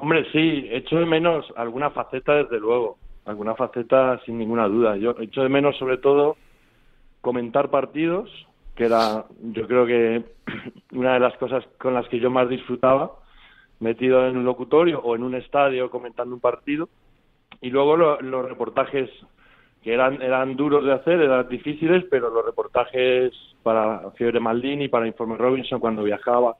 Hombre, 0.00 0.24
sí, 0.32 0.68
echo 0.70 0.96
de 0.96 1.06
menos 1.06 1.46
alguna 1.56 1.90
faceta, 1.90 2.34
desde 2.34 2.58
luego. 2.60 2.98
Alguna 3.24 3.54
faceta, 3.54 4.20
sin 4.24 4.38
ninguna 4.38 4.66
duda. 4.68 4.96
Yo 4.96 5.14
echo 5.20 5.42
de 5.42 5.48
menos, 5.48 5.76
sobre 5.78 5.98
todo, 5.98 6.36
comentar 7.20 7.70
partidos, 7.70 8.28
que 8.74 8.84
era, 8.84 9.24
yo 9.42 9.66
creo 9.68 9.86
que 9.86 10.24
una 10.92 11.14
de 11.14 11.20
las 11.20 11.36
cosas 11.36 11.64
con 11.78 11.94
las 11.94 12.08
que 12.08 12.18
yo 12.18 12.30
más 12.30 12.48
disfrutaba, 12.48 13.12
metido 13.80 14.26
en 14.26 14.36
un 14.36 14.44
locutorio 14.44 15.00
o 15.00 15.14
en 15.14 15.22
un 15.22 15.34
estadio 15.34 15.90
comentando 15.90 16.34
un 16.34 16.40
partido. 16.40 16.88
Y 17.60 17.70
luego 17.70 17.96
lo- 17.96 18.20
los 18.20 18.48
reportajes 18.48 19.08
que 19.82 19.92
eran, 19.94 20.20
eran 20.22 20.56
duros 20.56 20.84
de 20.84 20.92
hacer, 20.92 21.20
eran 21.20 21.48
difíciles, 21.48 22.04
pero 22.10 22.30
los 22.30 22.44
reportajes 22.44 23.32
para 23.62 24.10
Fiebre 24.12 24.40
Maldini, 24.40 24.88
para 24.88 25.06
Informe 25.06 25.36
Robinson 25.36 25.80
cuando 25.80 26.02
viajaba 26.02 26.56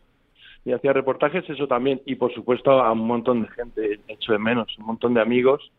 y 0.64 0.72
hacía 0.72 0.92
reportajes, 0.92 1.48
eso 1.50 1.66
también. 1.66 2.00
Y 2.06 2.14
por 2.16 2.32
supuesto 2.32 2.70
a 2.80 2.92
un 2.92 3.06
montón 3.06 3.42
de 3.42 3.48
gente, 3.48 4.00
hecho 4.06 4.32
de 4.32 4.38
menos, 4.38 4.76
un 4.78 4.86
montón 4.86 5.14
de 5.14 5.20
amigos 5.20 5.70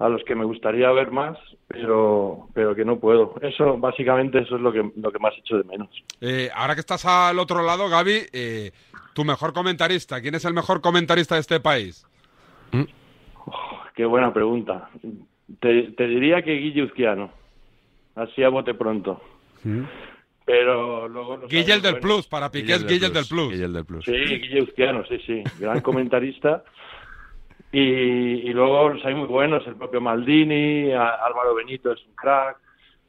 a 0.00 0.08
los 0.08 0.24
que 0.24 0.34
me 0.34 0.46
gustaría 0.46 0.90
ver 0.92 1.10
más, 1.10 1.36
pero, 1.68 2.48
pero 2.54 2.74
que 2.74 2.86
no 2.86 2.98
puedo. 2.98 3.34
Eso, 3.42 3.76
básicamente, 3.76 4.38
eso 4.38 4.56
es 4.56 4.62
lo 4.62 4.72
que, 4.72 4.90
lo 4.96 5.12
que 5.12 5.18
más 5.18 5.34
echo 5.38 5.58
de 5.58 5.64
menos. 5.64 5.90
Eh, 6.22 6.48
ahora 6.54 6.74
que 6.74 6.80
estás 6.80 7.04
al 7.04 7.38
otro 7.38 7.62
lado, 7.62 7.86
Gaby, 7.90 8.22
eh, 8.32 8.72
tu 9.12 9.26
mejor 9.26 9.52
comentarista, 9.52 10.22
¿quién 10.22 10.34
es 10.34 10.44
el 10.46 10.54
mejor 10.54 10.80
comentarista 10.80 11.34
de 11.34 11.42
este 11.42 11.60
país? 11.60 12.06
Qué 13.94 14.06
buena 14.06 14.32
pregunta. 14.32 14.88
Te, 15.60 15.82
te 15.92 16.06
diría 16.06 16.40
que 16.40 16.54
Guille 16.54 16.84
Uzquiano, 16.84 17.30
así 18.14 18.42
a 18.42 18.48
bote 18.48 18.72
pronto. 18.72 19.20
Pero 20.46 21.08
luego... 21.08 21.36
los 21.36 21.50
Guille 21.50 21.74
el 21.74 21.82
del 21.82 21.98
Plus, 21.98 22.26
para 22.26 22.50
Piqué 22.50 22.72
es 22.72 22.86
Guille 22.86 23.06
el 23.06 23.12
del 23.12 23.26
Plus. 23.26 23.52
Guille 23.52 23.64
el 23.66 23.72
del 23.74 23.84
Plus. 23.84 24.04
Sí, 24.06 24.12
Guille 24.12 24.62
Uzquiano, 24.62 25.04
sí, 25.04 25.18
sí, 25.26 25.44
gran 25.58 25.82
comentarista. 25.82 26.64
Y, 27.72 27.80
y 27.80 28.52
luego 28.52 28.88
los 28.90 29.04
hay 29.04 29.14
muy 29.14 29.28
buenos, 29.28 29.66
el 29.66 29.76
propio 29.76 30.00
Maldini, 30.00 30.90
a- 30.92 31.14
Álvaro 31.24 31.54
Benito 31.54 31.92
es 31.92 32.04
un 32.04 32.14
crack, 32.14 32.56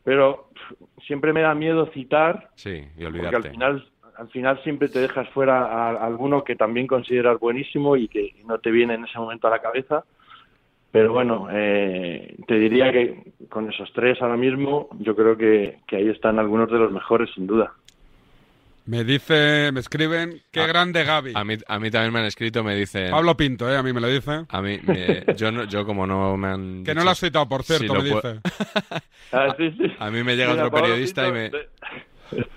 pero 0.04 0.50
pff, 0.54 1.04
siempre 1.08 1.34
me 1.34 1.41
da 1.41 1.56
miedo 1.56 1.88
citar, 1.88 2.50
Sí, 2.56 2.84
y 2.95 3.04
porque 3.04 3.36
al 3.36 3.41
final, 3.52 3.89
al 4.17 4.30
final 4.30 4.62
siempre 4.63 4.89
te 4.89 5.00
dejas 5.00 5.28
fuera 5.30 5.65
a, 5.65 5.89
a 5.91 6.06
alguno 6.06 6.43
que 6.43 6.56
también 6.56 6.86
consideras 6.86 7.39
buenísimo 7.39 7.95
y 7.97 8.08
que 8.08 8.36
no 8.45 8.60
te 8.60 8.69
viene 8.71 8.93
en 8.93 9.06
ese 9.06 9.17
momento 9.17 9.47
a 9.47 9.52
la 9.52 9.60
cabeza. 9.62 10.04
Pero 10.91 11.13
bueno, 11.13 11.47
eh, 11.52 12.36
te 12.47 12.56
diría 12.60 12.91
que 12.91 13.32
con 13.50 13.69
esos 13.71 13.91
tres 13.93 14.21
ahora 14.21 14.36
mismo, 14.36 14.89
yo 15.00 15.15
creo 15.15 15.38
que, 15.38 15.78
que 15.88 15.95
ahí 15.95 16.10
están 16.10 16.38
algunos 16.38 16.69
de 16.69 16.78
los 16.78 16.91
mejores, 16.91 17.30
sin 17.34 17.47
duda. 17.47 17.71
Me 18.86 19.04
dice, 19.04 19.72
me 19.72 19.80
escriben, 19.80 20.41
qué 20.52 20.65
grande 20.65 21.04
Gaby. 21.04 21.34
A 21.36 21.44
mí, 21.44 21.56
a 21.67 21.80
mí 21.80 21.91
también 21.91 22.13
me 22.13 22.20
han 22.20 22.26
escrito, 22.26 22.63
me 22.63 22.76
dicen... 22.76 23.12
Pablo 23.12 23.38
Pinto, 23.38 23.72
¿eh? 23.72 23.78
A 23.78 23.84
mí 23.84 23.94
me 23.94 24.02
lo 24.02 24.08
dice. 24.08 24.46
A 24.50 24.62
mí, 24.62 24.80
me- 24.84 25.24
yo, 25.36 25.52
no, 25.52 25.65
yo 25.65 25.86
como 25.86 26.08
no 26.08 26.36
me 26.36 26.48
han... 26.48 26.84
Que 26.86 26.94
no 26.94 27.02
dicho 27.02 27.06
lo 27.06 27.12
has 27.12 27.20
citado, 27.20 27.48
por 27.48 27.63
cierto, 27.63 27.94
me 27.96 28.04
dice. 28.04 28.39
Ah, 29.34 29.56
sí, 29.58 29.72
sí. 29.78 29.86
A 30.00 30.12
mí 30.12 30.24
me 30.24 30.36
llega 30.36 30.52
Mira, 30.52 30.63
otro 30.65 30.72
Pablo 30.72 30.88
periodista 30.88 31.28
y 31.28 31.32
me... 31.32 31.50
te- 31.50 31.70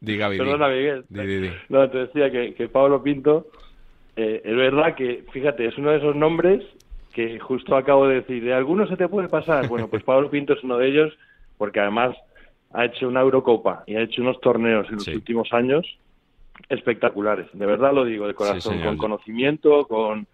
Di, 0.00 0.16
Gaby, 0.16 0.34
di. 0.34 0.38
Perdona, 0.38 0.68
Miguel. 0.68 1.04
Di, 1.08 1.26
di, 1.26 1.40
di. 1.40 1.50
No, 1.68 1.88
te 1.90 1.98
decía 1.98 2.30
que, 2.30 2.54
que 2.54 2.68
Pablo 2.68 3.02
Pinto, 3.02 3.46
eh, 4.16 4.40
es 4.44 4.56
verdad 4.56 4.94
que, 4.96 5.24
fíjate, 5.32 5.66
es 5.66 5.76
uno 5.76 5.90
de 5.90 5.98
esos 5.98 6.16
nombres 6.16 6.64
que 7.12 7.38
justo 7.40 7.76
acabo 7.76 8.06
de 8.08 8.16
decir, 8.16 8.42
de 8.44 8.54
algunos 8.54 8.88
se 8.88 8.96
te 8.96 9.08
puede 9.08 9.28
pasar. 9.28 9.68
Bueno, 9.68 9.88
pues 9.88 10.02
Pablo 10.04 10.30
Pinto 10.30 10.52
es 10.54 10.62
uno 10.62 10.78
de 10.78 10.88
ellos, 10.88 11.12
porque 11.56 11.80
además 11.80 12.16
ha 12.72 12.84
hecho 12.84 13.08
una 13.08 13.20
Eurocopa 13.20 13.84
y 13.86 13.96
ha 13.96 14.02
hecho 14.02 14.22
unos 14.22 14.40
torneos 14.40 14.86
en 14.88 14.96
los 14.96 15.08
últimos 15.08 15.52
años 15.52 15.86
espectaculares. 16.68 17.46
De 17.52 17.66
verdad 17.66 17.92
lo 17.92 18.04
digo, 18.04 18.26
de 18.26 18.34
corazón, 18.34 18.80
con 18.82 18.96
conocimiento, 18.98 19.86
con, 19.86 20.26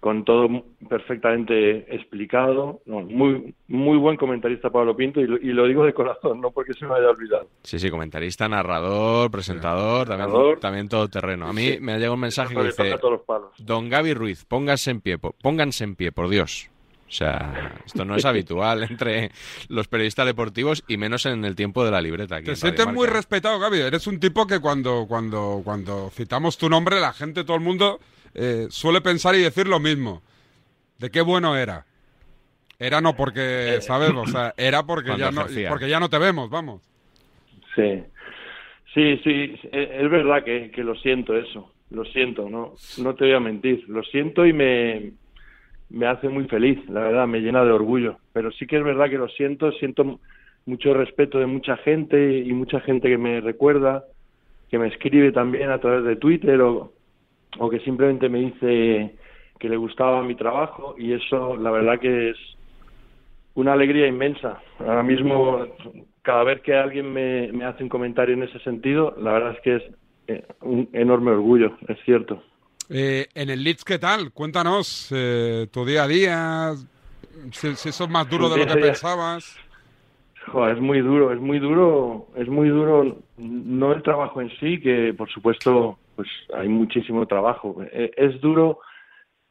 con 0.00 0.24
todo 0.24 0.48
perfectamente 0.88 1.94
explicado. 1.94 2.80
No, 2.86 3.00
muy, 3.00 3.54
muy 3.68 3.96
buen 3.98 4.16
comentarista 4.16 4.70
Pablo 4.70 4.96
Pinto 4.96 5.20
y 5.20 5.26
lo, 5.26 5.36
y 5.36 5.52
lo 5.52 5.66
digo 5.66 5.84
de 5.84 5.92
corazón, 5.92 6.40
no 6.40 6.50
porque 6.50 6.72
se 6.74 6.86
me 6.86 6.94
haya 6.94 7.10
olvidado. 7.10 7.48
Sí, 7.62 7.78
sí, 7.78 7.90
comentarista, 7.90 8.48
narrador, 8.48 9.30
presentador, 9.30 10.08
también, 10.08 10.28
Narrador. 10.28 10.60
también 10.60 10.88
todo 10.88 11.08
terreno. 11.08 11.46
A 11.46 11.52
mí 11.52 11.78
me 11.80 11.92
ha 11.92 11.96
llegado 11.96 12.14
un 12.14 12.20
mensaje 12.20 12.54
que 12.54 12.64
dice. 12.64 12.96
Don 13.58 13.88
Gaby 13.88 14.14
Ruiz, 14.14 14.44
pónganse 14.44 14.90
en 14.90 15.00
pie, 15.00 15.18
pónganse 15.18 15.84
en 15.84 15.96
pie, 15.96 16.12
por 16.12 16.28
Dios. 16.28 16.70
O 17.08 17.10
sea, 17.10 17.80
esto 17.86 18.04
no 18.04 18.16
es 18.16 18.24
habitual 18.26 18.82
entre 18.84 19.30
los 19.68 19.88
periodistas 19.88 20.26
deportivos 20.26 20.84
y 20.86 20.98
menos 20.98 21.24
en 21.24 21.44
el 21.46 21.56
tiempo 21.56 21.82
de 21.84 21.90
la 21.90 22.02
libreta. 22.02 22.36
Aquí 22.36 22.44
Te 22.46 22.50
en 22.50 22.56
sientes 22.56 22.86
muy 22.86 23.06
Marca. 23.06 23.14
respetado, 23.14 23.58
Gaby. 23.58 23.80
Eres 23.80 24.06
un 24.06 24.20
tipo 24.20 24.46
que 24.46 24.60
cuando, 24.60 25.06
cuando, 25.08 25.62
cuando 25.64 26.10
citamos 26.10 26.58
tu 26.58 26.68
nombre, 26.68 27.00
la 27.00 27.14
gente, 27.14 27.44
todo 27.44 27.56
el 27.56 27.62
mundo, 27.62 27.98
eh, 28.34 28.66
suele 28.68 29.00
pensar 29.00 29.34
y 29.34 29.40
decir 29.40 29.66
lo 29.68 29.80
mismo. 29.80 30.22
De 30.98 31.10
qué 31.10 31.22
bueno 31.22 31.56
era. 31.56 31.86
Era 32.78 33.00
no 33.00 33.16
porque, 33.16 33.78
¿sabes? 33.80 34.10
O 34.14 34.26
sea, 34.26 34.52
era 34.56 34.84
porque 34.84 35.16
ya, 35.16 35.30
no, 35.30 35.46
porque 35.68 35.88
ya 35.88 35.98
no 35.98 36.10
te 36.10 36.18
vemos, 36.18 36.50
vamos. 36.50 36.82
Sí, 37.74 38.02
sí, 38.94 39.16
sí, 39.24 39.60
es 39.72 39.90
es 39.90 40.10
verdad 40.10 40.44
que, 40.44 40.70
que 40.70 40.84
lo 40.84 40.94
siento 40.96 41.36
eso, 41.36 41.72
lo 41.90 42.04
siento, 42.04 42.48
no, 42.48 42.74
no 42.98 43.14
te 43.14 43.24
voy 43.24 43.34
a 43.34 43.40
mentir, 43.40 43.84
lo 43.88 44.02
siento 44.04 44.46
y 44.46 44.52
me, 44.52 45.12
me 45.90 46.06
hace 46.06 46.28
muy 46.28 46.44
feliz, 46.44 46.78
la 46.88 47.00
verdad, 47.00 47.26
me 47.26 47.40
llena 47.40 47.64
de 47.64 47.72
orgullo, 47.72 48.18
pero 48.32 48.50
sí 48.52 48.66
que 48.66 48.76
es 48.76 48.84
verdad 48.84 49.08
que 49.08 49.18
lo 49.18 49.28
siento, 49.28 49.72
siento 49.72 50.20
mucho 50.66 50.92
respeto 50.92 51.38
de 51.38 51.46
mucha 51.46 51.76
gente 51.78 52.38
y 52.38 52.52
mucha 52.52 52.80
gente 52.80 53.08
que 53.08 53.16
me 53.16 53.40
recuerda, 53.40 54.04
que 54.70 54.78
me 54.78 54.88
escribe 54.88 55.32
también 55.32 55.70
a 55.70 55.78
través 55.78 56.04
de 56.04 56.16
Twitter 56.16 56.60
o, 56.60 56.92
que 57.70 57.80
simplemente 57.80 58.28
me 58.28 58.40
dice 58.40 59.14
que 59.58 59.68
le 59.68 59.76
gustaba 59.76 60.22
mi 60.22 60.34
trabajo 60.34 60.94
y 60.98 61.14
eso 61.14 61.56
la 61.56 61.70
verdad 61.70 61.98
que 61.98 62.30
es 62.30 62.36
una 63.54 63.72
alegría 63.72 64.06
inmensa. 64.06 64.60
Ahora 64.78 65.02
mismo, 65.02 65.66
cada 66.22 66.44
vez 66.44 66.60
que 66.60 66.74
alguien 66.74 67.12
me, 67.12 67.50
me 67.52 67.64
hace 67.64 67.82
un 67.82 67.88
comentario 67.88 68.34
en 68.34 68.42
ese 68.42 68.58
sentido, 68.60 69.14
la 69.18 69.32
verdad 69.32 69.54
es 69.54 69.60
que 69.62 69.76
es 69.76 69.82
eh, 70.28 70.44
un 70.60 70.88
enorme 70.92 71.30
orgullo, 71.30 71.76
es 71.88 71.98
cierto. 72.04 72.42
Eh, 72.90 73.26
en 73.34 73.50
el 73.50 73.62
Leeds, 73.62 73.84
¿qué 73.84 73.98
tal? 73.98 74.32
Cuéntanos 74.32 75.08
eh, 75.14 75.66
tu 75.70 75.84
día 75.84 76.04
a 76.04 76.08
día, 76.08 76.72
si, 77.52 77.74
si 77.76 77.88
eso 77.90 78.04
es 78.04 78.10
más 78.10 78.28
duro 78.30 78.48
de 78.48 78.58
lo 78.58 78.66
que 78.66 78.76
pensabas. 78.76 79.56
Joder, 80.46 80.76
es 80.76 80.82
muy 80.82 81.00
duro, 81.00 81.32
es 81.32 81.38
muy 81.40 81.58
duro, 81.58 82.28
es 82.36 82.48
muy 82.48 82.68
duro, 82.70 83.18
no 83.36 83.92
el 83.92 84.02
trabajo 84.02 84.40
en 84.40 84.50
sí, 84.58 84.80
que 84.80 85.12
por 85.12 85.28
supuesto 85.30 85.98
pues 86.16 86.28
hay 86.54 86.68
muchísimo 86.68 87.26
trabajo. 87.26 87.76
Eh, 87.92 88.10
Es 88.16 88.40
duro 88.40 88.80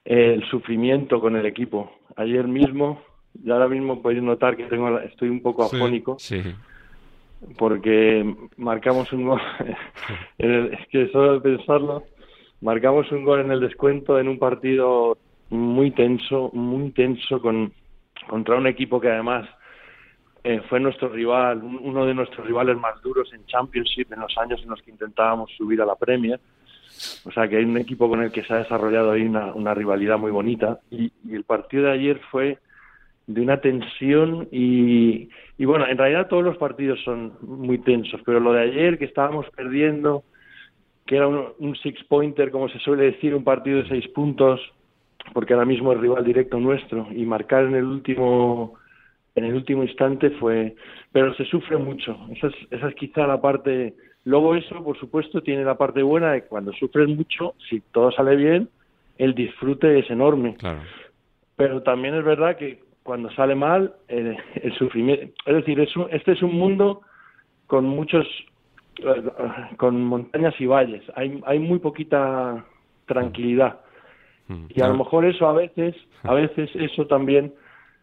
eh, 0.04 0.34
el 0.34 0.50
sufrimiento 0.50 1.22
con 1.22 1.36
el 1.36 1.46
equipo. 1.46 1.92
Ayer 2.16 2.48
mismo, 2.48 3.04
y 3.44 3.52
ahora 3.52 3.68
mismo 3.68 4.02
podéis 4.02 4.24
notar 4.24 4.58
que 4.58 4.64
tengo, 4.64 4.90
la- 4.90 5.04
estoy 5.04 5.30
un 5.30 5.42
poco 5.44 5.64
afónico. 5.64 6.18
Sí. 6.20 6.42
porque 7.60 8.36
marcamos 8.58 9.14
un 9.14 9.28
gol, 9.28 9.42
es 10.40 10.88
que 10.92 11.08
solo 11.12 11.40
de 11.40 11.42
pensarlo, 11.58 12.04
marcamos 12.62 13.12
un 13.12 13.24
gol 13.24 13.42
en 13.42 13.52
el 13.52 13.60
descuento 13.60 14.20
en 14.20 14.28
un 14.28 14.40
partido 14.40 15.18
muy 15.50 15.92
tenso, 15.92 16.50
muy 16.54 16.92
tenso 16.92 17.42
con, 17.42 17.72
contra 18.28 18.56
un 18.56 18.68
equipo 18.68 19.00
que 19.00 19.10
además 19.10 19.48
eh, 20.44 20.62
fue 20.70 20.80
nuestro 20.80 21.10
rival, 21.10 21.64
un- 21.64 21.80
uno 21.82 22.06
de 22.06 22.14
nuestros 22.14 22.46
rivales 22.46 22.78
más 22.78 23.02
duros 23.02 23.32
en 23.34 23.46
Championship 23.46 24.12
en 24.14 24.20
los 24.22 24.38
años 24.38 24.62
en 24.64 24.70
los 24.70 24.82
que 24.82 24.92
intentábamos 24.92 25.52
subir 25.58 25.82
a 25.82 25.86
la 25.86 25.96
Premier. 25.96 26.40
O 27.26 27.32
sea 27.32 27.48
que 27.48 27.58
hay 27.58 27.64
un 27.66 27.78
equipo 27.78 28.10
con 28.10 28.24
el 28.24 28.32
que 28.32 28.44
se 28.44 28.54
ha 28.54 28.58
desarrollado 28.58 29.12
ahí 29.12 29.22
una, 29.24 29.54
una 29.54 29.74
rivalidad 29.74 30.18
muy 30.18 30.32
bonita 30.32 30.80
y, 30.90 31.12
y 31.28 31.36
el 31.36 31.44
partido 31.44 31.84
de 31.84 31.92
ayer 31.92 32.20
fue 32.32 32.58
de 33.28 33.42
una 33.42 33.60
tensión 33.60 34.48
y, 34.52 35.30
y 35.58 35.66
bueno, 35.66 35.86
en 35.86 35.98
realidad 35.98 36.28
todos 36.28 36.44
los 36.44 36.58
partidos 36.58 37.00
son 37.04 37.34
muy 37.42 37.78
tensos, 37.80 38.22
pero 38.26 38.40
lo 38.40 38.54
de 38.54 38.62
ayer 38.62 38.98
que 38.98 39.06
estábamos 39.06 39.46
perdiendo, 39.56 40.24
que 41.08 41.16
era 41.16 41.28
un, 41.28 41.48
un 41.58 41.76
six-pointer, 41.78 42.52
como 42.52 42.70
se 42.70 42.78
suele 42.80 43.06
decir, 43.06 43.34
un 43.34 43.44
partido 43.44 43.82
de 43.82 43.90
seis 43.90 44.08
puntos, 44.10 44.62
porque 45.34 45.54
ahora 45.54 45.66
mismo 45.66 45.92
es 45.94 46.00
rival 46.00 46.24
directo 46.24 46.60
nuestro, 46.60 47.08
y 47.12 47.26
marcar 47.26 47.66
en 47.66 47.76
el 47.76 47.86
último 47.86 48.76
en 49.36 49.46
el 49.46 49.54
último 49.54 49.84
instante 49.84 50.32
fue 50.32 50.76
pero 51.12 51.34
se 51.36 51.46
sufre 51.46 51.78
mucho. 51.78 52.18
Esa 52.32 52.48
es, 52.48 52.56
esa 52.72 52.88
es 52.90 52.96
quizá 52.96 53.28
la 53.28 53.40
parte 53.40 53.94
luego 54.26 54.56
eso 54.56 54.84
por 54.84 54.98
supuesto 54.98 55.42
tiene 55.42 55.64
la 55.64 55.76
parte 55.78 56.02
buena 56.02 56.32
de 56.32 56.44
cuando 56.44 56.74
sufres 56.74 57.08
mucho 57.08 57.54
si 57.70 57.80
todo 57.92 58.12
sale 58.12 58.36
bien 58.36 58.68
el 59.18 59.36
disfrute 59.36 60.00
es 60.00 60.10
enorme. 60.10 60.58
Pero 61.56 61.84
también 61.84 62.16
es 62.16 62.24
verdad 62.24 62.58
que 62.58 62.80
cuando 63.04 63.30
sale 63.32 63.54
mal 63.54 63.94
eh, 64.08 64.36
el 64.56 64.74
sufrimiento 64.74 65.32
es 65.46 65.56
decir 65.56 65.80
es 65.80 65.96
un- 65.96 66.08
este 66.12 66.32
es 66.32 66.42
un 66.42 66.56
mundo 66.56 67.02
con 67.68 67.86
muchos 67.86 68.26
con 69.78 70.04
montañas 70.04 70.54
y 70.60 70.66
valles. 70.66 71.04
Hay 71.16 71.42
hay 71.46 71.60
muy 71.60 71.80
poquita 71.80 72.66
tranquilidad. 73.06 73.80
Y 74.70 74.82
a 74.82 74.88
lo 74.88 74.96
mejor 74.96 75.26
eso 75.26 75.48
a 75.48 75.54
veces 75.54 75.96
a 76.24 76.34
veces 76.34 76.70
eso 76.74 77.06
también 77.08 77.54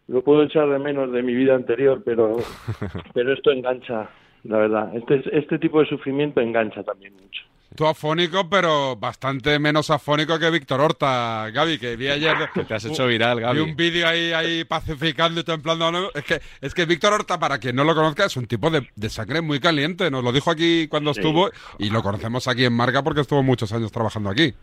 lo 0.09 0.22
puedo 0.22 0.42
echar 0.42 0.68
de 0.68 0.78
menos 0.78 1.11
de 1.12 1.22
mi 1.22 1.34
vida 1.34 1.55
anterior 1.55 2.03
pero 2.05 2.36
pero 3.14 3.32
esto 3.32 3.51
engancha 3.51 4.09
la 4.45 4.59
verdad. 4.59 4.95
Este 4.95 5.22
este 5.36 5.59
tipo 5.59 5.80
de 5.80 5.86
sufrimiento 5.86 6.40
engancha 6.40 6.82
también 6.82 7.14
mucho 7.14 7.42
Tú 7.76 7.86
afónico, 7.88 8.48
pero 8.48 8.94
bastante 8.94 9.58
menos 9.58 9.90
afónico 9.90 10.38
que 10.38 10.48
Víctor 10.48 10.80
Horta, 10.80 11.50
Gaby, 11.52 11.78
que 11.78 11.96
vi 11.96 12.06
ayer... 12.06 12.36
te 12.68 12.72
has 12.74 12.84
hecho 12.84 13.06
viral, 13.08 13.40
Gaby. 13.40 13.56
Vi 13.58 13.64
un 13.70 13.76
vídeo 13.76 14.06
ahí, 14.06 14.32
ahí 14.32 14.64
pacificando 14.64 15.40
y 15.40 15.44
templando. 15.44 16.12
Es 16.14 16.22
que, 16.24 16.40
es 16.60 16.72
que 16.72 16.84
Víctor 16.86 17.12
Horta, 17.14 17.38
para 17.40 17.58
quien 17.58 17.74
no 17.74 17.82
lo 17.82 17.94
conozca, 17.96 18.26
es 18.26 18.36
un 18.36 18.46
tipo 18.46 18.70
de, 18.70 18.88
de 18.94 19.08
sangre 19.10 19.40
muy 19.40 19.58
caliente. 19.58 20.08
Nos 20.08 20.22
lo 20.22 20.30
dijo 20.30 20.52
aquí 20.52 20.86
cuando 20.86 21.12
Sí. 21.14 21.20
estuvo 21.20 21.50
y 21.78 21.90
lo 21.90 22.00
conocemos 22.02 22.46
aquí 22.46 22.64
en 22.64 22.72
Marca 22.74 23.02
porque 23.02 23.22
estuvo 23.22 23.42
muchos 23.42 23.72
años 23.72 23.90
trabajando 23.90 24.30
aquí. 24.30 24.54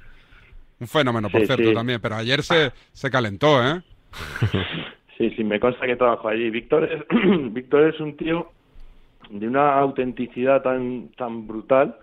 Un 0.79 0.87
fenómeno, 0.87 1.29
por 1.29 1.41
Sí, 1.41 1.47
cierto, 1.47 1.67
sí. 1.67 1.73
también. 1.75 1.99
Pero 1.99 2.15
ayer 2.15 2.41
se, 2.43 2.71
se 2.93 3.09
calentó, 3.11 3.61
¿eh? 3.61 3.81
Sí, 5.17 5.29
sí, 5.35 5.43
me 5.43 5.59
consta 5.59 5.85
que 5.85 5.95
trabajo 5.97 6.29
allí. 6.29 6.49
Víctor 6.49 6.85
es, 6.91 7.03
Víctor 7.53 7.93
es 7.93 7.99
un 7.99 8.17
tío 8.17 8.51
de 9.29 9.47
una 9.47 9.77
autenticidad 9.77 10.63
tan, 10.63 11.09
tan 11.17 11.45
brutal, 11.45 11.95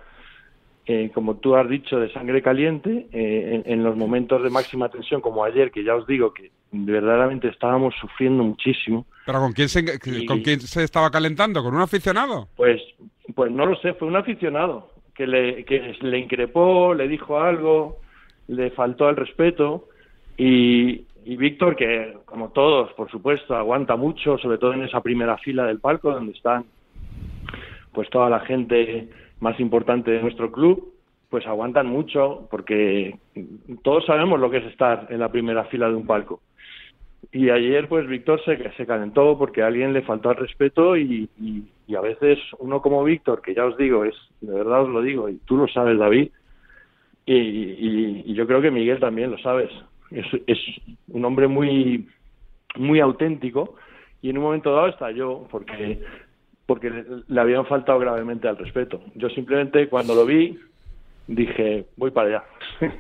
eh, 0.91 1.11
como 1.13 1.37
tú 1.37 1.55
has 1.55 1.69
dicho, 1.69 2.01
de 2.01 2.11
sangre 2.15 2.41
caliente, 2.41 3.09
eh, 3.13 3.63
en, 3.63 3.71
en 3.71 3.85
los 3.85 3.95
momentos 3.95 4.43
de 4.43 4.49
máxima 4.49 4.89
tensión, 4.89 5.21
como 5.21 5.45
ayer, 5.45 5.71
que 5.71 5.85
ya 5.85 5.95
os 5.95 6.07
digo 6.07 6.33
que 6.33 6.51
verdaderamente 6.73 7.49
estábamos 7.49 7.95
sufriendo 8.01 8.43
muchísimo. 8.43 9.05
Pero 9.27 9.39
¿con 9.41 9.53
quién, 9.53 9.69
se, 9.69 9.85
¿con 10.27 10.41
quién 10.41 10.61
se 10.61 10.83
estaba 10.83 11.11
calentando? 11.11 11.63
¿Con 11.63 11.75
un 11.75 11.83
aficionado? 11.83 12.49
Pues, 12.57 12.81
pues 13.35 13.53
no 13.53 13.67
lo 13.67 13.77
sé, 13.77 13.93
fue 13.93 14.09
un 14.09 14.17
aficionado 14.17 14.91
que 15.15 15.27
le, 15.27 15.63
que 15.67 15.95
le 16.01 16.19
increpó, 16.19 16.95
le 16.95 17.07
dijo 17.07 17.39
algo, 17.39 17.99
le 18.47 18.71
faltó 18.71 19.09
al 19.09 19.17
respeto 19.17 19.89
y, 20.39 21.05
y 21.27 21.37
Víctor, 21.37 21.77
que 21.77 22.17
como 22.25 22.49
todos, 22.49 22.95
por 22.95 23.11
supuesto, 23.11 23.55
aguanta 23.55 23.95
mucho, 23.97 24.39
sobre 24.39 24.57
todo 24.57 24.73
en 24.73 24.85
esa 24.85 25.03
primera 25.03 25.37
fila 25.37 25.67
del 25.67 25.81
palco 25.81 26.13
donde 26.13 26.33
están 26.33 26.65
pues 27.93 28.09
toda 28.09 28.31
la 28.31 28.41
gente 28.41 29.09
más 29.41 29.59
importante 29.61 30.11
de 30.11 30.23
nuestro 30.23 30.51
club, 30.51 30.93
pues 31.31 31.47
aguantan 31.47 31.87
mucho 31.87 32.49
porque 32.51 33.17
todos 33.83 34.05
sabemos 34.07 34.41
lo 34.41 34.51
que 34.51 34.59
es 34.59 34.65
estar 34.67 35.07
en 35.11 35.21
la 35.21 35.31
primera 35.31 35.65
fila 35.65 35.89
de 35.89 35.95
un 35.95 36.07
palco. 36.07 36.41
Y 37.33 37.51
ayer, 37.51 37.89
pues 37.89 38.07
Víctor 38.07 38.43
se, 38.45 38.71
se 38.77 38.87
calentó 38.87 39.37
porque 39.37 39.63
a 39.63 39.67
alguien 39.67 39.93
le 39.93 40.03
faltó 40.03 40.31
al 40.31 40.37
respeto 40.37 40.97
y, 40.97 41.29
y- 41.41 41.95
a 41.95 42.01
veces 42.01 42.39
uno 42.59 42.81
como 42.83 43.03
Víctor, 43.03 43.41
que 43.43 43.55
ya 43.55 43.65
os 43.65 43.77
digo, 43.77 44.05
es 44.05 44.15
de 44.41 44.53
verdad 44.55 44.83
os 44.83 44.91
lo 44.91 45.01
digo, 45.03 45.29
y 45.29 45.39
tú 45.47 45.57
lo 45.57 45.67
sabes, 45.69 45.99
David, 45.99 46.29
y, 47.27 47.35
y- 47.35 48.23
y 48.27 48.35
yo 48.35 48.47
creo 48.47 48.61
que 48.63 48.71
Miguel 48.71 49.01
también 49.01 49.31
lo 49.31 49.39
sabes. 49.39 49.71
Es, 50.11 50.27
es 50.47 50.59
un 51.09 51.25
hombre 51.25 51.49
muy, 51.49 52.07
muy 52.77 53.01
auténtico 53.01 53.75
y 54.23 54.31
en 54.31 54.39
un 54.39 54.45
momento 54.45 54.73
dado 54.73 54.89
estalló 54.89 55.47
porque, 55.51 56.01
porque 56.69 56.91
le, 56.91 57.05
le 57.27 57.41
habían 57.41 57.65
faltado 57.65 57.99
gravemente 57.99 58.47
al 58.47 58.59
respeto. 58.59 59.01
Yo 59.15 59.31
simplemente 59.31 59.89
cuando 59.89 60.15
lo 60.15 60.27
vi 60.27 60.59
dije, 61.27 61.87
voy 61.97 62.11
para 62.11 62.29
allá. 62.29 62.45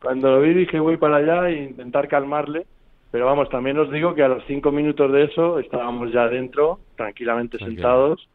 Cuando 0.00 0.32
lo 0.32 0.40
vi 0.40 0.52
dije 0.52 0.80
voy 0.80 0.96
para 0.96 1.18
allá 1.18 1.48
e 1.48 1.62
intentar 1.62 2.08
calmarle, 2.08 2.66
pero 3.12 3.26
vamos, 3.26 3.48
también 3.50 3.78
os 3.78 3.88
digo 3.92 4.16
que 4.16 4.24
a 4.24 4.28
los 4.28 4.42
cinco 4.48 4.72
minutos 4.72 5.12
de 5.12 5.22
eso 5.24 5.60
estábamos 5.60 6.10
ya 6.12 6.26
dentro, 6.26 6.80
tranquilamente 6.96 7.56
sentados, 7.58 8.28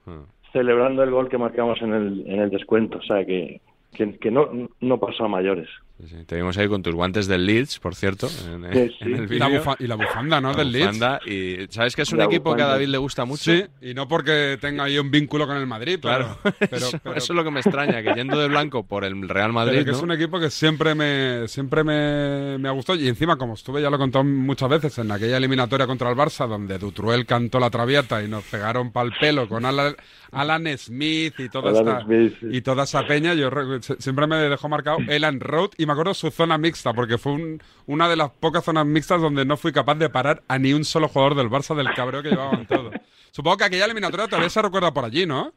celebrando 0.53 1.03
el 1.03 1.11
gol 1.11 1.27
que 1.27 1.37
marcamos 1.37 1.81
en 1.81 1.93
el, 1.93 2.23
en 2.25 2.39
el 2.39 2.49
descuento, 2.49 2.99
o 2.99 3.01
sea 3.01 3.25
que, 3.25 3.59
que, 3.93 4.17
que 4.17 4.31
no, 4.31 4.69
no 4.79 4.97
pasó 4.97 5.25
a 5.25 5.27
mayores. 5.27 5.67
Sí, 6.05 6.15
te 6.27 6.35
vimos 6.35 6.55
ahí 6.59 6.67
con 6.67 6.83
tus 6.83 6.93
guantes 6.93 7.25
del 7.27 7.45
Leeds, 7.47 7.79
por 7.79 7.95
cierto, 7.95 8.27
en, 8.27 8.71
Sí, 8.71 8.95
sí. 8.99 9.05
en 9.05 9.15
el 9.15 9.33
Y 9.33 9.39
la, 9.39 9.75
y 9.79 9.87
la 9.87 9.95
bufanda, 9.95 10.39
¿no? 10.39 10.51
La 10.51 10.57
del 10.57 10.71
Leeds. 10.71 10.85
bufanda, 10.85 11.19
y 11.25 11.65
sabes 11.71 11.95
que 11.95 12.03
es 12.03 12.11
un 12.11 12.19
La 12.19 12.25
equipo 12.25 12.55
que 12.55 12.61
a 12.61 12.65
bufanda. 12.65 12.73
David 12.73 12.87
le 12.89 12.97
gusta 12.99 13.25
mucho. 13.25 13.43
Sí, 13.51 13.63
y 13.81 13.95
no 13.95 14.07
porque 14.07 14.59
tenga 14.61 14.83
ahí 14.83 14.99
un 14.99 15.09
vínculo 15.09 15.47
con 15.47 15.57
el 15.57 15.65
Madrid, 15.65 15.97
Claro, 15.99 16.37
pero, 16.43 16.55
pero- 16.59 16.75
eso, 16.87 16.99
pero- 17.03 17.15
eso 17.15 17.33
es 17.33 17.35
lo 17.35 17.43
que 17.43 17.49
me 17.49 17.61
extraña, 17.61 18.03
que 18.03 18.13
yendo 18.13 18.37
de 18.39 18.47
blanco 18.47 18.83
por 18.85 19.05
el 19.05 19.13
Real 19.27 19.47
pero 19.47 19.53
Madrid, 19.53 19.83
que 19.85 19.89
es 19.91 19.97
¿no? 19.97 20.03
un 20.03 20.11
equipo 20.11 20.39
que 20.39 20.51
siempre 20.51 20.93
me 20.93 21.47
siempre 21.47 21.83
me, 21.83 22.59
me 22.59 22.69
ha 22.69 22.73
gustado 22.73 22.99
y 22.99 23.07
encima 23.07 23.35
como 23.37 23.55
estuve 23.55 23.81
ya 23.81 23.89
lo 23.89 23.95
he 23.95 23.99
contado 23.99 24.23
muchas 24.23 24.69
veces 24.69 24.95
en 24.99 25.11
aquella 25.11 25.37
eliminatoria 25.37 25.87
contra 25.87 26.11
el 26.11 26.15
Barça 26.15 26.47
donde 26.47 26.77
Dutruel 26.77 27.25
cantó 27.25 27.59
la 27.59 27.71
traviata 27.71 28.21
y 28.23 28.27
nos 28.27 28.43
pegaron 28.43 28.91
pal 28.91 29.13
pelo 29.19 29.49
con 29.49 29.65
Alan, 29.65 29.95
Alan 30.31 30.67
Smith 30.77 31.33
y 31.39 31.49
toda 31.49 31.71
Alan 31.71 31.87
esta 31.87 32.03
Smith, 32.05 32.33
sí. 32.39 32.45
y 32.51 32.61
toda 32.61 32.83
esa 32.83 33.03
peña 33.07 33.33
yo 33.33 33.49
siempre 33.97 34.27
me 34.27 34.35
dejó 34.35 34.69
marcado 34.69 34.97
Elan 35.07 35.39
Road 35.39 35.71
y 35.77 35.86
me 35.87 35.93
acuerdo 35.93 36.13
su 36.13 36.29
zona 36.29 36.57
mixta 36.57 36.93
porque 36.93 37.17
fue 37.17 37.31
un- 37.33 37.59
una 37.87 38.07
de 38.07 38.15
las 38.15 38.29
pocas 38.29 38.63
zonas 38.63 38.85
mixtas 38.85 39.21
donde 39.21 39.45
no 39.45 39.57
fui 39.57 39.71
capaz 39.71 39.95
de 39.95 40.09
parar 40.09 40.43
a 40.47 40.59
ni 40.59 40.73
un 40.73 40.83
solo 40.83 41.07
jugador 41.07 41.35
del 41.35 41.49
Barça 41.49 41.73
del 41.75 41.91
cabreo 41.95 42.21
que 42.21 42.29
llevaban 42.29 42.67
todos. 42.67 42.93
Supongo 43.31 43.57
que 43.57 43.63
aquella 43.65 43.85
eliminatoria 43.85 44.27
todavía 44.27 44.49
se 44.49 44.61
recuerda 44.61 44.93
por 44.93 45.05
allí, 45.05 45.25
¿no? 45.25 45.51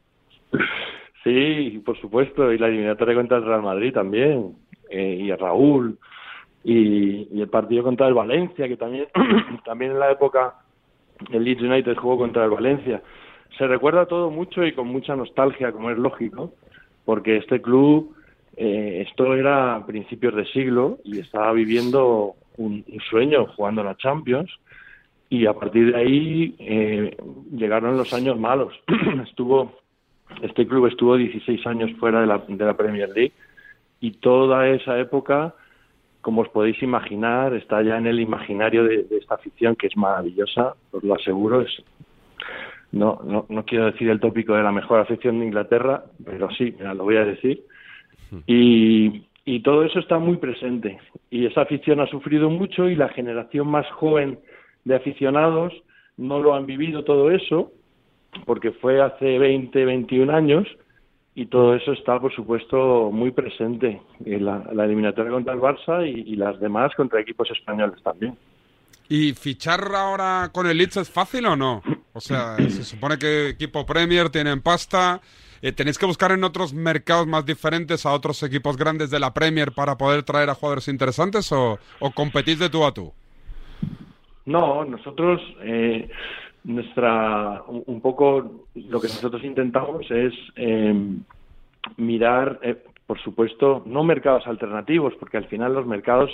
Sí, 1.23 1.81
por 1.85 1.99
supuesto, 1.99 2.51
y 2.51 2.57
la 2.57 2.67
eliminatoria 2.67 3.13
contra 3.15 3.37
el 3.37 3.45
Real 3.45 3.61
Madrid 3.61 3.93
también, 3.93 4.55
eh, 4.89 5.17
y 5.21 5.31
Raúl, 5.33 5.97
y, 6.63 7.27
y 7.31 7.41
el 7.41 7.47
partido 7.47 7.83
contra 7.83 8.07
el 8.07 8.13
Valencia, 8.15 8.67
que 8.67 8.77
también, 8.77 9.07
también 9.65 9.91
en 9.91 9.99
la 9.99 10.11
época 10.11 10.55
el 11.31 11.43
Leeds 11.43 11.61
United 11.61 11.95
jugó 11.97 12.17
contra 12.17 12.43
el 12.45 12.49
Valencia. 12.49 13.01
Se 13.57 13.67
recuerda 13.67 14.07
todo 14.07 14.31
mucho 14.31 14.65
y 14.65 14.73
con 14.73 14.87
mucha 14.87 15.15
nostalgia, 15.15 15.71
como 15.71 15.91
es 15.91 15.97
lógico, 15.97 16.53
porque 17.05 17.37
este 17.37 17.61
club, 17.61 18.15
eh, 18.63 19.05
esto 19.07 19.33
era 19.33 19.75
a 19.75 19.85
principios 19.87 20.35
de 20.35 20.45
siglo 20.45 20.99
y 21.03 21.19
estaba 21.19 21.51
viviendo 21.51 22.35
un, 22.57 22.85
un 22.87 22.99
sueño 23.09 23.47
jugando 23.55 23.83
la 23.83 23.97
Champions, 23.97 24.51
y 25.29 25.47
a 25.47 25.53
partir 25.53 25.91
de 25.91 25.97
ahí 25.97 26.55
eh, 26.59 27.17
llegaron 27.51 27.97
los 27.97 28.13
años 28.13 28.37
malos. 28.37 28.73
Estuvo 29.27 29.81
este 30.43 30.67
club 30.67 30.85
estuvo 30.85 31.17
16 31.17 31.65
años 31.65 31.91
fuera 31.99 32.21
de 32.21 32.27
la, 32.27 32.37
de 32.47 32.65
la 32.65 32.77
Premier 32.77 33.09
League 33.09 33.33
y 33.99 34.11
toda 34.11 34.67
esa 34.69 34.99
época, 34.99 35.55
como 36.21 36.41
os 36.41 36.49
podéis 36.49 36.81
imaginar, 36.83 37.53
está 37.53 37.81
ya 37.81 37.97
en 37.97 38.07
el 38.07 38.19
imaginario 38.19 38.83
de, 38.83 39.03
de 39.03 39.17
esta 39.17 39.35
afición 39.35 39.75
que 39.75 39.87
es 39.87 39.97
maravillosa, 39.97 40.75
os 40.91 41.03
lo 41.03 41.15
aseguro. 41.15 41.61
Es, 41.61 41.83
no, 42.91 43.21
no, 43.23 43.45
no 43.49 43.65
quiero 43.65 43.85
decir 43.85 44.09
el 44.09 44.19
tópico 44.19 44.53
de 44.53 44.63
la 44.63 44.71
mejor 44.71 44.99
afición 44.99 45.39
de 45.39 45.45
Inglaterra, 45.45 46.05
pero 46.23 46.49
sí, 46.51 46.75
mira, 46.77 46.93
lo 46.93 47.03
voy 47.03 47.17
a 47.17 47.25
decir. 47.25 47.63
Y, 48.47 49.27
todo 49.63 49.83
eso 49.83 49.99
está 49.99 50.17
muy 50.17 50.37
presente. 50.37 50.97
Y 51.29 51.45
esa 51.45 51.61
afición 51.61 51.99
ha 51.99 52.07
sufrido 52.07 52.49
mucho 52.49 52.89
y 52.89 52.95
la 52.95 53.09
generación 53.09 53.67
más 53.67 53.85
joven 53.91 54.39
de 54.85 54.95
aficionados 54.95 55.73
no 56.17 56.39
lo 56.39 56.55
han 56.55 56.65
vivido 56.65 57.03
todo 57.03 57.31
eso 57.31 57.71
porque 58.45 58.71
fue 58.71 59.01
hace 59.01 59.37
20, 59.37 59.85
21 59.85 60.33
años 60.33 60.67
y 61.35 61.45
todo 61.45 61.75
eso 61.75 61.91
está, 61.93 62.19
por 62.19 62.33
supuesto, 62.33 63.11
muy 63.11 63.31
presente 63.31 64.01
en 64.25 64.45
la, 64.45 64.63
la 64.73 64.85
eliminatoria 64.85 65.31
contra 65.31 65.53
el 65.53 65.59
Barça 65.59 66.07
y, 66.07 66.31
y 66.31 66.35
las 66.35 66.59
demás 66.59 66.93
contra 66.95 67.21
equipos 67.21 67.49
españoles 67.51 68.01
también. 68.03 68.37
¿Y 69.09 69.33
fichar 69.33 69.93
ahora 69.93 70.49
con 70.53 70.67
el 70.67 70.77
Leeds 70.77 70.95
es 70.95 71.09
fácil 71.09 71.45
o 71.45 71.57
no? 71.57 71.83
O 72.13 72.21
sea, 72.21 72.55
se 72.57 72.83
supone 72.83 73.17
que 73.17 73.49
equipo 73.49 73.85
Premier 73.85 74.29
tienen 74.29 74.61
pasta. 74.61 75.19
Eh, 75.61 75.71
¿Tenéis 75.71 75.97
que 75.97 76.05
buscar 76.05 76.31
en 76.31 76.43
otros 76.43 76.73
mercados 76.73 77.27
más 77.27 77.45
diferentes 77.45 78.05
a 78.05 78.13
otros 78.13 78.41
equipos 78.43 78.77
grandes 78.77 79.11
de 79.11 79.19
la 79.19 79.33
Premier 79.33 79.71
para 79.71 79.97
poder 79.97 80.23
traer 80.23 80.49
a 80.49 80.55
jugadores 80.55 80.87
interesantes 80.87 81.51
o, 81.51 81.79
competís 82.15 82.59
de 82.59 82.69
tú 82.69 82.83
a 82.83 82.93
tú? 82.93 83.13
No, 84.45 84.83
nosotros, 84.85 85.39
eh, 85.61 86.09
nuestra, 86.63 87.61
un 87.67 88.01
poco 88.01 88.65
lo 88.75 88.99
que 88.99 89.07
nosotros 89.07 89.43
intentamos 89.43 90.09
es 90.09 90.33
eh, 90.55 90.93
mirar, 91.97 92.59
eh, 92.63 92.83
por 93.05 93.19
supuesto, 93.21 93.83
no 93.85 94.03
mercados 94.03 94.47
alternativos, 94.47 95.13
porque 95.19 95.37
al 95.37 95.45
final 95.45 95.73
los 95.73 95.85
mercados 95.85 96.31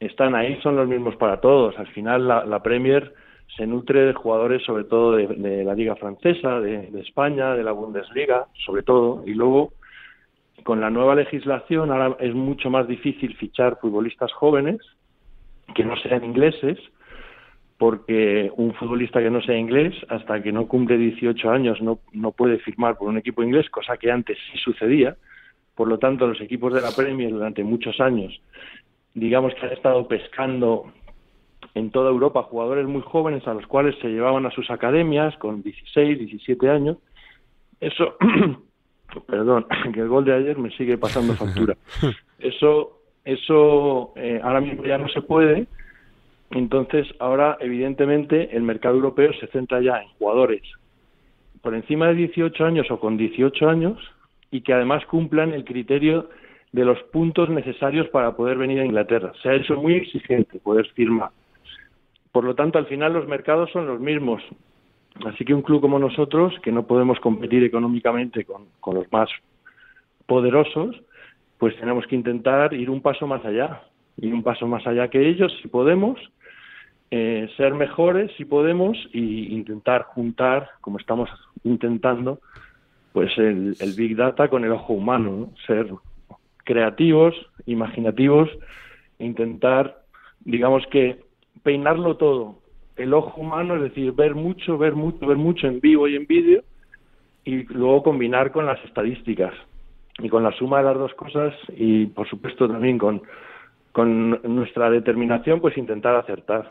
están 0.00 0.34
ahí, 0.34 0.60
son 0.62 0.76
los 0.76 0.88
mismos 0.88 1.16
para 1.16 1.40
todos. 1.40 1.78
Al 1.78 1.88
final 1.88 2.26
la 2.26 2.62
Premier 2.62 3.12
se 3.56 3.66
nutre 3.66 4.02
de 4.02 4.12
jugadores 4.12 4.62
sobre 4.64 4.84
todo 4.84 5.12
de, 5.16 5.64
la 5.64 5.74
Liga 5.74 5.96
Francesa, 5.96 6.60
de, 6.60 6.88
de 6.90 7.00
España, 7.00 7.54
de 7.54 7.64
la 7.64 7.72
Bundesliga, 7.72 8.46
sobre 8.64 8.82
todo, 8.82 9.22
y 9.26 9.34
luego 9.34 9.72
con 10.62 10.80
la 10.80 10.90
nueva 10.90 11.14
legislación 11.14 11.90
ahora 11.90 12.16
es 12.20 12.34
mucho 12.34 12.70
más 12.70 12.86
difícil 12.86 13.36
fichar 13.36 13.78
futbolistas 13.80 14.32
jóvenes 14.32 14.78
que 15.74 15.84
no 15.84 15.96
sean 15.96 16.24
ingleses, 16.24 16.78
porque 17.76 18.50
un 18.56 18.74
futbolista 18.74 19.20
que 19.20 19.30
no 19.30 19.40
sea 19.40 19.56
inglés, 19.56 19.94
hasta 20.08 20.42
que 20.42 20.52
no 20.52 20.66
cumple 20.66 20.98
18 20.98 21.50
años, 21.50 21.80
no, 21.80 22.00
no 22.12 22.32
puede 22.32 22.58
firmar 22.58 22.96
por 22.96 23.08
un 23.08 23.18
equipo 23.18 23.42
inglés, 23.42 23.70
cosa 23.70 23.96
que 23.96 24.10
antes 24.10 24.36
sí 24.50 24.58
sucedía. 24.58 25.16
Por 25.74 25.86
lo 25.86 25.98
tanto, 25.98 26.26
los 26.26 26.40
equipos 26.40 26.74
de 26.74 26.80
la 26.80 26.90
Premier 26.90 27.30
durante 27.30 27.62
muchos 27.62 28.00
años, 28.00 28.40
digamos 29.14 29.54
que 29.54 29.66
han 29.66 29.72
estado 29.72 30.08
pescando 30.08 30.92
en 31.74 31.90
toda 31.90 32.10
Europa 32.10 32.42
jugadores 32.42 32.86
muy 32.86 33.02
jóvenes 33.02 33.46
a 33.46 33.54
los 33.54 33.66
cuales 33.66 33.94
se 34.00 34.08
llevaban 34.08 34.46
a 34.46 34.50
sus 34.50 34.70
academias 34.70 35.36
con 35.38 35.62
16, 35.62 36.18
17 36.18 36.70
años. 36.70 36.98
Eso, 37.80 38.16
perdón, 39.26 39.66
que 39.94 40.00
el 40.00 40.08
gol 40.08 40.24
de 40.24 40.34
ayer 40.34 40.58
me 40.58 40.70
sigue 40.70 40.98
pasando 40.98 41.34
factura. 41.34 41.76
Eso, 42.38 43.00
eso 43.24 44.12
eh, 44.14 44.40
ahora 44.42 44.60
mismo 44.60 44.84
ya 44.84 44.96
no 44.96 45.08
se 45.08 45.22
puede. 45.22 45.66
Entonces, 46.52 47.06
ahora, 47.18 47.58
evidentemente, 47.60 48.56
el 48.56 48.62
mercado 48.62 48.94
europeo 48.94 49.32
se 49.40 49.48
centra 49.48 49.80
ya 49.82 50.00
en 50.00 50.08
jugadores 50.18 50.62
por 51.62 51.74
encima 51.74 52.08
de 52.08 52.14
18 52.14 52.64
años 52.64 52.90
o 52.90 52.98
con 52.98 53.16
18 53.16 53.68
años 53.68 53.98
y 54.50 54.62
que 54.62 54.72
además 54.72 55.04
cumplan 55.06 55.52
el 55.52 55.64
criterio 55.64 56.30
de 56.72 56.84
los 56.84 56.98
puntos 57.04 57.48
necesarios 57.48 58.08
para 58.08 58.36
poder 58.36 58.58
venir 58.58 58.80
a 58.80 58.84
Inglaterra. 58.84 59.32
Se 59.42 59.48
ha 59.48 59.54
hecho 59.54 59.76
muy 59.76 59.94
exigente 59.94 60.58
poder 60.58 60.86
firmar. 60.94 61.30
Por 62.32 62.44
lo 62.44 62.54
tanto, 62.54 62.78
al 62.78 62.86
final 62.86 63.12
los 63.12 63.26
mercados 63.26 63.70
son 63.72 63.86
los 63.86 64.00
mismos. 64.00 64.42
Así 65.26 65.44
que 65.44 65.54
un 65.54 65.62
club 65.62 65.80
como 65.80 65.98
nosotros, 65.98 66.54
que 66.62 66.72
no 66.72 66.86
podemos 66.86 67.18
competir 67.20 67.64
económicamente 67.64 68.44
con, 68.44 68.66
los 68.94 69.10
más 69.12 69.28
poderosos, 70.26 70.96
pues 71.58 71.76
tenemos 71.80 72.06
que 72.06 72.14
intentar 72.14 72.72
ir 72.74 72.88
un 72.90 73.00
paso 73.00 73.26
más 73.26 73.44
allá, 73.44 73.82
ir 74.18 74.32
un 74.32 74.42
paso 74.42 74.66
más 74.66 74.86
allá 74.86 75.08
que 75.08 75.28
ellos, 75.28 75.52
si 75.60 75.68
podemos, 75.68 76.20
eh, 77.10 77.48
ser 77.56 77.74
mejores, 77.74 78.30
si 78.36 78.44
podemos, 78.44 78.96
y 79.12 79.52
intentar 79.54 80.02
juntar, 80.02 80.68
como 80.80 80.98
estamos 80.98 81.28
intentando, 81.64 82.40
pues 83.12 83.36
el, 83.38 83.74
Big 83.96 84.14
Data 84.14 84.48
con 84.48 84.64
el 84.64 84.70
ojo 84.70 84.92
humano, 84.92 85.30
¿no? 85.30 85.52
ser 85.66 85.88
creativos, 86.64 87.34
imaginativos, 87.66 88.48
e 89.18 89.24
intentar, 89.24 90.02
digamos 90.44 90.86
que, 90.88 91.18
peinarlo 91.62 92.16
todo. 92.16 92.56
El 92.96 93.14
ojo 93.14 93.40
humano, 93.40 93.76
es 93.76 93.82
decir, 93.82 94.12
ver 94.12 94.34
mucho, 94.34 94.76
ver 94.76 94.94
mucho, 94.94 95.26
ver 95.26 95.36
mucho 95.36 95.66
en 95.66 95.80
vivo 95.80 96.08
y 96.08 96.16
en 96.16 96.26
vídeo, 96.26 96.64
y 97.44 97.62
luego 97.72 98.02
combinar 98.02 98.52
con 98.52 98.66
las 98.66 98.82
estadísticas 98.84 99.54
y 100.18 100.28
con 100.28 100.42
la 100.42 100.52
suma 100.52 100.78
de 100.78 100.84
las 100.84 100.98
dos 100.98 101.14
cosas 101.14 101.54
y 101.76 102.06
por 102.06 102.28
supuesto 102.28 102.68
también 102.68 102.98
con, 102.98 103.22
con 103.92 104.30
nuestra 104.54 104.90
determinación 104.90 105.60
pues 105.60 105.78
intentar 105.78 106.16
acertar. 106.16 106.70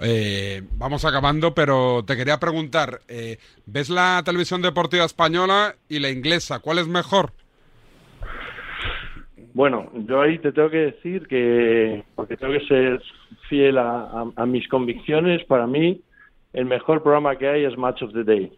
Eh, 0.00 0.62
vamos 0.76 1.04
acabando, 1.04 1.54
pero 1.54 2.04
te 2.06 2.16
quería 2.16 2.38
preguntar, 2.38 3.00
eh, 3.08 3.38
¿ves 3.64 3.88
la 3.88 4.22
televisión 4.24 4.62
deportiva 4.62 5.04
española 5.04 5.74
y 5.88 5.98
la 5.98 6.10
inglesa? 6.10 6.60
¿Cuál 6.60 6.78
es 6.78 6.86
mejor? 6.86 7.32
Bueno, 9.56 9.90
yo 10.06 10.20
ahí 10.20 10.38
te 10.38 10.52
tengo 10.52 10.68
que 10.68 10.92
decir 10.92 11.26
que, 11.28 12.04
porque 12.14 12.36
tengo 12.36 12.52
que 12.52 12.66
ser 12.66 13.00
fiel 13.48 13.78
a, 13.78 14.02
a- 14.02 14.30
a 14.36 14.44
mis 14.44 14.68
convicciones, 14.68 15.42
para 15.44 15.66
mí 15.66 15.98
el 16.52 16.66
mejor 16.66 17.02
programa 17.02 17.36
que 17.36 17.48
hay 17.48 17.64
es 17.64 17.74
Match 17.78 18.02
of 18.02 18.12
the 18.12 18.22
Day, 18.22 18.52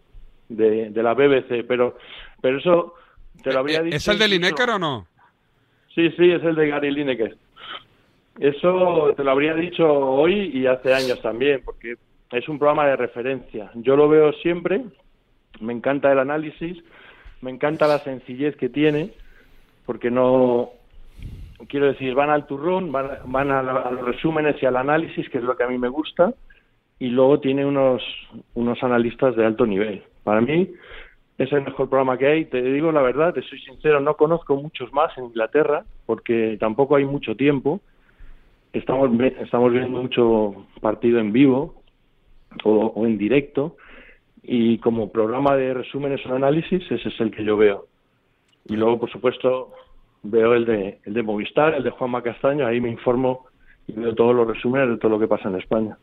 de, 0.49 0.90
de 0.90 1.03
la 1.05 1.14
BBC, 1.14 1.64
pero, 1.68 1.96
pero 2.42 2.59
eso 2.59 2.94
te 3.44 3.53
lo 3.53 3.61
habría 3.61 3.80
dicho. 3.80 3.96
¿Es 3.96 4.09
el 4.09 4.18
de 4.18 4.26
Lineker 4.26 4.70
o 4.70 4.78
no? 4.80 5.07
Sí, 5.94 6.11
sí, 6.16 6.32
es 6.32 6.42
el 6.42 6.57
de 6.57 6.66
Gary 6.68 6.90
Lineker. 6.90 7.36
Eso 8.40 9.14
te 9.16 9.22
lo 9.22 9.30
habría 9.30 9.55
dicho 9.55 9.86
hoy 9.88 10.51
y 10.53 10.66
hace 10.66 10.92
años 10.94 11.22
también, 11.22 11.62
porque 11.64 11.94
es 12.32 12.49
un 12.49 12.59
programa 12.59 12.88
de 12.88 12.96
referencia. 12.96 13.70
Yo 13.74 13.94
lo 13.96 14.09
veo 14.09 14.32
siempre, 14.32 14.82
me 15.61 15.72
encanta 15.72 16.11
el 16.11 16.18
análisis, 16.18 16.82
me 17.40 17.53
encanta 17.53 17.86
la 17.86 18.01
sencillez 18.01 18.57
que 18.57 18.68
tiene, 18.68 19.12
porque 19.86 20.11
no, 20.11 20.70
quiero 21.66 21.86
decir, 21.86 22.14
van 22.14 22.30
al 22.30 22.46
turrón, 22.46 22.92
van, 22.92 23.11
van 23.26 23.50
a, 23.50 23.61
a 23.61 23.90
los 23.90 24.04
resúmenes 24.04 24.62
y 24.62 24.66
al 24.66 24.76
análisis, 24.76 25.28
que 25.28 25.38
es 25.38 25.44
lo 25.44 25.56
que 25.56 25.64
a 25.64 25.68
mí 25.68 25.78
me 25.78 25.88
gusta, 25.88 26.32
y 26.98 27.09
luego 27.09 27.40
tiene 27.40 27.64
unos, 27.64 28.02
unos 28.54 28.82
analistas 28.82 29.36
de 29.36 29.46
alto 29.46 29.66
nivel. 29.66 30.02
Para 30.24 30.40
mí 30.40 30.68
es 31.38 31.52
el 31.52 31.62
mejor 31.62 31.88
programa 31.88 32.18
que 32.18 32.26
hay. 32.26 32.44
Te 32.46 32.61
digo 32.61 32.92
la 32.92 33.02
verdad, 33.02 33.32
te 33.32 33.42
soy 33.42 33.61
sincero, 33.61 34.00
no 34.00 34.16
conozco 34.16 34.56
muchos 34.56 34.92
más 34.92 35.16
en 35.16 35.26
Inglaterra, 35.26 35.84
porque 36.06 36.56
tampoco 36.59 36.96
hay 36.96 37.04
mucho 37.04 37.36
tiempo. 37.36 37.80
Estamos, 38.72 39.11
estamos 39.40 39.72
viendo 39.72 40.02
mucho 40.02 40.66
partido 40.80 41.18
en 41.20 41.32
vivo 41.32 41.82
o, 42.64 42.86
o 42.86 43.06
en 43.06 43.16
directo, 43.16 43.76
y 44.42 44.78
como 44.78 45.12
programa 45.12 45.56
de 45.56 45.74
resúmenes 45.74 46.24
o 46.26 46.34
análisis, 46.34 46.82
ese 46.90 47.09
es 47.09 47.20
el 47.20 47.30
que 47.30 47.44
yo 47.44 47.56
veo. 47.56 47.86
Y 48.66 48.76
luego, 48.76 49.00
por 49.00 49.11
supuesto, 49.11 49.72
veo 50.23 50.55
el 50.55 50.64
de, 50.64 50.99
el 51.05 51.14
de 51.14 51.23
Movistar, 51.23 51.75
el 51.75 51.85
de 51.85 51.91
Juanma 51.91 52.23
Castaño, 52.23 52.66
ahí 52.66 52.81
me 52.81 52.91
informo 52.91 53.47
y 53.87 53.93
veo 53.93 54.14
todos 54.14 54.35
los 54.35 54.47
resúmenes 54.47 54.91
de 54.91 54.99
todo 54.99 55.12
lo 55.12 55.19
que 55.19 55.29
pasa 55.29 55.49
en 55.49 55.57
España. 55.57 55.97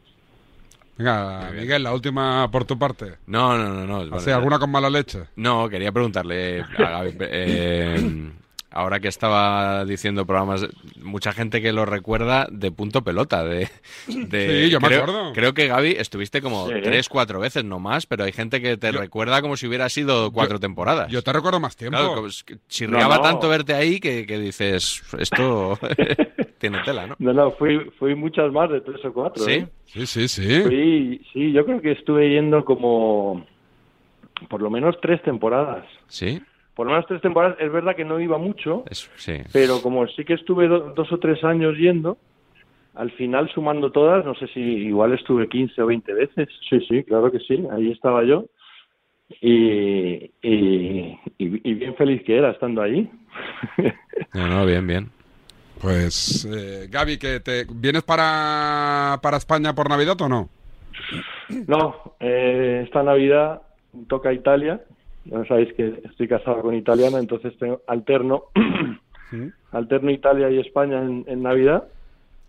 Venga, 0.98 1.52
Miguel, 1.54 1.84
la 1.84 1.94
última 1.94 2.50
por 2.50 2.64
tu 2.64 2.80
parte. 2.80 3.18
No, 3.28 3.58
no, 3.58 3.86
no. 3.86 4.06
no. 4.06 4.16
¿Así, 4.16 4.32
alguna 4.32 4.60
con 4.60 4.72
mala 4.72 4.90
leche? 4.90 5.26
No, 5.36 5.68
quería 5.68 5.92
preguntarle 5.92 6.62
a 6.62 6.90
Gaby, 6.90 7.18
eh, 7.20 8.32
ahora 8.76 9.00
que 9.00 9.08
estaba 9.08 9.86
diciendo 9.86 10.26
programas, 10.26 10.68
mucha 11.02 11.32
gente 11.32 11.62
que 11.62 11.72
lo 11.72 11.86
recuerda 11.86 12.48
de 12.52 12.72
punto 12.72 13.04
pelota. 13.04 13.44
De, 13.44 13.68
de- 14.08 14.66
Sí, 14.66 14.70
yo 14.70 14.80
me 14.80 14.88
creo, 14.90 15.04
acuerdo. 15.04 15.34
Creo 15.34 15.54
que 15.54 15.68
Gaby 15.68 15.92
estuviste 15.98 16.42
como 16.42 16.68
Sí. 16.68 16.74
tres, 16.84 17.08
cuatro 17.10 17.40
veces, 17.40 17.64
no 17.64 17.80
más, 17.80 18.06
pero 18.06 18.26
hay 18.26 18.32
gente 18.34 18.62
que 18.62 18.78
te 18.78 18.92
recuerda 18.92 19.42
como 19.42 19.56
si 19.58 19.66
hubiera 19.68 19.88
sido 19.90 20.32
cuatro 20.32 20.60
temporadas. 20.60 21.10
Yo 21.12 21.22
te 21.24 21.32
recuerdo 21.34 21.60
más 21.60 21.76
tiempo. 21.76 21.98
Claro, 21.98 22.16
como 22.16 22.28
chirriaba 22.68 23.16
No, 23.16 23.22
no. 23.24 23.28
tanto 23.30 23.50
verte 23.50 23.74
ahí 23.74 24.00
que, 24.00 24.26
que 24.26 24.38
dices, 24.40 25.02
esto 25.18 25.80
tiene 26.60 26.80
tela, 26.84 27.08
¿no? 27.08 27.16
No, 27.20 27.34
no, 27.34 27.52
fui, 27.52 27.80
fui 27.98 28.14
muchas 28.14 28.52
más 28.52 28.70
de 28.70 28.82
tres 28.82 29.04
o 29.06 29.14
cuatro. 29.14 29.44
¿Sí? 29.44 29.52
¿eh? 29.54 29.68
Sí, 29.86 30.06
sí, 30.06 30.28
sí. 30.28 30.62
Fui- 30.64 31.26
sí, 31.32 31.52
yo 31.54 31.66
creo 31.66 31.82
que 31.82 31.94
estuve 31.94 32.30
yendo 32.30 32.66
como 32.66 33.46
por 34.50 34.62
lo 34.62 34.70
menos 34.70 34.96
tres 35.02 35.22
temporadas. 35.24 35.86
Sí, 36.08 36.42
Por 36.76 36.88
lo 36.88 36.92
menos 36.94 37.08
tres 37.08 37.22
temporadas. 37.22 37.58
Es 37.60 37.72
verdad 37.72 37.96
que 37.96 38.06
no 38.06 38.20
iba 38.20 38.38
mucho, 38.38 38.84
sí. 38.92 39.38
pero 39.54 39.82
como 39.82 40.06
sí 40.08 40.26
que 40.26 40.34
estuve 40.34 40.68
do- 40.68 40.94
dos 40.94 41.12
o 41.12 41.18
tres 41.20 41.44
años 41.44 41.78
yendo, 41.78 42.18
al 42.96 43.12
final 43.12 43.50
sumando 43.54 43.92
todas, 43.92 44.26
no 44.26 44.36
sé 44.36 44.48
si 44.48 44.60
igual 44.60 45.14
estuve 45.14 45.48
15 45.50 45.82
o 45.82 45.86
20 45.88 46.14
veces. 46.14 46.50
Sí, 46.70 46.80
sí, 46.88 47.04
claro 47.04 47.32
que 47.32 47.40
sí, 47.40 47.64
ahí 47.72 47.92
estaba 47.92 48.24
yo. 48.24 48.46
Y, 49.42 50.32
y, 50.42 51.20
y- 51.38 51.62
y 51.70 51.74
bien 51.74 51.96
feliz 51.96 52.22
que 52.24 52.38
era 52.38 52.52
estando 52.52 52.82
ahí. 52.82 53.10
No, 54.34 54.48
no, 54.48 54.66
bien, 54.66 54.86
bien. 54.86 55.10
Pues, 55.82 56.46
eh, 56.46 56.88
Gaby, 56.90 57.18
que 57.18 57.40
te, 57.40 57.66
¿vienes 57.70 58.04
para, 58.04 59.20
para 59.22 59.38
España 59.38 59.74
por 59.74 59.90
Navidad 59.90 60.20
o 60.22 60.30
no? 60.30 60.50
No, 61.68 62.16
eh, 62.20 62.82
esta 62.86 63.04
Navidad 63.04 63.62
toca 64.08 64.34
Italia. 64.34 64.82
Ya 65.26 65.44
sabéis 65.46 65.74
que 65.74 66.02
estoy 66.06 66.28
casado 66.28 66.62
con 66.62 66.76
italiana, 66.76 67.18
entonces 67.20 67.58
tengo, 67.58 67.82
alterno, 67.88 68.46
alterno 69.72 70.12
Italia 70.12 70.50
y 70.50 70.60
España 70.60 71.00
en, 71.02 71.26
en 71.28 71.44
Navidad. 71.44 71.84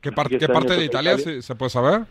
¿Qué, 0.01 0.13
par- 0.13 0.29
este 0.31 0.47
parte 0.49 0.77
de 0.77 0.85
Italia 0.85 1.17
se, 1.19 1.43
se 1.43 1.55
puede 1.55 1.71
saber? 1.71 2.03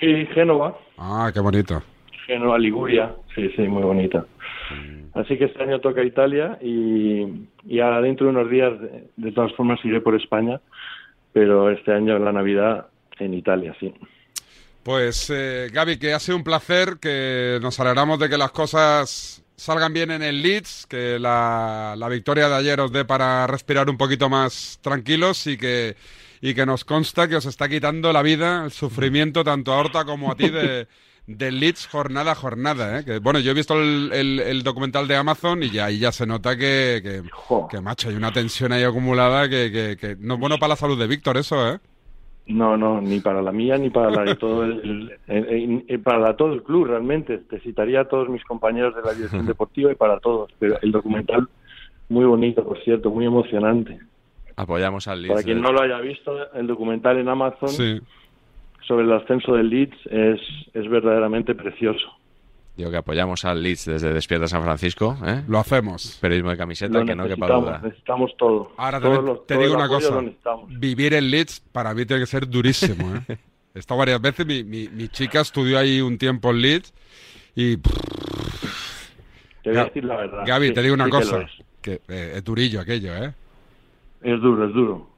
Sí, 0.00 0.26
Génova, 0.34 0.78
Ah, 0.96 1.30
qué 1.34 1.40
bonito. 1.40 1.82
Génova, 2.26 2.58
Liguria, 2.58 3.14
sí, 3.34 3.48
sí, 3.56 3.62
muy 3.62 3.82
bonita. 3.82 4.24
Así 5.14 5.36
que 5.38 5.46
este 5.46 5.62
año 5.62 5.80
toca 5.80 6.04
Italia 6.04 6.58
y, 6.62 7.24
y 7.66 7.80
ahora 7.80 8.00
dentro 8.00 8.26
de 8.26 8.32
unos 8.32 8.50
días, 8.50 8.78
de, 8.80 9.08
de 9.16 9.32
todas 9.32 9.52
formas, 9.54 9.80
iré 9.84 10.00
por 10.00 10.14
España, 10.14 10.60
pero 11.32 11.70
este 11.70 11.92
año 11.92 12.18
la 12.18 12.32
Navidad 12.32 12.86
en 13.18 13.34
Italia, 13.34 13.74
sí. 13.80 13.92
Pues, 14.84 15.30
eh, 15.34 15.68
Gaby, 15.72 15.98
que 15.98 16.12
ha 16.14 16.20
sido 16.20 16.36
un 16.36 16.44
placer, 16.44 16.98
que 17.00 17.58
nos 17.60 17.80
alegramos 17.80 18.18
de 18.20 18.28
que 18.28 18.38
las 18.38 18.52
cosas 18.52 19.44
salgan 19.58 19.92
bien 19.92 20.10
en 20.10 20.22
el 20.22 20.40
Leeds, 20.42 20.86
que 20.88 21.18
la, 21.18 21.94
la 21.98 22.08
victoria 22.08 22.48
de 22.48 22.54
ayer 22.54 22.80
os 22.80 22.90
dé 22.92 23.04
para 23.04 23.46
respirar 23.46 23.90
un 23.90 23.98
poquito 23.98 24.30
más 24.30 24.78
tranquilos 24.80 25.46
y 25.46 25.58
que, 25.58 25.96
y 26.40 26.54
que 26.54 26.64
nos 26.64 26.84
consta 26.84 27.28
que 27.28 27.36
os 27.36 27.44
está 27.44 27.68
quitando 27.68 28.12
la 28.12 28.22
vida, 28.22 28.64
el 28.64 28.70
sufrimiento 28.72 29.44
tanto 29.44 29.72
a 29.74 29.78
Horta 29.78 30.04
como 30.06 30.30
a 30.32 30.36
ti 30.36 30.48
de, 30.48 30.88
del 31.26 31.60
Leeds 31.60 31.88
jornada 31.88 32.32
a 32.32 32.34
jornada, 32.36 33.00
¿eh? 33.00 33.04
Que, 33.04 33.18
bueno, 33.18 33.40
yo 33.40 33.50
he 33.50 33.54
visto 33.54 33.74
el, 33.78 34.10
el- 34.14 34.40
el 34.40 34.62
documental 34.62 35.06
de 35.08 35.16
Amazon 35.16 35.62
y 35.62 35.70
ya 35.70 35.86
ahí 35.86 35.98
ya 35.98 36.12
se 36.12 36.24
nota 36.26 36.56
que, 36.56 37.00
que, 37.02 37.22
que, 37.68 37.80
macho, 37.82 38.08
hay 38.08 38.14
una 38.14 38.32
tensión 38.32 38.72
ahí 38.72 38.84
acumulada 38.84 39.48
que, 39.48 39.70
que, 39.72 39.96
que 40.00 40.16
no 40.20 40.34
es 40.34 40.40
bueno 40.40 40.58
para 40.58 40.70
la 40.70 40.76
salud 40.76 40.98
de 40.98 41.06
Víctor 41.08 41.36
eso, 41.36 41.68
¿eh? 41.68 41.80
No, 42.48 42.76
no, 42.78 43.00
ni 43.00 43.20
para 43.20 43.42
la 43.42 43.52
mía 43.52 43.76
ni 43.76 43.90
para 43.90 44.10
la 44.10 44.22
de 44.24 44.34
todo 44.34 44.64
el, 44.64 45.12
el- 45.26 45.84
el- 45.86 46.00
para 46.00 46.34
todo 46.36 46.52
el 46.54 46.62
club 46.62 46.86
realmente. 46.86 47.38
Te 47.38 47.60
citaría 47.60 48.00
a 48.00 48.04
todos 48.08 48.28
mis 48.30 48.42
compañeros 48.44 48.94
de 48.96 49.02
la 49.02 49.12
dirección 49.12 49.44
deportiva 49.46 49.92
y 49.92 49.94
para 49.94 50.18
todos. 50.18 50.50
Pero 50.58 50.78
el 50.80 50.90
documental 50.90 51.46
muy 52.08 52.24
bonito, 52.24 52.64
por 52.64 52.78
cierto, 52.82 53.10
muy 53.10 53.26
emocionante. 53.26 53.98
Apoyamos 54.56 55.06
al 55.08 55.20
Leeds. 55.22 55.34
Para 55.34 55.44
quien 55.44 55.60
no 55.60 55.72
lo 55.72 55.82
haya 55.82 56.00
visto, 56.00 56.52
el 56.54 56.66
documental 56.66 57.18
en 57.18 57.28
Amazon 57.28 57.68
Sí. 57.68 58.00
sobre 58.86 59.04
el 59.04 59.12
ascenso 59.12 59.54
del 59.54 59.68
Leeds 59.68 59.96
es, 60.10 60.40
es 60.72 60.88
verdaderamente 60.88 61.54
precioso. 61.54 62.08
Digo 62.78 62.92
que 62.92 62.96
apoyamos 62.96 63.44
al 63.44 63.60
Leeds 63.60 63.86
desde 63.86 64.12
Despierta 64.14 64.46
San 64.46 64.62
Francisco. 64.62 65.18
¿eh? 65.26 65.42
Lo 65.48 65.58
hacemos. 65.58 66.16
Periodismo 66.20 66.50
de 66.50 66.56
camiseta, 66.56 67.00
Lo 67.00 67.04
que 67.04 67.16
no 67.16 67.26
quepa 67.26 67.46
duda. 67.48 67.80
necesitamos 67.82 68.30
todo. 68.38 68.70
Ahora 68.76 69.00
también 69.00 69.24
los- 69.26 69.46
te 69.46 69.54
todo 69.54 69.64
digo 69.64 69.74
una 69.76 69.88
cosa. 69.88 70.20
lo. 70.22 70.66
Vivir 70.68 71.14
en 71.14 71.28
Leeds 71.28 71.58
para 71.72 71.92
mí 71.92 72.06
tiene 72.06 72.22
que 72.22 72.26
ser 72.26 72.48
durísimo, 72.48 73.16
¿eh? 73.16 73.36
He 73.74 73.80
estado 73.80 73.98
varias 73.98 74.20
veces, 74.20 74.46
mi, 74.46 74.62
mi, 74.62 74.88
mi 74.88 75.08
chica 75.08 75.40
estudió 75.40 75.76
ahí 75.78 76.00
un 76.00 76.16
tiempo 76.18 76.50
en 76.50 76.62
Leeds 76.62 76.94
y... 77.56 77.76
Te 79.62 79.70
voy 79.70 79.76
a 79.78 79.84
decir 79.86 80.04
la 80.04 80.16
verdad. 80.16 80.44
Gaby, 80.46 80.68
Sí, 80.68 80.74
te 80.74 80.82
digo 80.82 80.94
una 80.94 81.04
sí 81.06 81.10
que 81.10 81.16
lo 81.16 81.22
cosa, 81.24 81.40
es. 81.42 81.50
que 81.82 81.92
eh, 82.08 82.32
es 82.36 82.44
durillo 82.44 82.80
aquello, 82.80 83.12
¿eh? 83.16 83.34
Es 84.22 84.40
duro, 84.40 84.66
es 84.68 84.72
duro. 84.72 85.10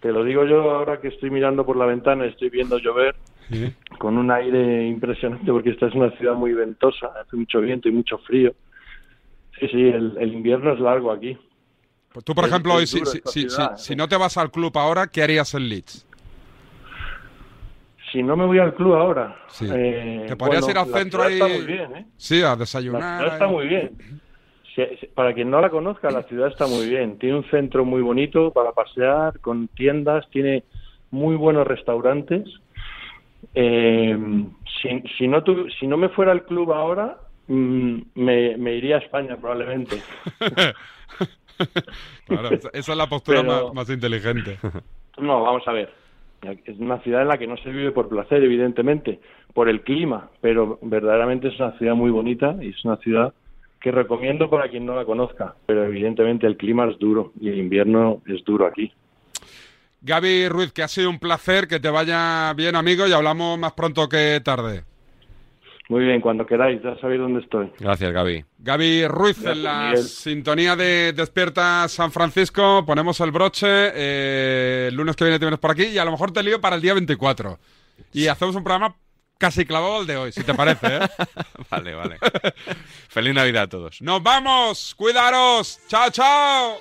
Te 0.00 0.10
lo 0.12 0.24
digo 0.24 0.44
yo 0.44 0.70
ahora 0.72 1.00
que 1.00 1.08
estoy 1.08 1.30
mirando 1.30 1.64
por 1.64 1.76
la 1.76 1.86
ventana 1.86 2.26
y 2.26 2.30
estoy 2.30 2.50
viendo 2.50 2.78
llover 2.78 3.14
Sí. 3.48 3.72
Con 4.10 4.18
un 4.18 4.30
aire 4.32 4.88
impresionante 4.88 5.52
porque 5.52 5.70
esta 5.70 5.86
es 5.86 5.94
una 5.94 6.10
ciudad 6.16 6.34
muy 6.34 6.52
ventosa, 6.52 7.12
hace 7.20 7.36
mucho 7.36 7.60
viento 7.60 7.88
y 7.88 7.92
mucho 7.92 8.18
frío. 8.18 8.52
Sí, 9.60 9.68
sí, 9.68 9.88
el, 9.88 10.16
el 10.18 10.32
invierno 10.32 10.72
es 10.72 10.80
largo 10.80 11.12
aquí. 11.12 11.38
Pues 12.12 12.24
tú, 12.24 12.34
por 12.34 12.42
Es- 12.44 12.50
ejemplo, 12.50 12.80
es 12.80 12.90
si, 12.90 12.98
si, 13.06 13.20
si, 13.24 13.48
ciudad, 13.48 13.76
si- 13.76 13.84
si 13.84 13.94
no 13.96 14.08
te 14.08 14.16
vas 14.16 14.36
al 14.36 14.50
club 14.50 14.76
ahora, 14.76 15.06
¿qué 15.06 15.22
harías 15.22 15.54
en 15.54 15.68
Leeds? 15.68 16.04
Si 18.10 18.20
no 18.24 18.36
me 18.36 18.46
voy 18.46 18.58
al 18.58 18.74
club 18.74 18.94
ahora, 18.94 19.36
Sí. 19.46 19.68
eh, 19.72 20.24
¿Te 20.26 20.34
podrías 20.34 20.66
bueno, 20.66 20.72
ir 20.72 20.78
al 20.78 20.90
la 20.90 20.98
centro 20.98 21.22
ahí? 21.22 21.34
Está 21.34 21.46
muy 21.46 21.66
bien, 21.66 21.96
¿eh? 21.96 22.06
Sí, 22.16 22.42
a 22.42 22.48
La 22.48 22.56
desayunar. 22.56 23.16
ciudad 23.18 23.32
está 23.34 23.46
muy 23.46 23.68
bien. 23.68 24.20
Para 25.14 25.34
quien 25.34 25.50
no 25.50 25.60
la 25.60 25.70
conozca, 25.70 26.10
la 26.10 26.24
ciudad 26.24 26.48
está 26.48 26.66
muy 26.66 26.88
bien. 26.88 27.16
Tiene 27.18 27.36
un 27.36 27.44
centro 27.50 27.84
muy 27.84 28.02
bonito 28.02 28.50
para 28.50 28.72
pasear, 28.72 29.38
con 29.38 29.68
tiendas, 29.68 30.28
tiene 30.30 30.64
muy 31.12 31.36
buenos 31.36 31.64
restaurantes. 31.64 32.48
Eh, 33.54 34.16
si, 34.80 35.02
si, 35.18 35.28
no 35.28 35.42
tu- 35.42 35.68
si 35.70 35.86
no 35.86 35.96
me 35.96 36.08
fuera 36.10 36.32
al 36.32 36.44
club 36.44 36.72
ahora, 36.72 37.18
mm, 37.48 37.98
me, 38.14 38.56
me 38.56 38.74
iría 38.74 38.96
a 38.96 39.00
España 39.00 39.36
probablemente. 39.36 39.96
Claro, 42.26 42.48
esa, 42.50 42.70
es 42.72 42.88
la 42.96 43.06
postura 43.06 43.42
Pero- 43.42 43.66
más, 43.66 43.74
más 43.74 43.90
inteligente. 43.90 44.58
No, 45.18 45.42
vamos 45.42 45.66
a 45.68 45.72
ver. 45.72 45.92
Es 46.64 46.78
una 46.78 46.98
ciudad 47.00 47.20
en 47.20 47.28
la 47.28 47.36
que 47.36 47.46
no 47.46 47.58
se 47.58 47.68
vive 47.70 47.90
por 47.90 48.08
placer, 48.08 48.42
evidentemente, 48.42 49.20
por 49.52 49.68
el 49.68 49.82
clima, 49.82 50.30
pero 50.40 50.78
verdaderamente 50.80 51.48
es 51.48 51.60
una 51.60 51.76
ciudad 51.76 51.94
muy 51.94 52.10
bonita 52.10 52.56
y 52.62 52.68
es 52.68 52.82
una 52.86 52.96
ciudad 52.98 53.34
que 53.82 53.90
recomiendo 53.90 54.48
para 54.48 54.70
quien 54.70 54.86
no 54.86 54.96
la 54.96 55.04
conozca. 55.04 55.56
Pero 55.66 55.84
evidentemente 55.84 56.46
el 56.46 56.56
clima 56.56 56.86
es 56.88 56.98
duro 56.98 57.32
y 57.38 57.48
el 57.50 57.58
invierno 57.58 58.22
es 58.26 58.42
duro 58.44 58.64
aquí. 58.64 58.90
Gaby 60.02 60.48
Ruiz, 60.48 60.72
que 60.72 60.82
ha 60.82 60.88
sido 60.88 61.10
un 61.10 61.18
placer, 61.18 61.68
que 61.68 61.80
te 61.80 61.90
vaya 61.90 62.52
bien, 62.54 62.76
amigo, 62.76 63.06
y 63.06 63.12
hablamos 63.12 63.58
más 63.58 63.72
pronto 63.72 64.08
que 64.08 64.40
tarde. 64.44 64.84
Muy 65.88 66.04
bien, 66.04 66.20
cuando 66.20 66.46
queráis, 66.46 66.80
ya 66.84 66.96
sabéis 67.00 67.20
dónde 67.20 67.40
estoy. 67.40 67.70
Gracias, 67.80 68.12
Gaby. 68.12 68.44
Gaby 68.58 69.08
Ruiz, 69.08 69.36
Gracias, 69.42 69.56
en 69.56 69.62
la 69.64 69.80
Miguel. 69.88 70.04
sintonía 70.04 70.76
de 70.76 71.12
Despierta 71.12 71.88
San 71.88 72.12
Francisco, 72.12 72.84
ponemos 72.86 73.18
el 73.20 73.32
broche, 73.32 73.66
eh, 73.68 74.86
el 74.88 74.94
lunes 74.94 75.16
que 75.16 75.24
viene 75.24 75.40
te 75.40 75.46
vienes 75.46 75.58
por 75.58 75.72
aquí 75.72 75.84
y 75.86 75.98
a 75.98 76.04
lo 76.04 76.12
mejor 76.12 76.30
te 76.30 76.44
lío 76.44 76.60
para 76.60 76.76
el 76.76 76.82
día 76.82 76.94
24. 76.94 77.58
Y 78.12 78.28
hacemos 78.28 78.54
un 78.54 78.62
programa 78.62 78.94
casi 79.36 79.64
clavado 79.64 79.98
al 79.98 80.06
de 80.06 80.16
hoy, 80.16 80.30
si 80.32 80.44
te 80.44 80.54
parece, 80.54 80.86
¿eh? 80.96 81.00
Vale, 81.70 81.94
vale. 81.94 82.18
Feliz 83.08 83.34
Navidad 83.34 83.64
a 83.64 83.68
todos. 83.68 84.00
¡Nos 84.02 84.22
vamos! 84.22 84.94
¡Cuidaros! 84.96 85.80
¡Chao, 85.88 86.10
chao! 86.10 86.78